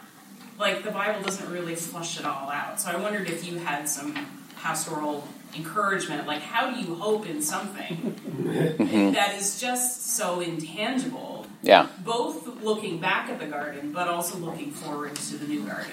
like 0.60 0.84
the 0.84 0.92
Bible 0.92 1.22
doesn't 1.22 1.50
really 1.50 1.76
flush 1.76 2.20
it 2.20 2.26
all 2.26 2.52
out. 2.52 2.80
So 2.80 2.92
I 2.92 2.98
wondered 2.98 3.30
if 3.30 3.48
you 3.48 3.58
had 3.58 3.88
some 3.88 4.28
pastoral 4.58 5.28
encouragement, 5.56 6.28
like 6.28 6.42
how 6.42 6.70
do 6.70 6.80
you 6.80 6.96
hope 6.96 7.26
in 7.26 7.42
something 7.42 7.96
mm-hmm. 7.98 9.14
that 9.14 9.36
is 9.36 9.60
just 9.60 10.16
so 10.16 10.42
intangible? 10.42 11.48
Yeah. 11.62 11.88
Both 12.04 12.62
looking 12.62 13.00
back 13.00 13.30
at 13.30 13.40
the 13.40 13.48
garden, 13.48 13.92
but 13.94 14.08
also 14.08 14.38
looking 14.38 14.72
forward 14.72 15.16
to 15.16 15.38
the 15.38 15.48
new 15.48 15.66
garden. 15.66 15.92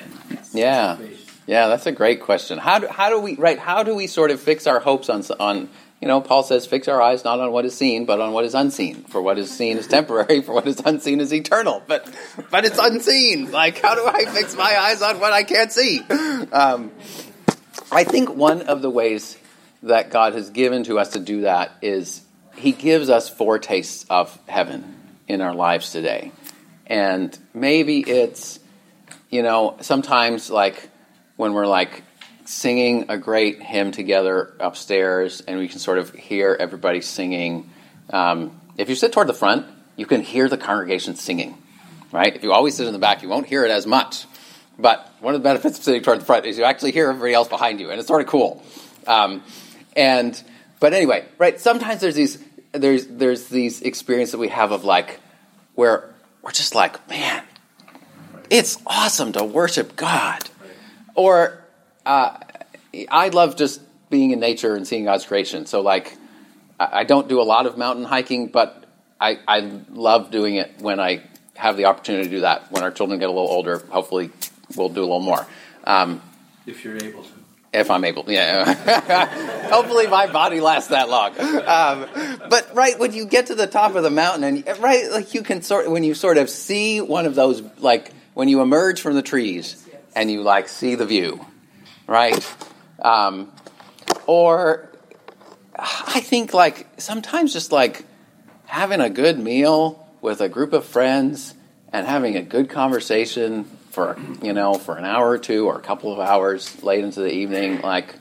Yeah. 0.53 0.99
Yeah, 1.47 1.69
that's 1.69 1.87
a 1.87 1.93
great 1.93 2.23
question. 2.23 2.59
How 2.59 2.81
do, 2.81 2.89
how 2.89 3.09
do 3.09 3.21
we 3.21 3.37
right? 3.37 3.59
How 3.59 3.85
do 3.85 3.95
we 3.95 4.09
sort 4.09 4.33
of 4.33 4.41
fix 4.41 4.67
our 4.67 4.81
hopes 4.81 5.09
on 5.09 5.23
on 5.39 5.69
you 6.01 6.09
know, 6.09 6.20
Paul 6.20 6.42
says, 6.42 6.66
fix 6.66 6.88
our 6.88 7.01
eyes 7.01 7.24
not 7.24 7.40
on 7.40 7.53
what 7.53 7.64
is 7.64 7.76
seen, 7.76 8.05
but 8.05 8.20
on 8.20 8.32
what 8.32 8.44
is 8.44 8.55
unseen. 8.55 9.05
For 9.05 9.22
what 9.22 9.38
is 9.38 9.51
seen 9.51 9.78
is 9.78 9.86
temporary, 9.86 10.42
for 10.42 10.53
what 10.53 10.66
is 10.68 10.80
unseen 10.84 11.20
is 11.20 11.32
eternal. 11.32 11.82
But, 11.86 12.09
but 12.51 12.64
it's 12.66 12.78
unseen. 12.78 13.51
Like, 13.51 13.80
how 13.80 13.94
do 13.94 14.07
I 14.07 14.26
fix 14.26 14.55
my 14.55 14.76
eyes 14.78 15.01
on 15.01 15.20
what 15.20 15.32
I 15.32 15.42
can't 15.42 15.72
see? 15.72 16.01
Um, 16.53 16.92
I 17.90 18.05
think 18.05 18.34
one 18.34 18.62
of 18.62 18.82
the 18.82 18.90
ways 18.90 19.38
that 19.82 20.11
God 20.11 20.34
has 20.34 20.51
given 20.51 20.84
to 20.84 20.99
us 20.99 21.11
to 21.11 21.18
do 21.18 21.42
that 21.42 21.72
is 21.80 22.22
He 22.57 22.72
gives 22.72 23.09
us 23.09 23.28
foretastes 23.28 24.05
of 24.11 24.38
heaven 24.49 24.97
in 25.28 25.40
our 25.40 25.55
lives 25.55 25.92
today. 25.92 26.32
And 26.86 27.36
maybe 27.55 28.01
it's, 28.01 28.61
you 29.30 29.42
know, 29.42 29.76
sometimes 29.80 30.51
like 30.51 30.90
when 31.36 31.53
we're 31.53 31.66
like 31.66 32.03
singing 32.47 33.07
a 33.09 33.18
great 33.18 33.62
hymn 33.62 33.92
together 33.92 34.55
upstairs 34.61 35.40
and 35.40 35.59
we 35.59 35.68
can 35.68 35.78
sort 35.78 35.99
of 35.99 36.14
hear 36.14 36.57
everybody 36.59 37.01
singing. 37.01 37.70
Um, 38.11 38.61
if 38.76 38.88
you 38.88 38.94
sit 38.94 39.12
toward 39.12 39.26
the 39.26 39.34
front, 39.34 39.66
you 39.97 40.07
can 40.07 40.22
hear 40.22 40.49
the 40.49 40.59
congregation 40.59 41.16
singing, 41.16 41.57
right? 42.12 42.34
If 42.34 42.42
you 42.42 42.53
always 42.53 42.76
sit 42.76 42.86
in 42.86 42.92
the 42.92 42.99
back, 42.99 43.22
you 43.22 43.28
won't 43.28 43.47
hear 43.47 43.64
it 43.64 43.70
as 43.70 43.86
much. 43.86 44.26
But 44.78 45.11
one 45.20 45.34
of 45.34 45.42
the 45.42 45.44
benefits 45.44 45.78
of 45.78 45.84
sitting 45.84 46.03
toward 46.03 46.20
the 46.20 46.24
front 46.24 46.47
is 46.47 46.59
you 46.59 46.64
actually 46.64 46.92
hear 46.92 47.09
everybody 47.09 47.32
else 47.32 47.49
behind 47.49 47.80
you, 47.80 47.90
and 47.90 47.99
it's 47.99 48.09
sort 48.09 48.20
of 48.20 48.28
cool. 48.28 48.62
Um, 49.07 49.42
and 49.97 50.40
but 50.80 50.92
anyway, 50.92 51.24
right? 51.38 51.59
Sometimes 51.59 52.01
there's 52.03 52.14
these 52.14 52.42
there's 52.72 53.07
there's 53.07 53.49
these 53.49 53.80
experiences 53.80 54.32
that 54.32 54.38
we 54.38 54.49
have 54.49 54.72
of 54.72 54.84
like 54.84 55.20
where 55.74 56.11
we're 56.42 56.53
just 56.53 56.74
like, 56.74 57.09
man, 57.09 57.42
it's 58.51 58.78
awesome 58.86 59.32
to 59.32 59.44
worship 59.44 59.97
God, 59.97 60.42
or 61.14 61.64
uh, 62.07 62.38
I 63.11 63.28
love 63.28 63.57
just 63.57 63.80
being 64.09 64.30
in 64.30 64.40
nature 64.40 64.74
and 64.74 64.86
seeing 64.86 65.04
God's 65.04 65.26
creation. 65.26 65.66
So 65.66 65.82
like, 65.82 66.16
I, 66.78 67.04
don't 67.04 67.28
do 67.28 67.40
a 67.40 67.44
lot 67.44 67.66
of 67.66 67.76
mountain 67.76 68.04
hiking, 68.04 68.48
but 68.48 68.84
I, 69.20 69.38
I 69.48 69.61
love 69.90 70.30
doing 70.30 70.57
it 70.57 70.74
when 70.78 71.00
I 71.00 71.22
have 71.54 71.76
the 71.76 71.86
opportunity 71.86 72.24
to 72.24 72.30
do 72.30 72.40
that. 72.42 72.70
When 72.70 72.82
our 72.82 72.90
children 72.90 73.18
get 73.18 73.28
a 73.28 73.32
little 73.32 73.50
older, 73.50 73.78
hopefully 73.78 74.30
we'll 74.76 74.88
do 74.88 75.00
a 75.00 75.02
little 75.02 75.20
more. 75.20 75.46
Um, 75.84 76.22
if 76.66 76.84
you're 76.84 76.96
able 76.96 77.22
to. 77.22 77.30
If 77.72 77.90
I'm 77.90 78.04
able, 78.04 78.24
yeah. 78.28 78.72
Hopefully, 79.68 80.07
my 80.07 80.28
body 80.32 80.61
lasts 80.61 80.88
that 80.90 81.11
long. 81.11 81.38
Um, 81.38 82.07
but 82.48 82.74
right 82.74 82.98
when 82.98 83.12
you 83.12 83.26
get 83.26 83.46
to 83.46 83.54
the 83.54 83.66
top 83.66 83.96
of 83.96 84.02
the 84.02 84.09
mountain, 84.09 84.44
and 84.66 84.78
right, 84.78 85.11
like 85.11 85.34
you 85.34 85.42
can 85.42 85.61
sort 85.61 85.90
when 85.90 86.02
you 86.02 86.14
sort 86.14 86.38
of 86.38 86.48
see 86.48 87.02
one 87.02 87.26
of 87.26 87.34
those, 87.34 87.61
like 87.78 88.12
when 88.32 88.48
you 88.48 88.62
emerge 88.62 89.02
from 89.02 89.14
the 89.14 89.20
trees 89.20 89.86
and 90.14 90.30
you 90.30 90.42
like 90.42 90.68
see 90.68 90.94
the 90.94 91.04
view, 91.04 91.44
right? 92.07 92.57
Um, 93.00 93.52
or 94.26 94.90
I 95.78 96.20
think 96.20 96.54
like 96.54 96.86
sometimes 96.98 97.52
just 97.52 97.72
like 97.72 98.04
having 98.66 99.00
a 99.00 99.11
good 99.11 99.38
meal 99.38 100.07
with 100.20 100.40
a 100.40 100.48
group 100.48 100.72
of 100.72 100.84
friends 100.84 101.54
and 101.92 102.07
having 102.07 102.36
a 102.36 102.42
good 102.42 102.68
conversation 102.68 103.64
for 103.90 104.18
you 104.42 104.52
know 104.52 104.74
for 104.74 104.96
an 104.96 105.04
hour 105.04 105.28
or 105.28 105.38
two 105.38 105.66
or 105.66 105.76
a 105.76 105.80
couple 105.80 106.12
of 106.12 106.18
hours 106.18 106.82
late 106.82 107.02
into 107.02 107.20
the 107.20 107.32
evening 107.32 107.80
like 107.80 108.14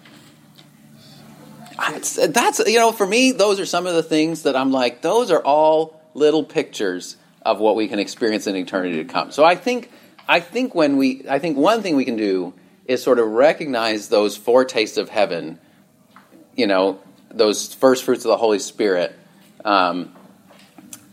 that's 2.30 2.60
you 2.66 2.80
know 2.80 2.94
for 2.94 3.06
me 3.06 3.34
those 3.34 3.60
are 3.60 3.66
some 3.66 3.86
of 3.86 3.94
the 3.94 4.04
things 4.04 4.44
that 4.44 4.56
i'm 4.56 4.72
like 4.72 5.02
those 5.02 5.32
are 5.32 5.42
all 5.44 6.00
little 6.14 6.44
pictures 6.46 7.18
of 7.42 7.60
what 7.60 7.76
we 7.76 7.90
can 7.90 8.00
experience 8.00 8.48
in 8.48 8.56
eternity 8.56 9.04
to 9.04 9.06
come 9.06 9.32
so 9.32 9.44
i 9.44 9.56
think 9.56 9.92
i 10.30 10.40
think 10.40 10.74
when 10.74 10.96
we 10.96 11.26
i 11.28 11.40
think 11.40 11.58
one 11.58 11.82
thing 11.82 11.98
we 11.98 12.06
can 12.06 12.16
do 12.16 12.54
is 12.86 13.02
sort 13.02 13.20
of 13.20 13.28
recognize 13.28 14.10
those 14.10 14.38
foretastes 14.38 14.98
of 14.98 15.10
heaven 15.10 15.60
you 16.56 16.68
know 16.68 17.00
those 17.32 17.74
first 17.74 18.04
fruits 18.04 18.24
of 18.26 18.30
the 18.30 18.38
holy 18.38 18.60
spirit 18.60 19.18
um, 19.64 20.14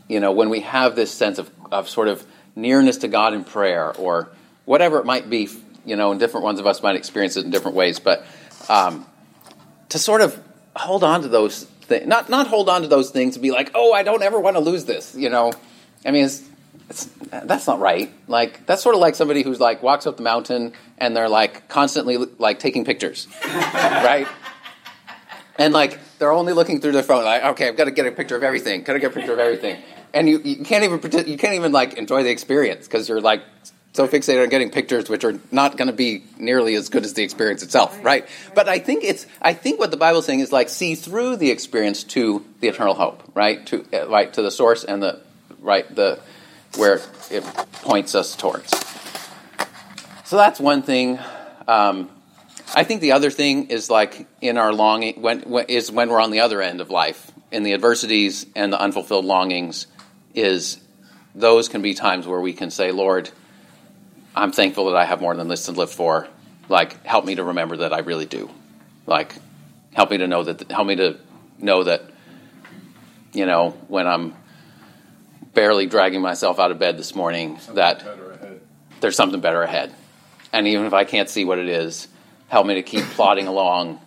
you 0.09 0.21
know 0.21 0.33
when 0.33 0.51
we 0.51 0.61
have 0.61 0.95
this 0.97 1.11
sense 1.11 1.39
of, 1.39 1.51
of 1.71 1.89
sort 1.89 2.09
of 2.09 2.25
nearness 2.55 2.99
to 2.99 3.09
god 3.09 3.35
in 3.35 3.45
prayer 3.45 3.95
or 3.97 4.31
whatever 4.65 4.99
it 4.99 5.07
might 5.07 5.29
be, 5.29 5.49
you 5.85 5.97
know, 5.97 6.11
and 6.11 6.21
different 6.21 6.45
ones 6.45 6.61
of 6.61 6.67
us 6.67 6.83
might 6.83 6.97
experience 6.97 7.37
it 7.37 7.45
in 7.45 7.51
different 7.51 7.77
ways, 7.77 7.99
but 7.99 8.25
um, 8.69 9.07
to 9.89 9.99
sort 9.99 10.21
of 10.21 10.41
hold 10.77 11.05
on 11.05 11.23
to 11.23 11.29
those 11.29 11.65
things, 11.65 12.07
not, 12.07 12.31
not 12.31 12.47
hold 12.47 12.69
on 12.69 12.83
to 12.83 12.89
those 12.89 13.11
things 13.11 13.37
and 13.37 13.43
be 13.43 13.51
like, 13.51 13.71
oh, 13.75 13.93
I 13.93 14.03
don't 14.03 14.23
ever 14.23 14.39
want 14.39 14.57
to 14.57 14.61
lose 14.61 14.85
this, 14.85 15.15
you 15.15 15.29
know. 15.29 15.53
I 16.05 16.11
mean, 16.11 16.27
it's, 16.27 16.43
that's 17.31 17.67
not 17.67 17.81
right. 17.81 18.13
Like, 18.29 18.67
that's 18.67 18.83
sort 18.83 18.95
of 18.95 19.01
like 19.01 19.15
somebody 19.15 19.43
who's 19.43 19.61
like 19.61 19.83
walks 19.83 20.07
up 20.07 20.17
the 20.17 20.23
mountain 20.23 20.73
and 20.99 21.17
they're 21.17 21.29
like 21.29 21.69
constantly 21.69 22.17
like 22.17 22.59
taking 22.59 22.85
pictures, 22.85 23.29
right? 23.45 24.27
And 25.59 25.73
like, 25.73 25.99
they're 26.19 26.33
only 26.33 26.53
looking 26.53 26.81
through 26.81 26.93
their 26.93 27.03
phone, 27.03 27.25
like, 27.25 27.43
okay, 27.45 27.69
I've 27.69 27.77
got 27.77 27.85
to 27.85 27.91
get 27.91 28.07
a 28.07 28.13
picture 28.13 28.37
of 28.37 28.43
everything, 28.43 28.83
got 28.83 28.95
to 28.95 28.99
get 28.99 29.13
a 29.13 29.15
picture 29.15 29.33
of 29.33 29.39
everything. 29.39 29.83
And 30.15 30.29
you, 30.29 30.41
you 30.45 30.65
can't 30.65 30.85
even 30.85 31.01
you 31.27 31.39
can't 31.39 31.55
even 31.55 31.73
like 31.73 31.95
enjoy 31.95 32.23
the 32.23 32.31
experience 32.31 32.87
because 32.87 33.09
you're 33.09 33.23
like 33.23 33.43
so 33.95 34.09
fixated 34.09 34.43
on 34.43 34.49
getting 34.49 34.71
pictures 34.71 35.09
which 35.09 35.25
are 35.25 35.39
not 35.51 35.77
going 35.77 35.87
to 35.87 35.93
be 35.93 36.25
nearly 36.39 36.75
as 36.75 36.89
good 36.89 37.05
as 37.05 37.15
the 37.15 37.23
experience 37.23 37.63
itself 37.63 38.03
right, 38.03 38.27
but 38.55 38.69
i 38.69 38.79
think 38.79 39.05
it's 39.05 39.27
i 39.43 39.53
think 39.53 39.79
what 39.79 39.91
the 39.91 39.97
bible's 39.97 40.25
saying 40.25 40.41
is 40.41 40.51
like 40.51 40.69
see 40.69 40.95
through 40.95 41.37
the 41.37 41.51
experience 41.51 42.03
to 42.03 42.45
the 42.61 42.69
eternal 42.69 42.95
hope 42.95 43.23
right 43.35 43.67
to 43.67 43.85
uh, 43.93 44.09
right 44.09 44.33
to 44.33 44.43
the 44.43 44.51
source 44.51 44.85
and 44.85 45.03
the 45.03 45.21
right 45.61 45.95
the 45.95 46.19
where 46.77 47.01
it 47.31 47.45
points 47.83 48.15
us 48.15 48.37
towards 48.37 48.71
so 50.25 50.37
that's 50.37 50.61
one 50.61 50.83
thing 50.83 51.19
um, 51.69 52.11
i 52.75 52.85
think 52.85 53.01
the 53.01 53.13
other 53.13 53.31
thing 53.31 53.69
is 53.69 53.91
like 53.91 54.27
in 54.41 54.59
our 54.59 54.73
longing 54.73 55.21
when, 55.21 55.41
when 55.43 55.67
is 55.67 55.91
when 55.91 56.09
we're 56.09 56.21
on 56.21 56.31
the 56.31 56.41
other 56.41 56.63
end 56.63 56.81
of 56.81 56.91
life 56.91 57.31
in 57.51 57.63
the 57.63 57.73
adversities 57.73 58.47
and 58.55 58.73
the 58.73 58.81
unfulfilled 58.81 59.25
longings 59.25 59.87
is 60.35 60.79
those 61.35 61.69
can 61.69 61.83
be 61.83 61.95
times 61.95 62.27
where 62.27 62.41
we 62.41 62.53
can 62.53 62.71
say 62.71 62.91
lord 62.91 63.31
I'm 64.35 64.53
thankful 64.53 64.87
that 64.87 64.97
I 64.97 65.05
have 65.05 65.21
more 65.21 65.37
than 65.37 65.49
this 65.49 65.67
to 65.67 65.73
live 65.73 65.91
for. 65.91 66.27
Like, 66.69 67.05
help 67.05 67.25
me 67.25 67.35
to 67.35 67.45
remember 67.45 67.79
that 67.79 67.93
I 67.93 68.01
really 68.01 68.27
do. 68.27 68.51
Like, 69.07 69.35
help 69.93 70.11
me 70.11 70.19
to 70.19 70.27
know 70.27 70.43
that. 70.45 70.71
Help 70.71 70.87
me 70.87 70.97
to 70.97 71.19
know 71.59 71.85
that. 71.85 72.05
You 73.33 73.47
know, 73.47 73.71
when 73.89 74.07
I'm 74.07 74.35
barely 75.55 75.87
dragging 75.87 76.21
myself 76.21 76.59
out 76.59 76.71
of 76.71 76.79
bed 76.79 76.97
this 76.99 77.15
morning, 77.15 77.59
something 77.59 77.75
that 77.77 78.05
there's 79.01 79.17
something 79.17 79.41
better 79.41 79.63
ahead. 79.63 79.95
And 80.53 80.67
even 80.67 80.87
if 80.87 80.93
I 80.93 81.05
can't 81.05 81.29
see 81.29 81.45
what 81.45 81.59
it 81.59 81.69
is, 81.69 82.09
help 82.49 82.67
me 82.67 82.75
to 82.75 82.83
keep 82.83 83.05
plodding 83.17 83.47
along. 83.47 84.01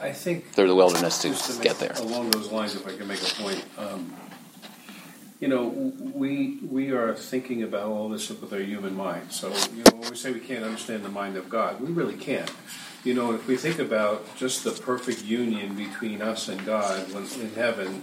I 0.00 0.12
think 0.12 0.52
through 0.52 0.68
the 0.68 0.74
wilderness 0.74 1.22
to, 1.22 1.34
to 1.34 1.62
get 1.62 1.78
there. 1.78 1.92
Along 1.98 2.30
those 2.30 2.50
lines, 2.50 2.74
if 2.74 2.86
I 2.86 2.96
can 2.96 3.06
make 3.06 3.22
a 3.22 3.34
point, 3.42 3.64
um, 3.78 4.14
you 5.40 5.48
know, 5.48 5.68
we 6.14 6.58
we 6.62 6.90
are 6.90 7.14
thinking 7.14 7.62
about 7.62 7.86
all 7.86 8.08
this 8.08 8.28
with 8.28 8.52
our 8.52 8.60
human 8.60 8.94
mind. 8.94 9.32
So, 9.32 9.48
you 9.74 9.82
know, 9.84 9.96
when 9.96 10.10
we 10.10 10.16
say 10.16 10.32
we 10.32 10.40
can't 10.40 10.64
understand 10.64 11.02
the 11.02 11.08
mind 11.08 11.36
of 11.36 11.48
God, 11.48 11.80
we 11.80 11.90
really 11.92 12.16
can't. 12.16 12.50
You 13.04 13.14
know, 13.14 13.32
if 13.32 13.46
we 13.46 13.56
think 13.56 13.78
about 13.78 14.36
just 14.36 14.64
the 14.64 14.72
perfect 14.72 15.24
union 15.24 15.74
between 15.74 16.20
us 16.20 16.48
and 16.48 16.62
God 16.66 17.10
when, 17.14 17.24
in 17.40 17.54
heaven, 17.54 18.02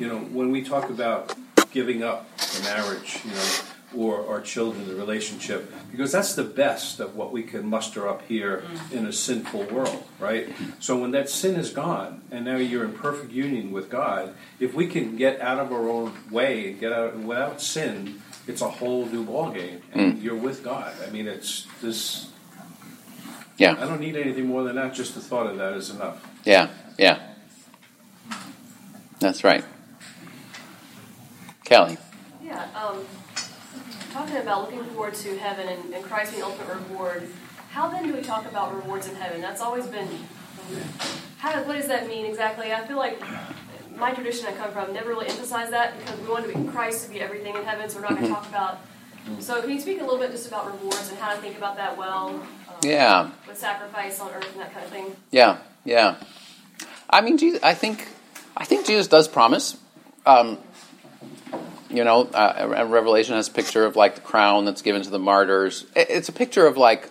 you 0.00 0.08
know, 0.08 0.18
when 0.18 0.50
we 0.50 0.62
talk 0.62 0.90
about 0.90 1.36
giving 1.76 2.02
up 2.02 2.34
the 2.38 2.62
marriage, 2.62 3.20
you 3.22 3.32
know, 3.32 3.50
or 3.94 4.26
our 4.30 4.40
children, 4.40 4.88
the 4.88 4.94
relationship, 4.94 5.70
because 5.90 6.10
that's 6.10 6.34
the 6.34 6.42
best 6.42 7.00
of 7.00 7.14
what 7.14 7.32
we 7.32 7.42
can 7.42 7.68
muster 7.68 8.08
up 8.08 8.22
here 8.26 8.64
in 8.90 9.04
a 9.04 9.12
sinful 9.12 9.64
world, 9.64 10.02
right? 10.18 10.48
So 10.80 10.98
when 10.98 11.10
that 11.10 11.28
sin 11.28 11.54
is 11.54 11.68
gone, 11.68 12.22
and 12.30 12.46
now 12.46 12.56
you're 12.56 12.82
in 12.82 12.94
perfect 12.94 13.30
union 13.30 13.72
with 13.72 13.90
God, 13.90 14.34
if 14.58 14.72
we 14.72 14.86
can 14.86 15.16
get 15.16 15.42
out 15.42 15.58
of 15.58 15.70
our 15.70 15.86
own 15.86 16.14
way 16.30 16.70
and 16.70 16.80
get 16.80 16.94
out 16.94 17.14
without 17.18 17.60
sin, 17.60 18.22
it's 18.46 18.62
a 18.62 18.70
whole 18.70 19.04
new 19.04 19.26
ballgame, 19.26 19.82
and 19.92 20.14
mm. 20.14 20.22
you're 20.22 20.34
with 20.34 20.64
God. 20.64 20.94
I 21.06 21.10
mean, 21.10 21.28
it's 21.28 21.66
this. 21.82 22.30
Yeah. 23.58 23.72
I 23.78 23.86
don't 23.86 24.00
need 24.00 24.16
anything 24.16 24.46
more 24.46 24.64
than 24.64 24.76
that. 24.76 24.94
Just 24.94 25.14
the 25.14 25.20
thought 25.20 25.46
of 25.46 25.58
that 25.58 25.74
is 25.74 25.90
enough. 25.90 26.26
Yeah. 26.42 26.70
Yeah. 26.96 27.20
That's 29.20 29.44
right. 29.44 29.62
Kelly. 31.66 31.98
Yeah. 32.42 32.68
Um, 32.74 33.04
talking 34.12 34.36
about 34.36 34.62
looking 34.62 34.84
forward 34.94 35.14
to 35.14 35.36
heaven 35.36 35.68
and, 35.68 35.92
and 35.92 36.04
Christ 36.04 36.32
being 36.32 36.44
ultimate 36.44 36.68
reward, 36.88 37.28
how 37.70 37.88
then 37.88 38.06
do 38.06 38.14
we 38.14 38.22
talk 38.22 38.46
about 38.46 38.74
rewards 38.74 39.08
in 39.08 39.16
heaven? 39.16 39.40
That's 39.40 39.60
always 39.60 39.86
been. 39.86 40.08
How, 41.38 41.60
what 41.64 41.76
does 41.76 41.88
that 41.88 42.06
mean 42.06 42.24
exactly? 42.24 42.72
I 42.72 42.86
feel 42.86 42.96
like 42.96 43.20
my 43.96 44.12
tradition 44.12 44.46
I 44.46 44.52
come 44.52 44.70
from 44.72 44.94
never 44.94 45.10
really 45.10 45.26
emphasized 45.26 45.72
that 45.72 45.98
because 45.98 46.20
we 46.20 46.28
want 46.28 46.50
to 46.50 46.56
be 46.56 46.68
Christ 46.68 47.04
to 47.04 47.10
be 47.10 47.20
everything 47.20 47.56
in 47.56 47.64
heaven, 47.64 47.90
so 47.90 47.96
we're 47.96 48.02
not 48.02 48.10
going 48.10 48.22
to 48.22 48.28
mm-hmm. 48.28 48.34
talk 48.34 48.48
about. 48.48 48.80
So, 49.40 49.60
can 49.60 49.70
you 49.70 49.80
speak 49.80 50.00
a 50.00 50.04
little 50.04 50.20
bit 50.20 50.30
just 50.30 50.46
about 50.46 50.66
rewards 50.66 51.08
and 51.08 51.18
how 51.18 51.34
to 51.34 51.40
think 51.40 51.58
about 51.58 51.76
that 51.76 51.98
well? 51.98 52.28
Um, 52.28 52.46
yeah. 52.82 53.30
With 53.48 53.58
sacrifice 53.58 54.20
on 54.20 54.30
earth 54.30 54.52
and 54.52 54.60
that 54.60 54.72
kind 54.72 54.84
of 54.84 54.92
thing. 54.92 55.16
Yeah, 55.32 55.58
yeah. 55.84 56.16
I 57.10 57.22
mean, 57.22 57.36
Jesus, 57.36 57.60
I 57.62 57.74
think, 57.74 58.06
I 58.56 58.64
think 58.64 58.86
Jesus 58.86 59.08
does 59.08 59.26
promise. 59.26 59.76
Um, 60.24 60.58
you 61.96 62.04
know, 62.04 62.22
uh, 62.22 62.86
Revelation 62.88 63.34
has 63.34 63.48
a 63.48 63.52
picture 63.52 63.84
of 63.84 63.96
like 63.96 64.14
the 64.16 64.20
crown 64.20 64.64
that's 64.64 64.82
given 64.82 65.02
to 65.02 65.10
the 65.10 65.18
martyrs. 65.18 65.86
It's 65.94 66.28
a 66.28 66.32
picture 66.32 66.66
of 66.66 66.76
like, 66.76 67.10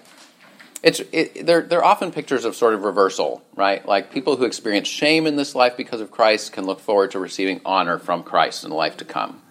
it's 0.83 1.01
it, 1.11 1.45
they're 1.45 1.61
they're 1.61 1.83
often 1.83 2.11
pictures 2.11 2.45
of 2.45 2.55
sort 2.55 2.73
of 2.75 2.83
reversal, 2.83 3.43
right? 3.55 3.85
Like 3.85 4.11
people 4.11 4.35
who 4.35 4.45
experience 4.45 4.87
shame 4.87 5.25
in 5.25 5.35
this 5.35 5.55
life 5.55 5.75
because 5.75 5.99
of 6.01 6.11
Christ 6.11 6.53
can 6.53 6.65
look 6.65 6.79
forward 6.79 7.11
to 7.11 7.19
receiving 7.19 7.59
honor 7.65 7.97
from 7.97 8.23
Christ 8.23 8.63
in 8.63 8.69
the 8.69 8.75
life 8.75 8.97
to 8.97 9.05
come, 9.05 9.41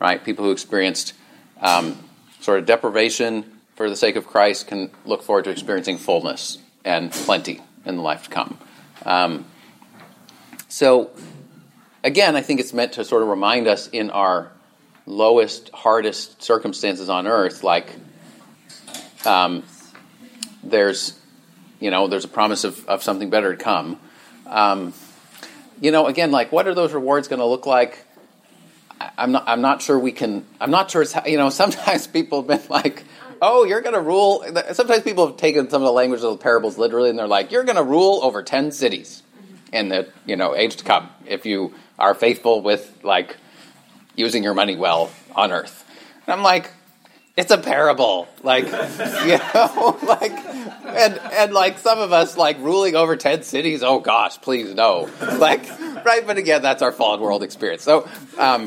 right? 0.00 0.22
People 0.24 0.44
who 0.44 0.50
experienced 0.50 1.14
um, 1.60 1.96
sort 2.40 2.58
of 2.58 2.66
deprivation 2.66 3.60
for 3.76 3.88
the 3.88 3.96
sake 3.96 4.16
of 4.16 4.26
Christ 4.26 4.66
can 4.66 4.90
look 5.04 5.22
forward 5.22 5.44
to 5.44 5.50
experiencing 5.50 5.96
fullness 5.96 6.58
and 6.84 7.12
plenty 7.12 7.60
in 7.84 7.96
the 7.96 8.02
life 8.02 8.24
to 8.24 8.30
come. 8.30 8.58
Um, 9.04 9.44
so 10.68 11.10
again, 12.02 12.36
I 12.36 12.42
think 12.42 12.60
it's 12.60 12.72
meant 12.72 12.94
to 12.94 13.04
sort 13.04 13.22
of 13.22 13.28
remind 13.28 13.68
us 13.68 13.88
in 13.88 14.10
our 14.10 14.50
lowest, 15.06 15.70
hardest 15.70 16.42
circumstances 16.42 17.08
on 17.08 17.26
earth, 17.26 17.62
like 17.62 17.94
um, 19.24 19.64
there's, 20.62 21.18
you 21.78 21.90
know, 21.90 22.08
there's 22.08 22.24
a 22.24 22.28
promise 22.28 22.64
of, 22.64 22.86
of 22.88 23.02
something 23.02 23.30
better 23.30 23.56
to 23.56 23.62
come. 23.62 23.98
Um, 24.46 24.92
you 25.80 25.90
know, 25.90 26.06
again, 26.06 26.30
like 26.30 26.52
what 26.52 26.66
are 26.68 26.74
those 26.74 26.92
rewards 26.92 27.28
going 27.28 27.40
to 27.40 27.46
look 27.46 27.66
like? 27.66 28.04
I'm 29.16 29.32
not. 29.32 29.44
I'm 29.46 29.62
not 29.62 29.80
sure 29.80 29.98
we 29.98 30.12
can. 30.12 30.44
I'm 30.60 30.70
not 30.70 30.90
sure 30.90 31.02
it's. 31.02 31.14
You 31.26 31.38
know, 31.38 31.48
sometimes 31.50 32.06
people 32.06 32.42
have 32.42 32.48
been 32.48 32.68
like, 32.68 33.04
"Oh, 33.40 33.64
you're 33.64 33.80
going 33.80 33.94
to 33.94 34.00
rule." 34.00 34.44
Sometimes 34.72 35.02
people 35.02 35.26
have 35.26 35.38
taken 35.38 35.70
some 35.70 35.80
of 35.80 35.86
the 35.86 35.92
language 35.92 36.22
of 36.22 36.30
the 36.32 36.36
parables 36.36 36.76
literally, 36.76 37.08
and 37.08 37.18
they're 37.18 37.26
like, 37.26 37.50
"You're 37.50 37.64
going 37.64 37.76
to 37.76 37.82
rule 37.82 38.20
over 38.22 38.42
ten 38.42 38.72
cities 38.72 39.22
in 39.72 39.88
the 39.88 40.08
you 40.26 40.36
know 40.36 40.54
age 40.54 40.76
to 40.76 40.84
come 40.84 41.08
if 41.26 41.46
you 41.46 41.72
are 41.98 42.14
faithful 42.14 42.60
with 42.60 42.98
like 43.02 43.36
using 44.20 44.44
your 44.44 44.54
money 44.54 44.76
well 44.76 45.10
on 45.34 45.50
earth." 45.50 45.84
And 46.26 46.34
I'm 46.34 46.42
like, 46.42 46.70
it's 47.40 47.50
a 47.50 47.58
parable. 47.58 48.28
Like 48.42 48.64
you 48.66 49.38
know 49.38 49.98
like 50.06 50.32
and 50.32 51.18
and 51.18 51.52
like 51.52 51.78
some 51.78 51.98
of 51.98 52.12
us 52.12 52.36
like 52.36 52.58
ruling 52.58 52.94
over 52.94 53.16
10 53.16 53.42
cities 53.42 53.82
oh 53.82 54.00
gosh 54.00 54.40
please 54.40 54.74
no. 54.74 55.08
Like 55.38 55.68
right 56.04 56.26
but 56.26 56.36
again 56.36 56.62
that's 56.62 56.82
our 56.82 56.92
fallen 56.92 57.20
world 57.20 57.42
experience. 57.42 57.82
So 57.82 58.08
um, 58.38 58.66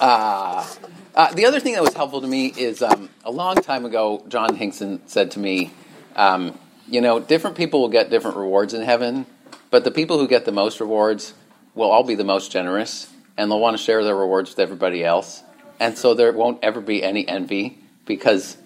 uh, 0.00 0.66
uh, 1.14 1.34
the 1.34 1.44
other 1.44 1.60
thing 1.60 1.74
that 1.74 1.82
was 1.82 1.94
helpful 1.94 2.20
to 2.22 2.26
me 2.26 2.46
is 2.46 2.82
um, 2.82 3.10
a 3.24 3.30
long 3.30 3.56
time 3.56 3.84
ago 3.84 4.24
john 4.28 4.54
hinkson 4.54 5.00
said 5.06 5.32
to 5.32 5.38
me 5.38 5.70
um, 6.16 6.58
you 6.88 7.00
know 7.00 7.20
different 7.20 7.56
people 7.56 7.80
will 7.80 7.88
get 7.88 8.08
different 8.08 8.36
rewards 8.36 8.72
in 8.72 8.82
heaven 8.82 9.26
but 9.70 9.84
the 9.84 9.90
people 9.90 10.18
who 10.18 10.26
get 10.26 10.46
the 10.46 10.52
most 10.52 10.80
rewards 10.80 11.34
will 11.74 11.90
all 11.90 12.04
be 12.04 12.14
the 12.14 12.24
most 12.24 12.50
generous 12.50 13.12
and 13.36 13.50
they'll 13.50 13.60
want 13.60 13.76
to 13.76 13.82
share 13.82 14.02
their 14.04 14.16
rewards 14.16 14.50
with 14.50 14.58
everybody 14.58 15.04
else. 15.04 15.42
And 15.78 15.96
so 15.96 16.14
there 16.14 16.32
won't 16.32 16.62
ever 16.62 16.80
be 16.80 17.02
any 17.02 17.26
envy 17.26 17.78
because 18.06 18.56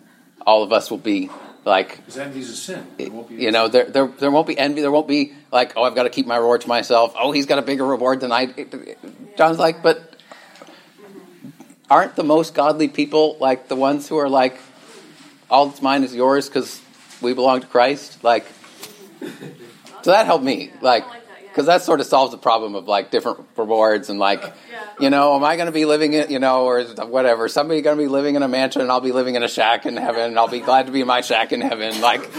all 0.47 0.63
of 0.63 0.73
us 0.73 0.91
will 0.91 0.99
be 0.99 1.31
like 1.65 1.97
Because 1.97 2.19
envy's 2.19 2.51
a 2.51 2.57
sin. 2.57 2.87
It 2.99 3.13
won't 3.13 3.29
be 3.29 3.37
you 3.37 3.51
know 3.51 3.69
there, 3.69 3.85
there 3.85 4.07
there 4.07 4.31
won't 4.31 4.47
be 4.47 4.59
envy. 4.59 4.81
There 4.81 4.91
won't 4.91 5.09
be 5.09 5.33
like 5.51 5.73
oh 5.77 5.83
i've 5.83 5.95
got 5.95 6.03
to 6.03 6.11
keep 6.11 6.27
my 6.27 6.37
reward 6.37 6.63
to 6.63 6.69
myself. 6.69 7.15
Oh 7.19 7.33
he's 7.33 7.47
got 7.47 7.59
a 7.59 7.63
bigger 7.63 7.87
reward 7.87 8.21
than 8.21 8.33
i 8.33 8.47
john's 9.39 9.59
like 9.59 9.83
but 9.83 10.17
aren't 11.89 12.17
the 12.17 12.25
most 12.25 12.55
godly 12.55 12.89
people 12.89 13.37
like 13.41 13.69
the 13.69 13.77
ones 13.77 14.09
who 14.09 14.19
are 14.19 14.29
like 14.29 14.61
all 15.51 15.67
that's 15.67 15.81
mine 15.81 16.05
is 16.05 16.15
yours 16.15 16.49
because 16.49 16.81
we 17.23 17.33
belong 17.33 17.61
to 17.61 17.67
christ? 17.67 18.23
Like 18.23 18.47
so 20.05 20.11
that 20.11 20.27
helped 20.27 20.45
me. 20.45 20.71
Like 20.83 21.05
because 21.55 21.67
that 21.67 21.83
sort 21.83 22.01
of 22.01 22.07
solves 22.07 22.33
the 22.33 22.39
problem 22.39 22.75
of 22.75 22.89
like 22.89 23.13
different 23.13 23.47
rewards 23.57 24.11
and 24.11 24.19
like 24.19 24.53
you 24.99 25.09
know 25.09 25.37
am 25.37 25.45
i 25.45 25.55
going 25.55 25.67
to 25.67 25.73
be 25.73 25.85
living 25.85 26.13
in 26.13 26.29
you 26.29 26.41
know 26.41 26.65
or 26.65 26.83
whatever. 26.83 27.47
Somebody 27.47 27.81
going 27.81 27.97
to 27.97 28.03
be 28.03 28.09
living 28.09 28.35
in 28.35 28.43
a 28.43 28.49
mansion 28.49 28.83
and 28.83 28.91
i'll 28.91 29.01
be 29.01 29.13
living 29.13 29.37
in 29.37 29.45
a 29.45 29.49
shack 29.49 29.87
in 29.87 29.97
heaven 29.97 30.23
and 30.23 30.39
i'll 30.39 30.49
be 30.49 30.61
glad 30.61 30.87
to 30.87 30.93
be 30.93 31.03
in 31.03 31.07
my 31.07 31.21
shack 31.21 31.53
in 31.53 31.61
heaven 31.61 32.01
like 32.01 32.29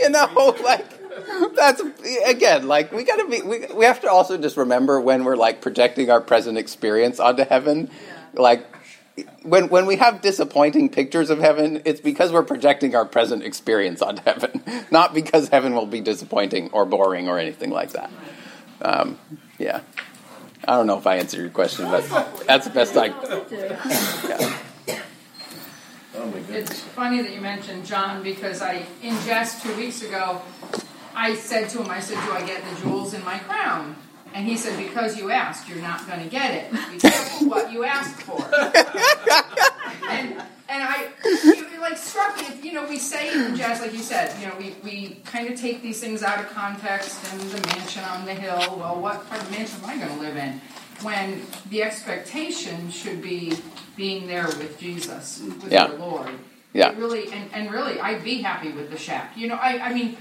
you 0.00 0.10
know 0.10 0.56
like 0.62 0.86
that's 1.54 1.82
again 2.26 2.68
like 2.68 2.92
we 2.92 3.02
got 3.02 3.16
to 3.16 3.28
be 3.28 3.42
we, 3.42 3.66
we 3.74 3.84
have 3.84 4.00
to 4.02 4.10
also 4.10 4.38
just 4.38 4.56
remember 4.56 5.00
when 5.00 5.24
we're 5.24 5.36
like 5.36 5.60
projecting 5.60 6.10
our 6.10 6.20
present 6.20 6.58
experience 6.58 7.18
onto 7.18 7.44
heaven. 7.44 7.90
Like 8.34 8.66
when 9.42 9.68
when 9.68 9.86
we 9.86 9.96
have 9.96 10.20
disappointing 10.20 10.88
pictures 10.88 11.30
of 11.30 11.38
heaven, 11.38 11.82
it's 11.84 12.00
because 12.00 12.32
we're 12.32 12.42
projecting 12.42 12.94
our 12.94 13.04
present 13.04 13.42
experience 13.42 14.02
onto 14.02 14.22
heaven, 14.22 14.62
not 14.90 15.14
because 15.14 15.48
heaven 15.48 15.74
will 15.74 15.86
be 15.86 16.00
disappointing 16.00 16.70
or 16.72 16.84
boring 16.84 17.28
or 17.28 17.38
anything 17.38 17.70
like 17.70 17.92
that. 17.92 18.10
Um, 18.82 19.18
yeah, 19.58 19.80
I 20.66 20.76
don't 20.76 20.86
know 20.86 20.98
if 20.98 21.06
I 21.06 21.16
answered 21.16 21.40
your 21.40 21.50
question, 21.50 21.86
but 21.86 22.04
that's 22.46 22.66
the 22.66 22.72
best 22.72 22.96
I. 22.96 23.06
Yeah. 24.28 25.02
Oh 26.18 26.26
my 26.30 26.38
It's 26.48 26.80
funny 26.80 27.20
that 27.20 27.34
you 27.34 27.42
mentioned 27.42 27.84
John 27.84 28.22
because 28.22 28.62
I, 28.62 28.86
in 29.02 29.14
jest 29.26 29.62
two 29.62 29.76
weeks 29.76 30.02
ago, 30.02 30.40
I 31.14 31.34
said 31.34 31.68
to 31.70 31.82
him, 31.82 31.90
I 31.90 32.00
said, 32.00 32.22
Do 32.24 32.32
I 32.32 32.46
get 32.46 32.62
the 32.64 32.80
jewels 32.80 33.12
in 33.12 33.22
my 33.24 33.38
crown? 33.38 33.96
And 34.36 34.46
he 34.46 34.54
said, 34.58 34.76
Because 34.76 35.16
you 35.16 35.30
asked, 35.30 35.66
you're 35.66 35.80
not 35.80 36.06
going 36.06 36.22
to 36.22 36.28
get 36.28 36.52
it. 36.52 36.70
Because 36.92 37.40
of 37.40 37.48
what 37.48 37.72
you 37.72 37.84
asked 37.84 38.20
for. 38.20 38.42
and, 40.10 40.32
and 40.68 40.82
I, 40.84 41.08
it, 41.24 41.80
like 41.80 41.96
struck 41.96 42.36
me, 42.36 42.44
you 42.62 42.74
know, 42.74 42.86
we 42.86 42.98
say 42.98 43.32
in 43.32 43.56
jest, 43.56 43.80
like 43.80 43.94
you 43.94 44.00
said, 44.00 44.38
you 44.38 44.46
know, 44.46 44.54
we, 44.58 44.76
we 44.84 45.22
kind 45.24 45.48
of 45.48 45.58
take 45.58 45.80
these 45.80 46.00
things 46.00 46.22
out 46.22 46.38
of 46.38 46.50
context 46.50 47.18
and 47.32 47.40
the 47.40 47.66
mansion 47.68 48.04
on 48.04 48.26
the 48.26 48.34
hill, 48.34 48.76
well, 48.78 49.00
what 49.00 49.26
part 49.26 49.40
of 49.40 49.48
the 49.48 49.56
mansion 49.56 49.80
am 49.82 49.88
I 49.88 49.96
going 49.96 50.14
to 50.14 50.20
live 50.20 50.36
in? 50.36 50.60
When 51.00 51.40
the 51.70 51.82
expectation 51.82 52.90
should 52.90 53.22
be 53.22 53.54
being 53.96 54.26
there 54.26 54.48
with 54.48 54.78
Jesus, 54.78 55.40
with 55.42 55.72
Yeah. 55.72 55.86
the 55.86 55.96
Lord. 55.96 56.28
Yeah. 56.74 56.92
Really, 56.98 57.32
and, 57.32 57.48
and 57.54 57.72
really, 57.72 57.98
I'd 57.98 58.22
be 58.22 58.42
happy 58.42 58.70
with 58.70 58.90
the 58.90 58.98
shack. 58.98 59.32
You 59.34 59.48
know, 59.48 59.54
I, 59.54 59.78
I 59.88 59.94
mean, 59.94 60.18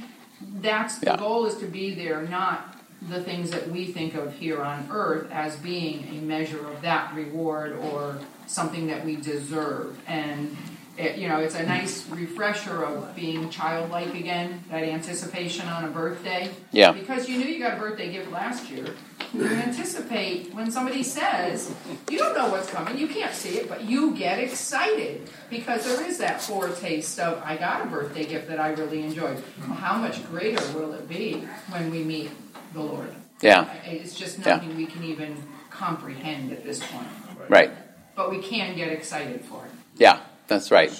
that's 0.62 1.00
the 1.00 1.08
Yeah. 1.08 1.18
goal 1.18 1.48
is 1.48 1.58
to 1.58 1.66
be 1.66 1.94
there, 1.94 2.22
not 2.22 2.75
the 3.10 3.24
things 3.24 3.52
that 3.52 3.70
we 3.70 3.86
think 3.86 4.16
of 4.16 4.34
here 4.34 4.62
on 4.62 4.88
earth 4.92 5.30
as 5.32 5.56
being 5.58 6.08
a 6.18 6.22
measure 6.22 6.66
of 6.68 6.82
that 6.82 7.14
reward 7.16 7.74
or 7.74 8.20
something 8.48 8.88
that 8.88 9.06
we 9.06 9.16
deserve. 9.16 9.98
And 10.08 10.56
it, 10.98 11.18
you 11.18 11.28
know, 11.28 11.40
it's 11.40 11.56
a 11.56 11.64
nice 11.64 12.08
refresher 12.10 12.86
of 12.86 13.16
being 13.16 13.50
childlike 13.50 14.14
again. 14.14 14.64
That 14.72 14.84
anticipation 14.84 15.68
on 15.68 15.86
a 15.86 15.90
birthday. 15.90 16.50
Yeah. 16.72 16.94
Because 16.94 17.28
you 17.28 17.38
knew 17.38 17.46
you 17.46 17.60
got 17.60 17.78
a 17.78 17.80
birthday 17.80 18.12
gift 18.12 18.32
last 18.32 18.70
year. 18.70 18.88
You 19.34 19.46
anticipate 19.48 20.54
when 20.54 20.72
somebody 20.72 21.04
says, 21.04 21.74
you 22.10 22.18
don't 22.18 22.34
know 22.34 22.50
what's 22.50 22.70
coming, 22.70 22.98
you 22.98 23.08
can't 23.08 23.34
see 23.34 23.58
it, 23.58 23.68
but 23.68 23.84
you 23.84 24.16
get 24.16 24.40
excited 24.40 25.30
because 25.50 25.84
there 25.84 26.08
is 26.08 26.20
that 26.20 26.42
foretaste 26.42 27.20
of, 27.20 27.42
I 27.44 27.58
got 27.58 27.86
a 27.86 27.90
birthday 27.90 28.26
gift 28.26 28.48
that 28.48 28.62
I 28.62 28.70
really 28.70 29.04
enjoyed. 29.04 29.44
Well, 29.60 29.76
how 29.76 29.98
much 29.98 30.26
greater 30.30 30.64
will 30.72 30.94
it 30.94 31.10
be 31.10 31.46
when 31.70 31.92
we 31.92 32.04
meet 32.04 32.32
the 32.76 32.82
Lord? 32.82 33.14
Yeah. 33.42 33.72
It's 33.86 34.14
just 34.16 34.40
Yeah. 34.40 34.56
nothing 34.56 34.78
we 34.78 34.86
can 34.86 35.04
even 35.04 35.36
comprehend 35.70 36.52
at 36.52 36.64
this 36.64 36.80
point. 36.86 37.08
Right. 37.50 37.72
But 38.16 38.30
we 38.32 38.40
can 38.42 38.76
get 38.76 38.90
excited 38.90 39.44
for 39.44 39.66
it. 39.66 39.72
Yeah. 39.98 40.20
That's 40.48 40.72
right. 40.72 40.92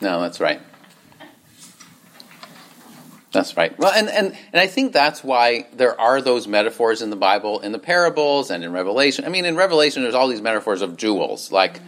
No, 0.00 0.20
that's 0.20 0.40
right. 0.40 0.60
That's 3.32 3.56
right. 3.56 3.76
Well, 3.76 3.92
and, 3.92 4.08
and, 4.08 4.28
and 4.52 4.60
I 4.60 4.68
think 4.68 4.92
that's 4.92 5.24
why 5.24 5.66
there 5.72 6.00
are 6.00 6.22
those 6.22 6.46
metaphors 6.46 7.02
in 7.02 7.10
the 7.10 7.16
Bible, 7.16 7.58
in 7.60 7.72
the 7.72 7.80
parables 7.80 8.52
and 8.52 8.62
in 8.62 8.72
Revelation. 8.72 9.24
I 9.24 9.28
mean, 9.28 9.44
in 9.44 9.56
Revelation, 9.56 10.04
there's 10.04 10.14
all 10.14 10.28
these 10.28 10.40
metaphors 10.40 10.82
of 10.82 10.96
jewels. 10.96 11.50
Like, 11.50 11.80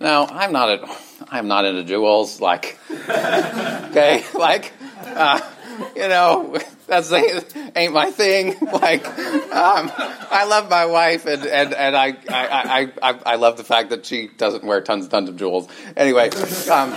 no, 0.00 0.26
I'm 0.28 0.52
not 0.52 0.70
a, 0.70 0.96
I'm 1.28 1.48
not 1.48 1.66
into 1.66 1.84
jewels. 1.84 2.40
Like, 2.40 2.78
okay, 2.90 4.24
like, 4.34 4.72
uh, 5.04 5.40
you 5.96 6.08
know, 6.08 6.58
that's 6.86 7.12
ain't 7.12 7.92
my 7.92 8.10
thing. 8.10 8.56
Like, 8.76 9.06
um, 9.06 9.90
I 10.30 10.44
love 10.48 10.68
my 10.68 10.86
wife, 10.86 11.24
and, 11.24 11.44
and, 11.46 11.72
and 11.72 11.96
I, 11.96 12.08
I, 12.28 12.92
I, 13.00 13.10
I, 13.10 13.18
I 13.24 13.36
love 13.36 13.56
the 13.56 13.64
fact 13.64 13.90
that 13.90 14.04
she 14.04 14.28
doesn't 14.28 14.64
wear 14.64 14.80
tons 14.82 15.04
and 15.04 15.10
tons 15.10 15.28
of 15.28 15.36
jewels. 15.36 15.68
Anyway, 15.96 16.30
um, 16.70 16.94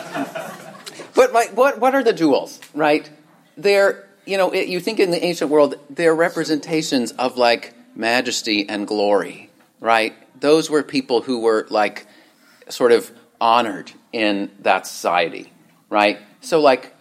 but 1.15 1.31
like, 1.31 1.55
what 1.55 1.79
what 1.79 1.95
are 1.95 2.03
the 2.03 2.13
jewels, 2.13 2.59
right? 2.73 3.09
They're 3.55 4.07
you 4.25 4.37
know 4.37 4.51
it, 4.51 4.67
you 4.67 4.79
think 4.79 4.99
in 4.99 5.11
the 5.11 5.23
ancient 5.23 5.49
world 5.49 5.75
they're 5.89 6.15
representations 6.15 7.11
of 7.13 7.37
like 7.37 7.73
majesty 7.95 8.67
and 8.67 8.85
glory, 8.85 9.49
right? 9.79 10.13
Those 10.39 10.69
were 10.69 10.83
people 10.83 11.21
who 11.21 11.39
were 11.39 11.65
like 11.69 12.07
sort 12.67 12.91
of 12.91 13.11
honored 13.39 13.91
in 14.11 14.51
that 14.59 14.87
society, 14.87 15.51
right? 15.89 16.19
So 16.41 16.59
like, 16.59 16.93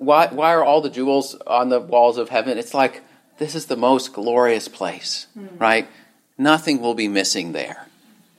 why 0.00 0.28
why 0.28 0.54
are 0.54 0.64
all 0.64 0.80
the 0.80 0.88
jewels 0.88 1.34
on 1.46 1.68
the 1.68 1.78
walls 1.78 2.16
of 2.16 2.30
heaven? 2.30 2.56
It's 2.56 2.72
like 2.72 3.02
this 3.36 3.54
is 3.54 3.66
the 3.66 3.76
most 3.76 4.14
glorious 4.14 4.66
place, 4.66 5.26
right? 5.58 5.86
Nothing 6.38 6.80
will 6.80 6.94
be 6.94 7.06
missing 7.06 7.52
there, 7.52 7.86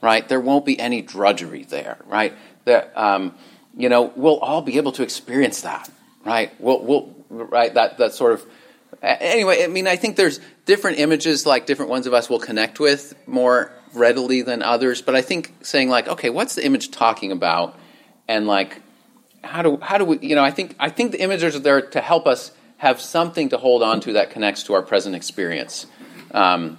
right? 0.00 0.28
There 0.28 0.40
won't 0.40 0.66
be 0.66 0.78
any 0.78 1.02
drudgery 1.02 1.62
there, 1.62 1.98
right? 2.06 2.34
That 2.64 2.92
um, 2.98 3.34
you 3.76 3.88
know 3.88 4.12
we'll 4.16 4.40
all 4.40 4.60
be 4.60 4.76
able 4.76 4.90
to 4.92 5.04
experience 5.04 5.60
that, 5.60 5.88
right? 6.24 6.52
We'll, 6.58 6.82
we'll 6.82 7.14
right 7.30 7.72
that 7.74 7.98
that 7.98 8.12
sort 8.14 8.32
of 8.32 8.44
anyway. 9.00 9.62
I 9.62 9.68
mean, 9.68 9.86
I 9.86 9.94
think 9.94 10.16
there's 10.16 10.40
different 10.66 10.98
images 10.98 11.46
like 11.46 11.66
different 11.66 11.92
ones 11.92 12.08
of 12.08 12.12
us 12.12 12.28
will 12.28 12.40
connect 12.40 12.80
with 12.80 13.14
more 13.28 13.70
readily 13.94 14.42
than 14.42 14.62
others, 14.62 15.00
but 15.00 15.14
I 15.14 15.22
think 15.22 15.54
saying 15.62 15.88
like, 15.88 16.08
okay, 16.08 16.28
what's 16.28 16.56
the 16.56 16.66
image 16.66 16.90
talking 16.90 17.30
about, 17.30 17.78
and 18.26 18.48
like 18.48 18.82
how 19.42 19.62
do 19.62 19.78
how 19.80 19.98
do 19.98 20.04
we 20.04 20.18
you 20.20 20.34
know 20.34 20.44
I 20.44 20.50
think 20.50 20.76
I 20.78 20.90
think 20.90 21.12
the 21.12 21.20
images 21.20 21.56
are 21.56 21.60
there 21.60 21.80
to 21.80 22.00
help 22.00 22.26
us 22.26 22.52
have 22.78 23.00
something 23.00 23.50
to 23.50 23.58
hold 23.58 23.82
on 23.82 24.00
to 24.00 24.14
that 24.14 24.30
connects 24.30 24.64
to 24.64 24.74
our 24.74 24.82
present 24.82 25.14
experience. 25.14 25.86
Um, 26.32 26.78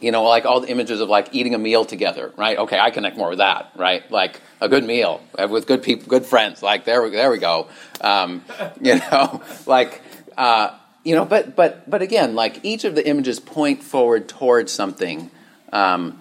you 0.00 0.10
know, 0.10 0.24
like 0.24 0.44
all 0.44 0.60
the 0.60 0.68
images 0.68 1.00
of 1.00 1.08
like 1.08 1.28
eating 1.32 1.54
a 1.54 1.58
meal 1.58 1.84
together, 1.84 2.32
right? 2.36 2.58
Okay, 2.58 2.78
I 2.78 2.90
connect 2.90 3.16
more 3.16 3.30
with 3.30 3.38
that, 3.38 3.72
right? 3.76 4.10
Like 4.10 4.40
a 4.60 4.68
good 4.68 4.84
meal 4.84 5.22
uh, 5.38 5.48
with 5.50 5.66
good 5.66 5.82
people, 5.82 6.08
good 6.08 6.26
friends. 6.26 6.62
Like 6.62 6.84
there, 6.84 7.02
we 7.02 7.10
there 7.10 7.30
we 7.30 7.38
go. 7.38 7.68
Um, 8.00 8.42
you 8.80 8.96
know, 8.96 9.42
like 9.66 10.02
uh, 10.36 10.70
you 11.04 11.14
know, 11.14 11.24
but 11.24 11.56
but 11.56 11.88
but 11.88 12.02
again, 12.02 12.34
like 12.34 12.64
each 12.64 12.84
of 12.84 12.94
the 12.94 13.06
images 13.06 13.40
point 13.40 13.82
forward 13.82 14.28
towards 14.28 14.72
something. 14.72 15.30
Um, 15.72 16.20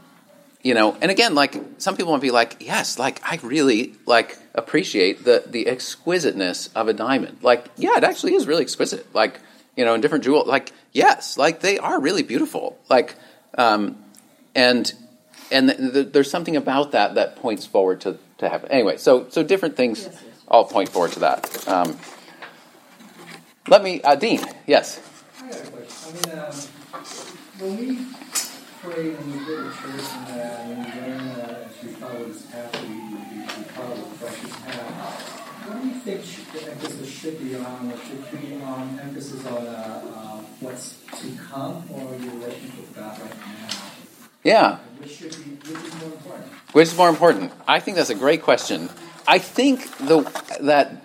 you 0.62 0.74
know, 0.74 0.98
and 1.00 1.12
again, 1.12 1.36
like 1.36 1.56
some 1.78 1.96
people 1.96 2.12
might 2.12 2.22
be 2.22 2.32
like, 2.32 2.58
yes, 2.60 2.98
like 2.98 3.22
I 3.24 3.40
really 3.44 3.94
like 4.06 4.38
appreciate 4.56 5.24
the 5.24 5.44
the 5.46 5.68
exquisiteness 5.68 6.70
of 6.76 6.88
a 6.88 6.94
diamond. 6.94 7.38
Like, 7.44 7.66
yeah, 7.78 7.98
it 7.98 8.04
actually 8.04 8.34
is 8.34 8.48
really 8.48 8.64
exquisite. 8.64 9.14
Like, 9.14 9.40
you 9.76 9.86
know, 9.86 9.94
in 9.94 10.02
different 10.02 10.24
jewel, 10.24 10.44
like 10.46 10.72
yes, 10.94 11.38
like 11.38 11.60
they 11.60 11.78
are 11.78 12.00
really 12.00 12.24
beautiful. 12.24 12.78
Like, 12.90 13.16
um, 13.58 13.98
and 14.56 14.92
and 15.52 15.70
th- 15.70 15.94
th- 15.94 16.08
there's 16.14 16.32
something 16.32 16.56
about 16.56 16.92
that 16.94 17.16
that 17.16 17.36
points 17.38 17.66
forward 17.66 18.02
to 18.02 18.18
to 18.40 18.50
heaven. 18.50 18.72
Anyway, 18.72 18.98
so 18.98 19.28
so 19.30 19.44
different 19.44 19.76
things 19.78 20.04
Yes, 20.06 20.14
yes. 20.26 20.44
all 20.48 20.66
point 20.66 20.90
forward 20.90 21.12
to 21.14 21.20
that. 21.20 21.68
Um, 21.68 21.98
let 23.68 23.82
me, 23.84 24.00
uh, 24.04 24.14
Dean. 24.16 24.42
Yes. 24.68 25.00
I 25.42 25.48
got 25.50 25.60
a 25.60 25.72
question. 25.72 26.18
I 26.30 26.30
mean, 26.30 26.40
um, 26.40 26.54
when 27.60 27.78
we 27.78 28.06
pray 28.84 29.10
in 29.16 29.32
the 29.32 29.38
go 29.46 29.72
church 29.72 30.06
and 30.14 30.28
that, 30.28 30.60
and 30.66 30.86
we 30.86 31.02
learn 31.02 31.28
uh, 31.30 31.68
as 31.68 31.84
we 31.84 31.90
follow 31.94 32.26
this 32.26 32.44
path, 32.44 32.72
we, 32.84 32.90
we, 32.90 32.96
we 32.96 33.05
precious 34.26 34.56
path. 34.62 35.42
What 35.68 35.82
do 35.82 35.88
you 35.88 35.96
think 35.96 36.22
the 36.54 36.72
emphasis 36.72 37.10
should 37.10 37.40
be 37.40 37.56
on, 37.56 37.92
or 37.92 37.98
should 37.98 38.42
be 38.42 38.62
on 38.62 39.00
emphasis 39.00 39.46
on 39.46 39.68
uh, 39.68 40.02
uh, 40.16 40.38
what's 40.60 40.98
to 41.22 41.36
come, 41.50 41.84
or 41.92 42.16
your 42.16 42.34
relationship 42.34 42.78
with 42.78 42.96
God 42.96 43.20
right 43.20 43.38
now? 43.38 43.68
Yeah. 44.44 44.78
Which 45.00 45.12
should 45.12 45.32
be, 45.32 45.52
which 45.70 45.84
is 45.84 45.96
more 45.96 46.12
important? 46.12 46.52
Which 46.72 46.88
is 46.88 46.98
more 46.98 47.10
important? 47.10 47.52
I 47.68 47.80
think 47.80 47.98
that's 47.98 48.10
a 48.10 48.16
great 48.16 48.44
question. 48.44 48.90
I 49.28 49.40
think 49.40 49.98
the, 49.98 50.22
that 50.62 51.02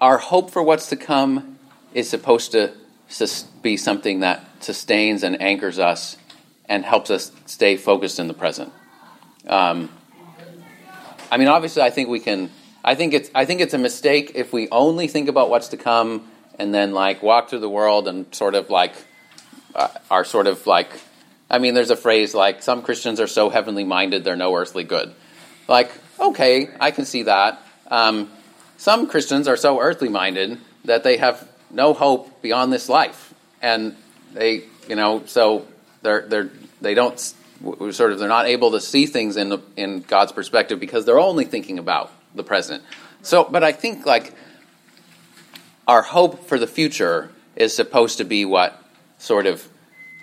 our 0.00 0.18
hope 0.18 0.50
for 0.50 0.62
what's 0.62 0.88
to 0.88 0.96
come 0.96 1.58
is 1.92 2.08
supposed 2.08 2.52
to 2.52 2.72
sus- 3.08 3.42
be 3.62 3.76
something 3.76 4.20
that 4.20 4.44
sustains 4.60 5.22
and 5.22 5.40
anchors 5.40 5.78
us 5.78 6.16
and 6.66 6.84
helps 6.84 7.10
us 7.10 7.32
stay 7.46 7.76
focused 7.76 8.18
in 8.18 8.26
the 8.26 8.34
present. 8.34 8.72
Um, 9.46 9.90
I 11.30 11.36
mean, 11.36 11.48
obviously, 11.48 11.82
I 11.82 11.90
think 11.90 12.08
we 12.08 12.20
can. 12.20 12.50
I 12.84 12.94
think 12.94 13.14
it's. 13.14 13.30
I 13.34 13.44
think 13.44 13.60
it's 13.60 13.74
a 13.74 13.78
mistake 13.78 14.32
if 14.34 14.52
we 14.52 14.68
only 14.70 15.06
think 15.06 15.28
about 15.28 15.50
what's 15.50 15.68
to 15.68 15.76
come 15.76 16.28
and 16.58 16.74
then 16.74 16.92
like 16.92 17.22
walk 17.22 17.48
through 17.48 17.60
the 17.60 17.68
world 17.68 18.08
and 18.08 18.32
sort 18.34 18.54
of 18.54 18.70
like 18.70 18.94
uh, 19.74 19.88
are 20.10 20.24
sort 20.24 20.46
of 20.46 20.66
like. 20.66 20.90
I 21.48 21.58
mean, 21.58 21.74
there's 21.74 21.90
a 21.90 21.96
phrase 21.96 22.34
like 22.34 22.62
some 22.62 22.82
Christians 22.82 23.20
are 23.20 23.26
so 23.26 23.50
heavenly 23.50 23.84
minded 23.84 24.24
they're 24.24 24.36
no 24.36 24.54
earthly 24.54 24.84
good. 24.84 25.12
Like, 25.66 25.90
okay, 26.18 26.68
I 26.80 26.90
can 26.90 27.04
see 27.04 27.24
that. 27.24 27.60
Um, 27.88 28.30
some 28.76 29.08
Christians 29.08 29.46
are 29.46 29.56
so 29.56 29.80
earthly 29.80 30.08
minded 30.08 30.58
that 30.84 31.04
they 31.04 31.16
have 31.18 31.46
no 31.70 31.92
hope 31.92 32.42
beyond 32.42 32.72
this 32.72 32.88
life, 32.88 33.34
and 33.60 33.94
they, 34.32 34.64
you 34.88 34.96
know, 34.96 35.22
so 35.26 35.66
they're 36.02 36.22
they're 36.22 36.50
they 36.80 36.94
don't 36.94 37.18
s- 37.60 37.64
w- 37.64 37.92
sort 37.92 38.12
of 38.12 38.18
they're 38.18 38.28
not 38.28 38.46
able 38.46 38.72
to 38.72 38.80
see 38.80 39.06
things 39.06 39.36
in 39.36 39.48
the, 39.48 39.58
in 39.76 40.00
God's 40.00 40.32
perspective 40.32 40.80
because 40.80 41.04
they're 41.04 41.20
only 41.20 41.44
thinking 41.44 41.78
about 41.78 42.10
the 42.34 42.42
present. 42.42 42.82
So, 43.22 43.44
but 43.44 43.62
I 43.62 43.72
think 43.72 44.06
like 44.06 44.32
our 45.86 46.02
hope 46.02 46.44
for 46.46 46.58
the 46.58 46.66
future 46.66 47.30
is 47.56 47.74
supposed 47.74 48.18
to 48.18 48.24
be 48.24 48.44
what 48.44 48.82
sort 49.18 49.46
of 49.46 49.68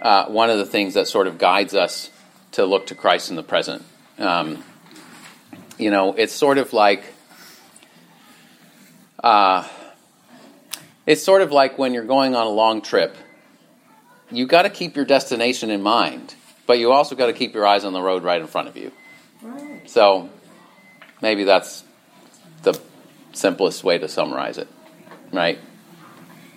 uh, 0.01 0.25
one 0.25 0.49
of 0.49 0.57
the 0.57 0.65
things 0.65 0.93
that 0.93 1.07
sort 1.07 1.27
of 1.27 1.37
guides 1.37 1.73
us 1.73 2.09
to 2.53 2.65
look 2.65 2.87
to 2.87 2.95
Christ 2.95 3.29
in 3.29 3.35
the 3.35 3.43
present. 3.43 3.83
Um, 4.17 4.63
you 5.77 5.91
know, 5.91 6.13
it's 6.13 6.33
sort 6.33 6.57
of 6.57 6.73
like 6.73 7.03
uh, 9.23 9.67
it's 11.05 11.23
sort 11.23 11.41
of 11.41 11.51
like 11.51 11.77
when 11.77 11.93
you're 11.93 12.03
going 12.03 12.35
on 12.35 12.47
a 12.47 12.49
long 12.49 12.81
trip. 12.81 13.15
You 14.31 14.45
got 14.45 14.63
to 14.63 14.69
keep 14.69 14.95
your 14.95 15.05
destination 15.05 15.69
in 15.69 15.81
mind, 15.81 16.35
but 16.67 16.77
you 16.77 16.91
also 16.91 17.15
got 17.15 17.27
to 17.27 17.33
keep 17.33 17.55
your 17.55 17.65
eyes 17.65 17.83
on 17.85 17.93
the 17.93 18.01
road 18.01 18.23
right 18.23 18.39
in 18.39 18.47
front 18.47 18.67
of 18.67 18.77
you. 18.77 18.91
Right. 19.41 19.89
So 19.89 20.29
maybe 21.21 21.43
that's 21.43 21.83
the 22.61 22.79
simplest 23.33 23.83
way 23.83 23.97
to 23.97 24.07
summarize 24.07 24.57
it, 24.57 24.67
right? 25.31 25.57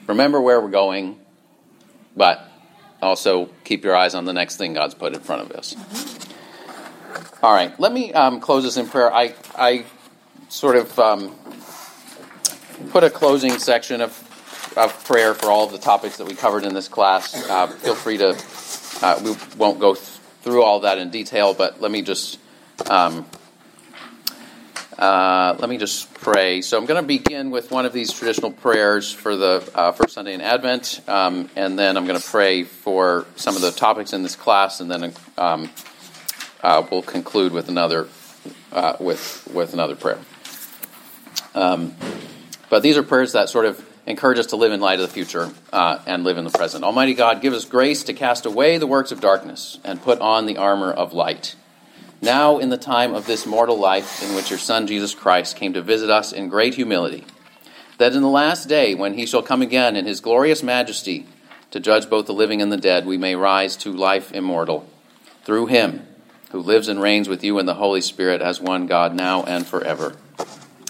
Remember 0.07 0.41
where 0.41 0.61
we're 0.61 0.69
going, 0.69 1.19
but 2.17 2.47
also 3.01 3.47
keep 3.65 3.85
your 3.85 3.97
eyes 3.97 4.15
on 4.15 4.25
the 4.25 4.33
next 4.33 4.57
thing 4.57 4.75
God's 4.75 4.95
put 4.95 5.15
in 5.15 5.21
front 5.21 5.43
of 5.43 5.53
us. 5.53 5.77
All 7.43 7.55
right, 7.55 7.79
let 7.81 7.93
me 7.93 8.13
um, 8.13 8.41
close 8.41 8.65
this 8.65 8.77
in 8.77 8.87
prayer. 8.87 9.13
I, 9.13 9.35
I 9.57 9.87
sort 10.49 10.77
of 10.77 10.99
um, 10.99 11.35
put 12.91 13.05
a 13.05 13.11
closing 13.11 13.59
section 13.59 14.01
of, 14.01 14.75
of 14.77 15.05
prayer 15.05 15.33
for 15.33 15.47
all 15.47 15.65
of 15.65 15.73
the 15.73 15.79
topics 15.79 16.19
that 16.19 16.27
we 16.27 16.35
covered 16.35 16.65
in 16.65 16.75
this 16.75 16.89
class. 16.89 17.35
Uh, 17.49 17.69
feel 17.69 17.95
free 17.95 18.19
to, 18.19 18.35
uh, 19.03 19.21
we 19.23 19.37
won't 19.57 19.81
go 19.81 19.95
th- 19.95 20.07
through 20.43 20.63
all 20.63 20.81
that 20.81 20.99
in 20.99 21.11
detail, 21.11 21.55
but 21.55 21.81
let 21.81 21.91
me 21.91 22.03
just 22.03 22.39
um, 22.89 23.27
uh, 24.99 25.57
let 25.59 25.71
me 25.71 25.79
just 25.79 26.13
pray. 26.15 26.61
So 26.61 26.77
I'm 26.77 26.85
going 26.85 27.01
to 27.01 27.07
begin 27.07 27.51
with 27.51 27.71
one 27.71 27.87
of 27.87 27.93
these 27.93 28.13
traditional 28.13 28.51
prayers 28.51 29.13
for 29.13 29.35
the 29.35 29.69
uh, 29.75 29.93
first 29.93 30.15
Sunday 30.15 30.35
in 30.35 30.43
Advent, 30.43 31.01
um, 31.09 31.49
and 31.57 31.79
then 31.79 31.97
I'm 31.97 32.07
going 32.07 32.21
to 32.21 32.27
pray 32.27 32.65
for 32.65 33.27
some 33.37 33.57
of 33.57 33.63
the 33.63 33.71
topics 33.71 34.13
in 34.13 34.23
this 34.23 34.37
class, 34.37 34.81
and 34.81 34.91
then 34.91 35.13
um, 35.39 35.71
uh, 36.63 36.87
we'll 36.91 37.03
conclude 37.03 37.53
with 37.53 37.69
another 37.69 38.09
uh, 38.73 38.97
with 39.01 39.49
with 39.53 39.73
another 39.73 39.97
prayer. 39.97 40.19
Um, 41.55 41.95
but 42.69 42.83
these 42.83 42.97
are 42.97 43.03
prayers 43.03 43.33
that 43.33 43.49
sort 43.49 43.65
of 43.65 43.85
encourage 44.11 44.39
us 44.39 44.47
to 44.47 44.57
live 44.57 44.73
in 44.73 44.81
light 44.81 45.01
of 45.01 45.07
the 45.09 45.13
future 45.13 45.51
uh, 45.73 46.01
and 46.07 46.25
live 46.25 46.37
in 46.37 46.45
the 46.45 46.51
present. 46.51 46.85
Almighty 46.85 47.15
God, 47.15 47.41
give 47.41 47.53
us 47.53 47.65
grace 47.65 48.05
to 48.05 48.13
cast 48.13 48.45
away 48.45 48.79
the 48.79 48.87
works 48.87 49.13
of 49.13 49.21
darkness 49.21 49.79
and 49.85 50.03
put 50.03 50.21
on 50.21 50.47
the 50.47 50.59
armor 50.59 50.93
of 50.93 51.13
light. 51.13 51.57
Now, 52.23 52.59
in 52.59 52.69
the 52.69 52.77
time 52.77 53.15
of 53.15 53.27
this 53.27 53.47
mortal 53.47 53.79
life 53.79 54.23
in 54.23 54.35
which 54.35 54.51
your 54.51 54.59
Son 54.59 54.87
Jesus 54.87 55.15
Christ 55.15 55.57
came 55.57 55.73
to 55.73 55.81
visit 55.81 56.11
us 56.11 56.33
in 56.33 56.49
great 56.49 56.75
humility, 56.75 57.25
that 57.97 58.15
in 58.15 58.21
the 58.21 58.29
last 58.29 58.69
day, 58.69 58.95
when 58.95 59.15
he 59.15 59.25
shall 59.25 59.43
come 59.43 59.63
again 59.63 59.97
in 59.97 60.05
his 60.05 60.21
glorious 60.21 60.63
majesty 60.63 61.27
to 61.71 61.81
judge 61.81 62.11
both 62.11 62.27
the 62.27 62.35
living 62.35 62.61
and 62.61 62.71
the 62.71 62.77
dead, 62.77 63.07
we 63.07 63.17
may 63.17 63.37
rise 63.37 63.77
to 63.77 63.93
life 63.93 64.33
immortal 64.33 64.87
through 65.45 65.67
him 65.67 66.07
who 66.51 66.61
lives 66.61 66.89
and 66.89 67.01
reigns 67.01 67.29
with 67.29 67.45
you 67.45 67.59
in 67.59 67.67
the 67.67 67.75
Holy 67.75 68.01
Spirit 68.01 68.43
as 68.43 68.61
one 68.61 68.87
God 68.87 69.15
now 69.15 69.45
and 69.45 69.67
forever. 69.67 70.15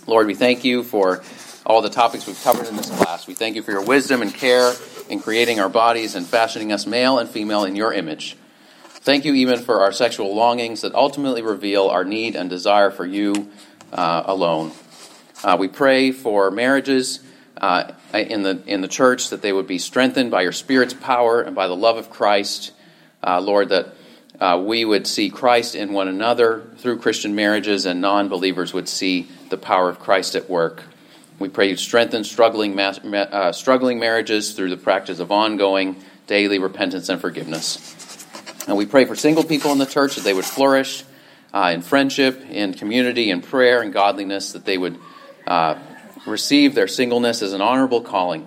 Lord, 0.07 0.27
we 0.27 0.35
thank 0.35 0.65
you 0.65 0.83
for 0.83 1.23
all 1.71 1.83
the 1.83 1.89
topics 1.89 2.27
we've 2.27 2.43
covered 2.43 2.67
in 2.67 2.77
this 2.77 2.91
class. 2.91 3.29
We 3.29 3.35
thank 3.35 3.55
you 3.55 3.63
for 3.63 3.71
your 3.71 3.85
wisdom 3.85 4.23
and 4.23 4.35
care 4.35 4.75
in 5.09 5.21
creating 5.21 5.61
our 5.61 5.69
bodies 5.69 6.17
and 6.17 6.27
fashioning 6.27 6.73
us 6.73 6.85
male 6.85 7.21
and 7.21 7.31
female 7.31 7.65
in 7.65 7.77
your 7.77 7.93
image. 7.93 8.37
Thank 8.89 9.25
you 9.25 9.35
even 9.35 9.61
for 9.61 9.81
our 9.81 9.93
sexual 9.93 10.35
longings 10.35 10.81
that 10.81 10.95
ultimately 10.97 11.43
reveal 11.43 11.87
our 11.87 12.05
need 12.05 12.35
and 12.35 12.51
desire 12.51 12.91
for 12.91 13.07
you 13.07 13.51
uh, 13.93 14.25
alone. 14.27 14.73
Uh, 15.45 15.57
we 15.61 15.69
pray 15.69 16.11
for 16.11 16.51
marriages 16.51 17.21
uh, 17.59 17.93
in 18.13 18.43
the 18.43 18.61
in 18.67 18.81
the 18.81 18.89
church 18.89 19.31
that 19.31 19.41
they 19.41 19.53
would 19.53 19.69
be 19.69 19.79
strengthened 19.79 20.33
by 20.33 20.43
your 20.43 20.53
Spirit's 20.53 20.95
power 20.95 21.41
and 21.41 21.55
by 21.55 21.69
the 21.69 21.77
love 21.77 21.97
of 21.97 22.11
Christ, 22.11 22.73
uh, 23.23 23.41
Lord. 23.41 23.69
That 23.69 23.95
uh, 24.41 24.61
we 24.63 24.85
would 24.85 25.07
see 25.07 25.31
Christ 25.31 25.77
in 25.77 25.93
one 25.93 26.09
another 26.09 26.65
through 26.79 26.99
Christian 26.99 27.37
marriages, 27.37 27.87
and 27.87 28.01
non-believers 28.01 28.75
would 28.75 28.89
see 28.89 29.29
the 29.51 29.57
power 29.57 29.89
of 29.89 30.01
Christ 30.01 30.35
at 30.35 30.51
work. 30.51 30.83
We 31.41 31.49
pray 31.49 31.71
you 31.71 31.77
strengthen 31.77 32.23
struggling 32.25 32.79
uh, 32.79 33.53
struggling 33.53 33.99
marriages 33.99 34.53
through 34.53 34.69
the 34.69 34.77
practice 34.77 35.21
of 35.21 35.33
ongoing 35.33 35.97
daily 36.27 36.59
repentance 36.59 37.09
and 37.09 37.19
forgiveness. 37.19 38.27
And 38.69 38.77
we 38.77 38.85
pray 38.85 39.07
for 39.07 39.17
single 39.17 39.43
people 39.43 39.73
in 39.73 39.79
the 39.79 39.87
church 39.87 40.17
that 40.17 40.21
they 40.25 40.35
would 40.35 40.45
flourish 40.45 41.03
uh, 41.55 41.71
in 41.73 41.81
friendship, 41.81 42.45
in 42.51 42.75
community, 42.75 43.31
in 43.31 43.41
prayer, 43.41 43.81
and 43.81 43.91
godliness, 43.91 44.53
that 44.53 44.67
they 44.67 44.77
would 44.77 44.99
uh, 45.47 45.79
receive 46.27 46.75
their 46.75 46.87
singleness 46.87 47.41
as 47.41 47.55
an 47.55 47.63
honorable 47.63 48.03
calling, 48.03 48.47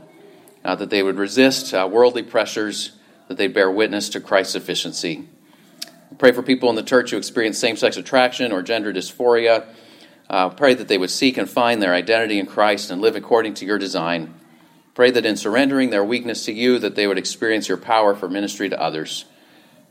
uh, 0.64 0.76
that 0.76 0.92
they 0.92 1.02
would 1.02 1.18
resist 1.18 1.74
uh, 1.74 1.90
worldly 1.92 2.22
pressures, 2.22 2.92
that 3.28 3.38
they 3.38 3.48
bear 3.48 3.72
witness 3.72 4.10
to 4.10 4.20
Christ's 4.20 4.54
sufficiency. 4.54 5.28
Pray 6.20 6.32
for 6.32 6.44
people 6.44 6.70
in 6.70 6.76
the 6.76 6.84
church 6.84 7.10
who 7.10 7.18
experience 7.18 7.58
same 7.58 7.76
sex 7.76 7.98
attraction 7.98 8.52
or 8.52 8.62
gender 8.62 8.94
dysphoria. 8.94 9.66
Uh, 10.34 10.50
pray 10.50 10.74
that 10.74 10.88
they 10.88 10.98
would 10.98 11.12
seek 11.12 11.38
and 11.38 11.48
find 11.48 11.80
their 11.80 11.94
identity 11.94 12.40
in 12.40 12.48
Christ 12.48 12.90
and 12.90 13.00
live 13.00 13.16
according 13.16 13.54
to 13.54 13.68
your 13.68 13.78
design. 13.78 14.34
Pray 14.96 15.12
that 15.12 15.28
in 15.28 15.38
surrendering 15.38 15.92
their 15.92 16.04
weakness 16.04 16.46
to 16.46 16.52
you, 16.52 16.80
that 16.80 16.96
they 16.96 17.06
would 17.06 17.20
experience 17.20 17.68
your 17.68 17.78
power 17.78 18.16
for 18.16 18.28
ministry 18.28 18.68
to 18.68 18.82
others 18.82 19.26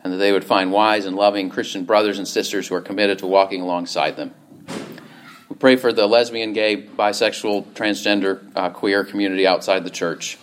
and 0.03 0.13
that 0.13 0.17
they 0.17 0.33
would 0.33 0.45
find 0.45 0.73
wise 0.73 1.07
and 1.07 1.15
loving 1.15 1.49
Christian 1.49 1.85
brothers 1.85 2.19
and 2.19 2.27
sisters 2.27 2.67
who 2.67 2.75
are 2.75 2.81
committed 2.81 3.21
to 3.21 3.27
walking 3.29 3.61
alongside 3.61 4.17
them. 4.17 4.35
We 5.49 5.55
pray 5.55 5.77
for 5.77 5.93
the 5.93 6.09
lesbian, 6.09 6.53
gay, 6.55 6.77
bisexual, 6.77 7.75
transgender, 7.75 8.43
uh, 8.57 8.71
queer 8.71 9.05
community 9.05 9.47
outside 9.47 9.85
the 9.85 9.91
church. 9.91 10.39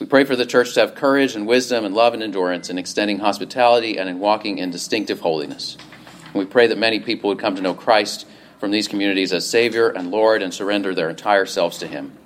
We 0.00 0.06
pray 0.06 0.24
for 0.24 0.36
the 0.36 0.46
church 0.46 0.72
to 0.72 0.80
have 0.80 0.94
courage 0.94 1.36
and 1.36 1.46
wisdom 1.46 1.84
and 1.84 1.94
love 1.94 2.14
and 2.14 2.22
endurance 2.22 2.70
in 2.70 2.78
extending 2.78 3.18
hospitality 3.18 3.98
and 3.98 4.08
in 4.08 4.20
walking 4.20 4.56
in 4.56 4.70
distinctive 4.70 5.20
holiness. 5.20 5.76
And 6.24 6.34
we 6.36 6.46
pray 6.46 6.68
that 6.68 6.78
many 6.78 6.98
people 6.98 7.28
would 7.28 7.40
come 7.40 7.56
to 7.56 7.62
know 7.62 7.74
Christ 7.74 8.24
from 8.64 8.70
these 8.70 8.88
communities 8.88 9.30
as 9.34 9.46
Savior 9.46 9.90
and 9.90 10.10
Lord 10.10 10.40
and 10.40 10.54
surrender 10.54 10.94
their 10.94 11.10
entire 11.10 11.44
selves 11.44 11.76
to 11.80 11.86
Him. 11.86 12.16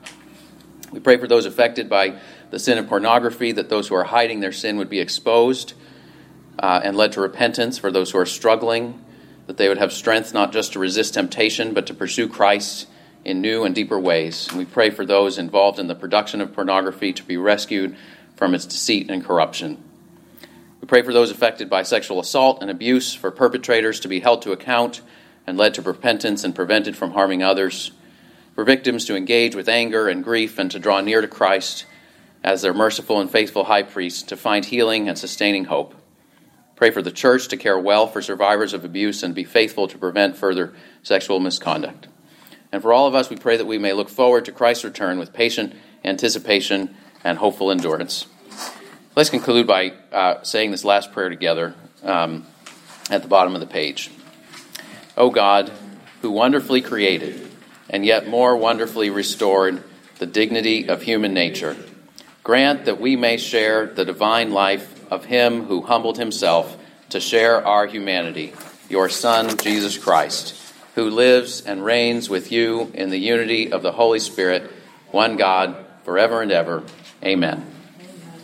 We 0.92 1.00
pray 1.00 1.16
for 1.16 1.26
those 1.26 1.46
affected 1.46 1.88
by 1.88 2.20
the 2.50 2.60
sin 2.60 2.78
of 2.78 2.86
pornography, 2.86 3.50
that 3.50 3.68
those 3.68 3.88
who 3.88 3.96
are 3.96 4.04
hiding 4.04 4.38
their 4.38 4.52
sin 4.52 4.76
would 4.76 4.88
be 4.88 5.00
exposed 5.00 5.72
uh, 6.60 6.80
and 6.84 6.96
led 6.96 7.10
to 7.14 7.20
repentance 7.20 7.76
for 7.76 7.90
those 7.90 8.12
who 8.12 8.18
are 8.18 8.24
struggling, 8.24 9.04
that 9.48 9.56
they 9.56 9.68
would 9.68 9.78
have 9.78 9.92
strength 9.92 10.32
not 10.32 10.52
just 10.52 10.74
to 10.74 10.78
resist 10.78 11.14
temptation, 11.14 11.74
but 11.74 11.88
to 11.88 11.94
pursue 11.94 12.28
Christ 12.28 12.86
in 13.24 13.40
new 13.40 13.64
and 13.64 13.74
deeper 13.74 13.98
ways. 13.98 14.46
And 14.48 14.58
we 14.58 14.64
pray 14.64 14.90
for 14.90 15.04
those 15.04 15.38
involved 15.38 15.80
in 15.80 15.88
the 15.88 15.96
production 15.96 16.40
of 16.40 16.54
pornography 16.54 17.12
to 17.14 17.24
be 17.24 17.36
rescued 17.36 17.96
from 18.36 18.54
its 18.54 18.64
deceit 18.64 19.10
and 19.10 19.24
corruption. 19.24 19.82
We 20.80 20.86
pray 20.86 21.02
for 21.02 21.12
those 21.12 21.32
affected 21.32 21.68
by 21.68 21.82
sexual 21.82 22.20
assault 22.20 22.62
and 22.62 22.70
abuse, 22.70 23.12
for 23.12 23.32
perpetrators 23.32 23.98
to 23.98 24.08
be 24.08 24.20
held 24.20 24.42
to 24.42 24.52
account 24.52 25.00
and 25.48 25.56
led 25.56 25.72
to 25.72 25.80
repentance 25.80 26.44
and 26.44 26.54
prevented 26.54 26.94
from 26.94 27.12
harming 27.12 27.42
others, 27.42 27.90
for 28.54 28.64
victims 28.64 29.06
to 29.06 29.16
engage 29.16 29.54
with 29.54 29.66
anger 29.66 30.06
and 30.06 30.22
grief 30.22 30.58
and 30.58 30.70
to 30.70 30.78
draw 30.78 31.00
near 31.00 31.22
to 31.22 31.26
Christ 31.26 31.86
as 32.44 32.60
their 32.60 32.74
merciful 32.74 33.18
and 33.18 33.30
faithful 33.30 33.64
high 33.64 33.82
priest 33.82 34.28
to 34.28 34.36
find 34.36 34.66
healing 34.66 35.08
and 35.08 35.16
sustaining 35.16 35.64
hope. 35.64 35.94
Pray 36.76 36.90
for 36.90 37.00
the 37.00 37.10
church 37.10 37.48
to 37.48 37.56
care 37.56 37.78
well 37.78 38.06
for 38.06 38.20
survivors 38.20 38.74
of 38.74 38.84
abuse 38.84 39.22
and 39.22 39.34
be 39.34 39.42
faithful 39.42 39.88
to 39.88 39.96
prevent 39.96 40.36
further 40.36 40.74
sexual 41.02 41.40
misconduct. 41.40 42.08
And 42.70 42.82
for 42.82 42.92
all 42.92 43.06
of 43.06 43.14
us, 43.14 43.30
we 43.30 43.36
pray 43.36 43.56
that 43.56 43.64
we 43.64 43.78
may 43.78 43.94
look 43.94 44.10
forward 44.10 44.44
to 44.44 44.52
Christ's 44.52 44.84
return 44.84 45.18
with 45.18 45.32
patient 45.32 45.74
anticipation 46.04 46.94
and 47.24 47.38
hopeful 47.38 47.70
endurance. 47.70 48.26
Let's 49.16 49.30
conclude 49.30 49.66
by 49.66 49.94
uh, 50.12 50.42
saying 50.42 50.72
this 50.72 50.84
last 50.84 51.10
prayer 51.10 51.30
together 51.30 51.74
um, 52.02 52.44
at 53.10 53.22
the 53.22 53.28
bottom 53.28 53.54
of 53.54 53.60
the 53.60 53.66
page. 53.66 54.10
O 55.18 55.30
God, 55.30 55.72
who 56.22 56.30
wonderfully 56.30 56.80
created 56.80 57.46
and 57.90 58.06
yet 58.06 58.28
more 58.28 58.56
wonderfully 58.56 59.10
restored 59.10 59.82
the 60.18 60.26
dignity 60.26 60.88
of 60.88 61.02
human 61.02 61.34
nature, 61.34 61.76
grant 62.44 62.84
that 62.84 63.00
we 63.00 63.16
may 63.16 63.36
share 63.36 63.86
the 63.86 64.04
divine 64.04 64.52
life 64.52 64.94
of 65.10 65.24
him 65.24 65.64
who 65.64 65.82
humbled 65.82 66.18
himself 66.18 66.76
to 67.10 67.20
share 67.20 67.66
our 67.66 67.86
humanity, 67.86 68.52
your 68.88 69.08
Son, 69.08 69.56
Jesus 69.58 69.98
Christ, 69.98 70.54
who 70.94 71.10
lives 71.10 71.62
and 71.62 71.84
reigns 71.84 72.28
with 72.28 72.52
you 72.52 72.90
in 72.94 73.10
the 73.10 73.18
unity 73.18 73.72
of 73.72 73.82
the 73.82 73.92
Holy 73.92 74.20
Spirit, 74.20 74.70
one 75.10 75.36
God, 75.36 75.76
forever 76.04 76.42
and 76.42 76.52
ever. 76.52 76.84
Amen. 77.24 77.77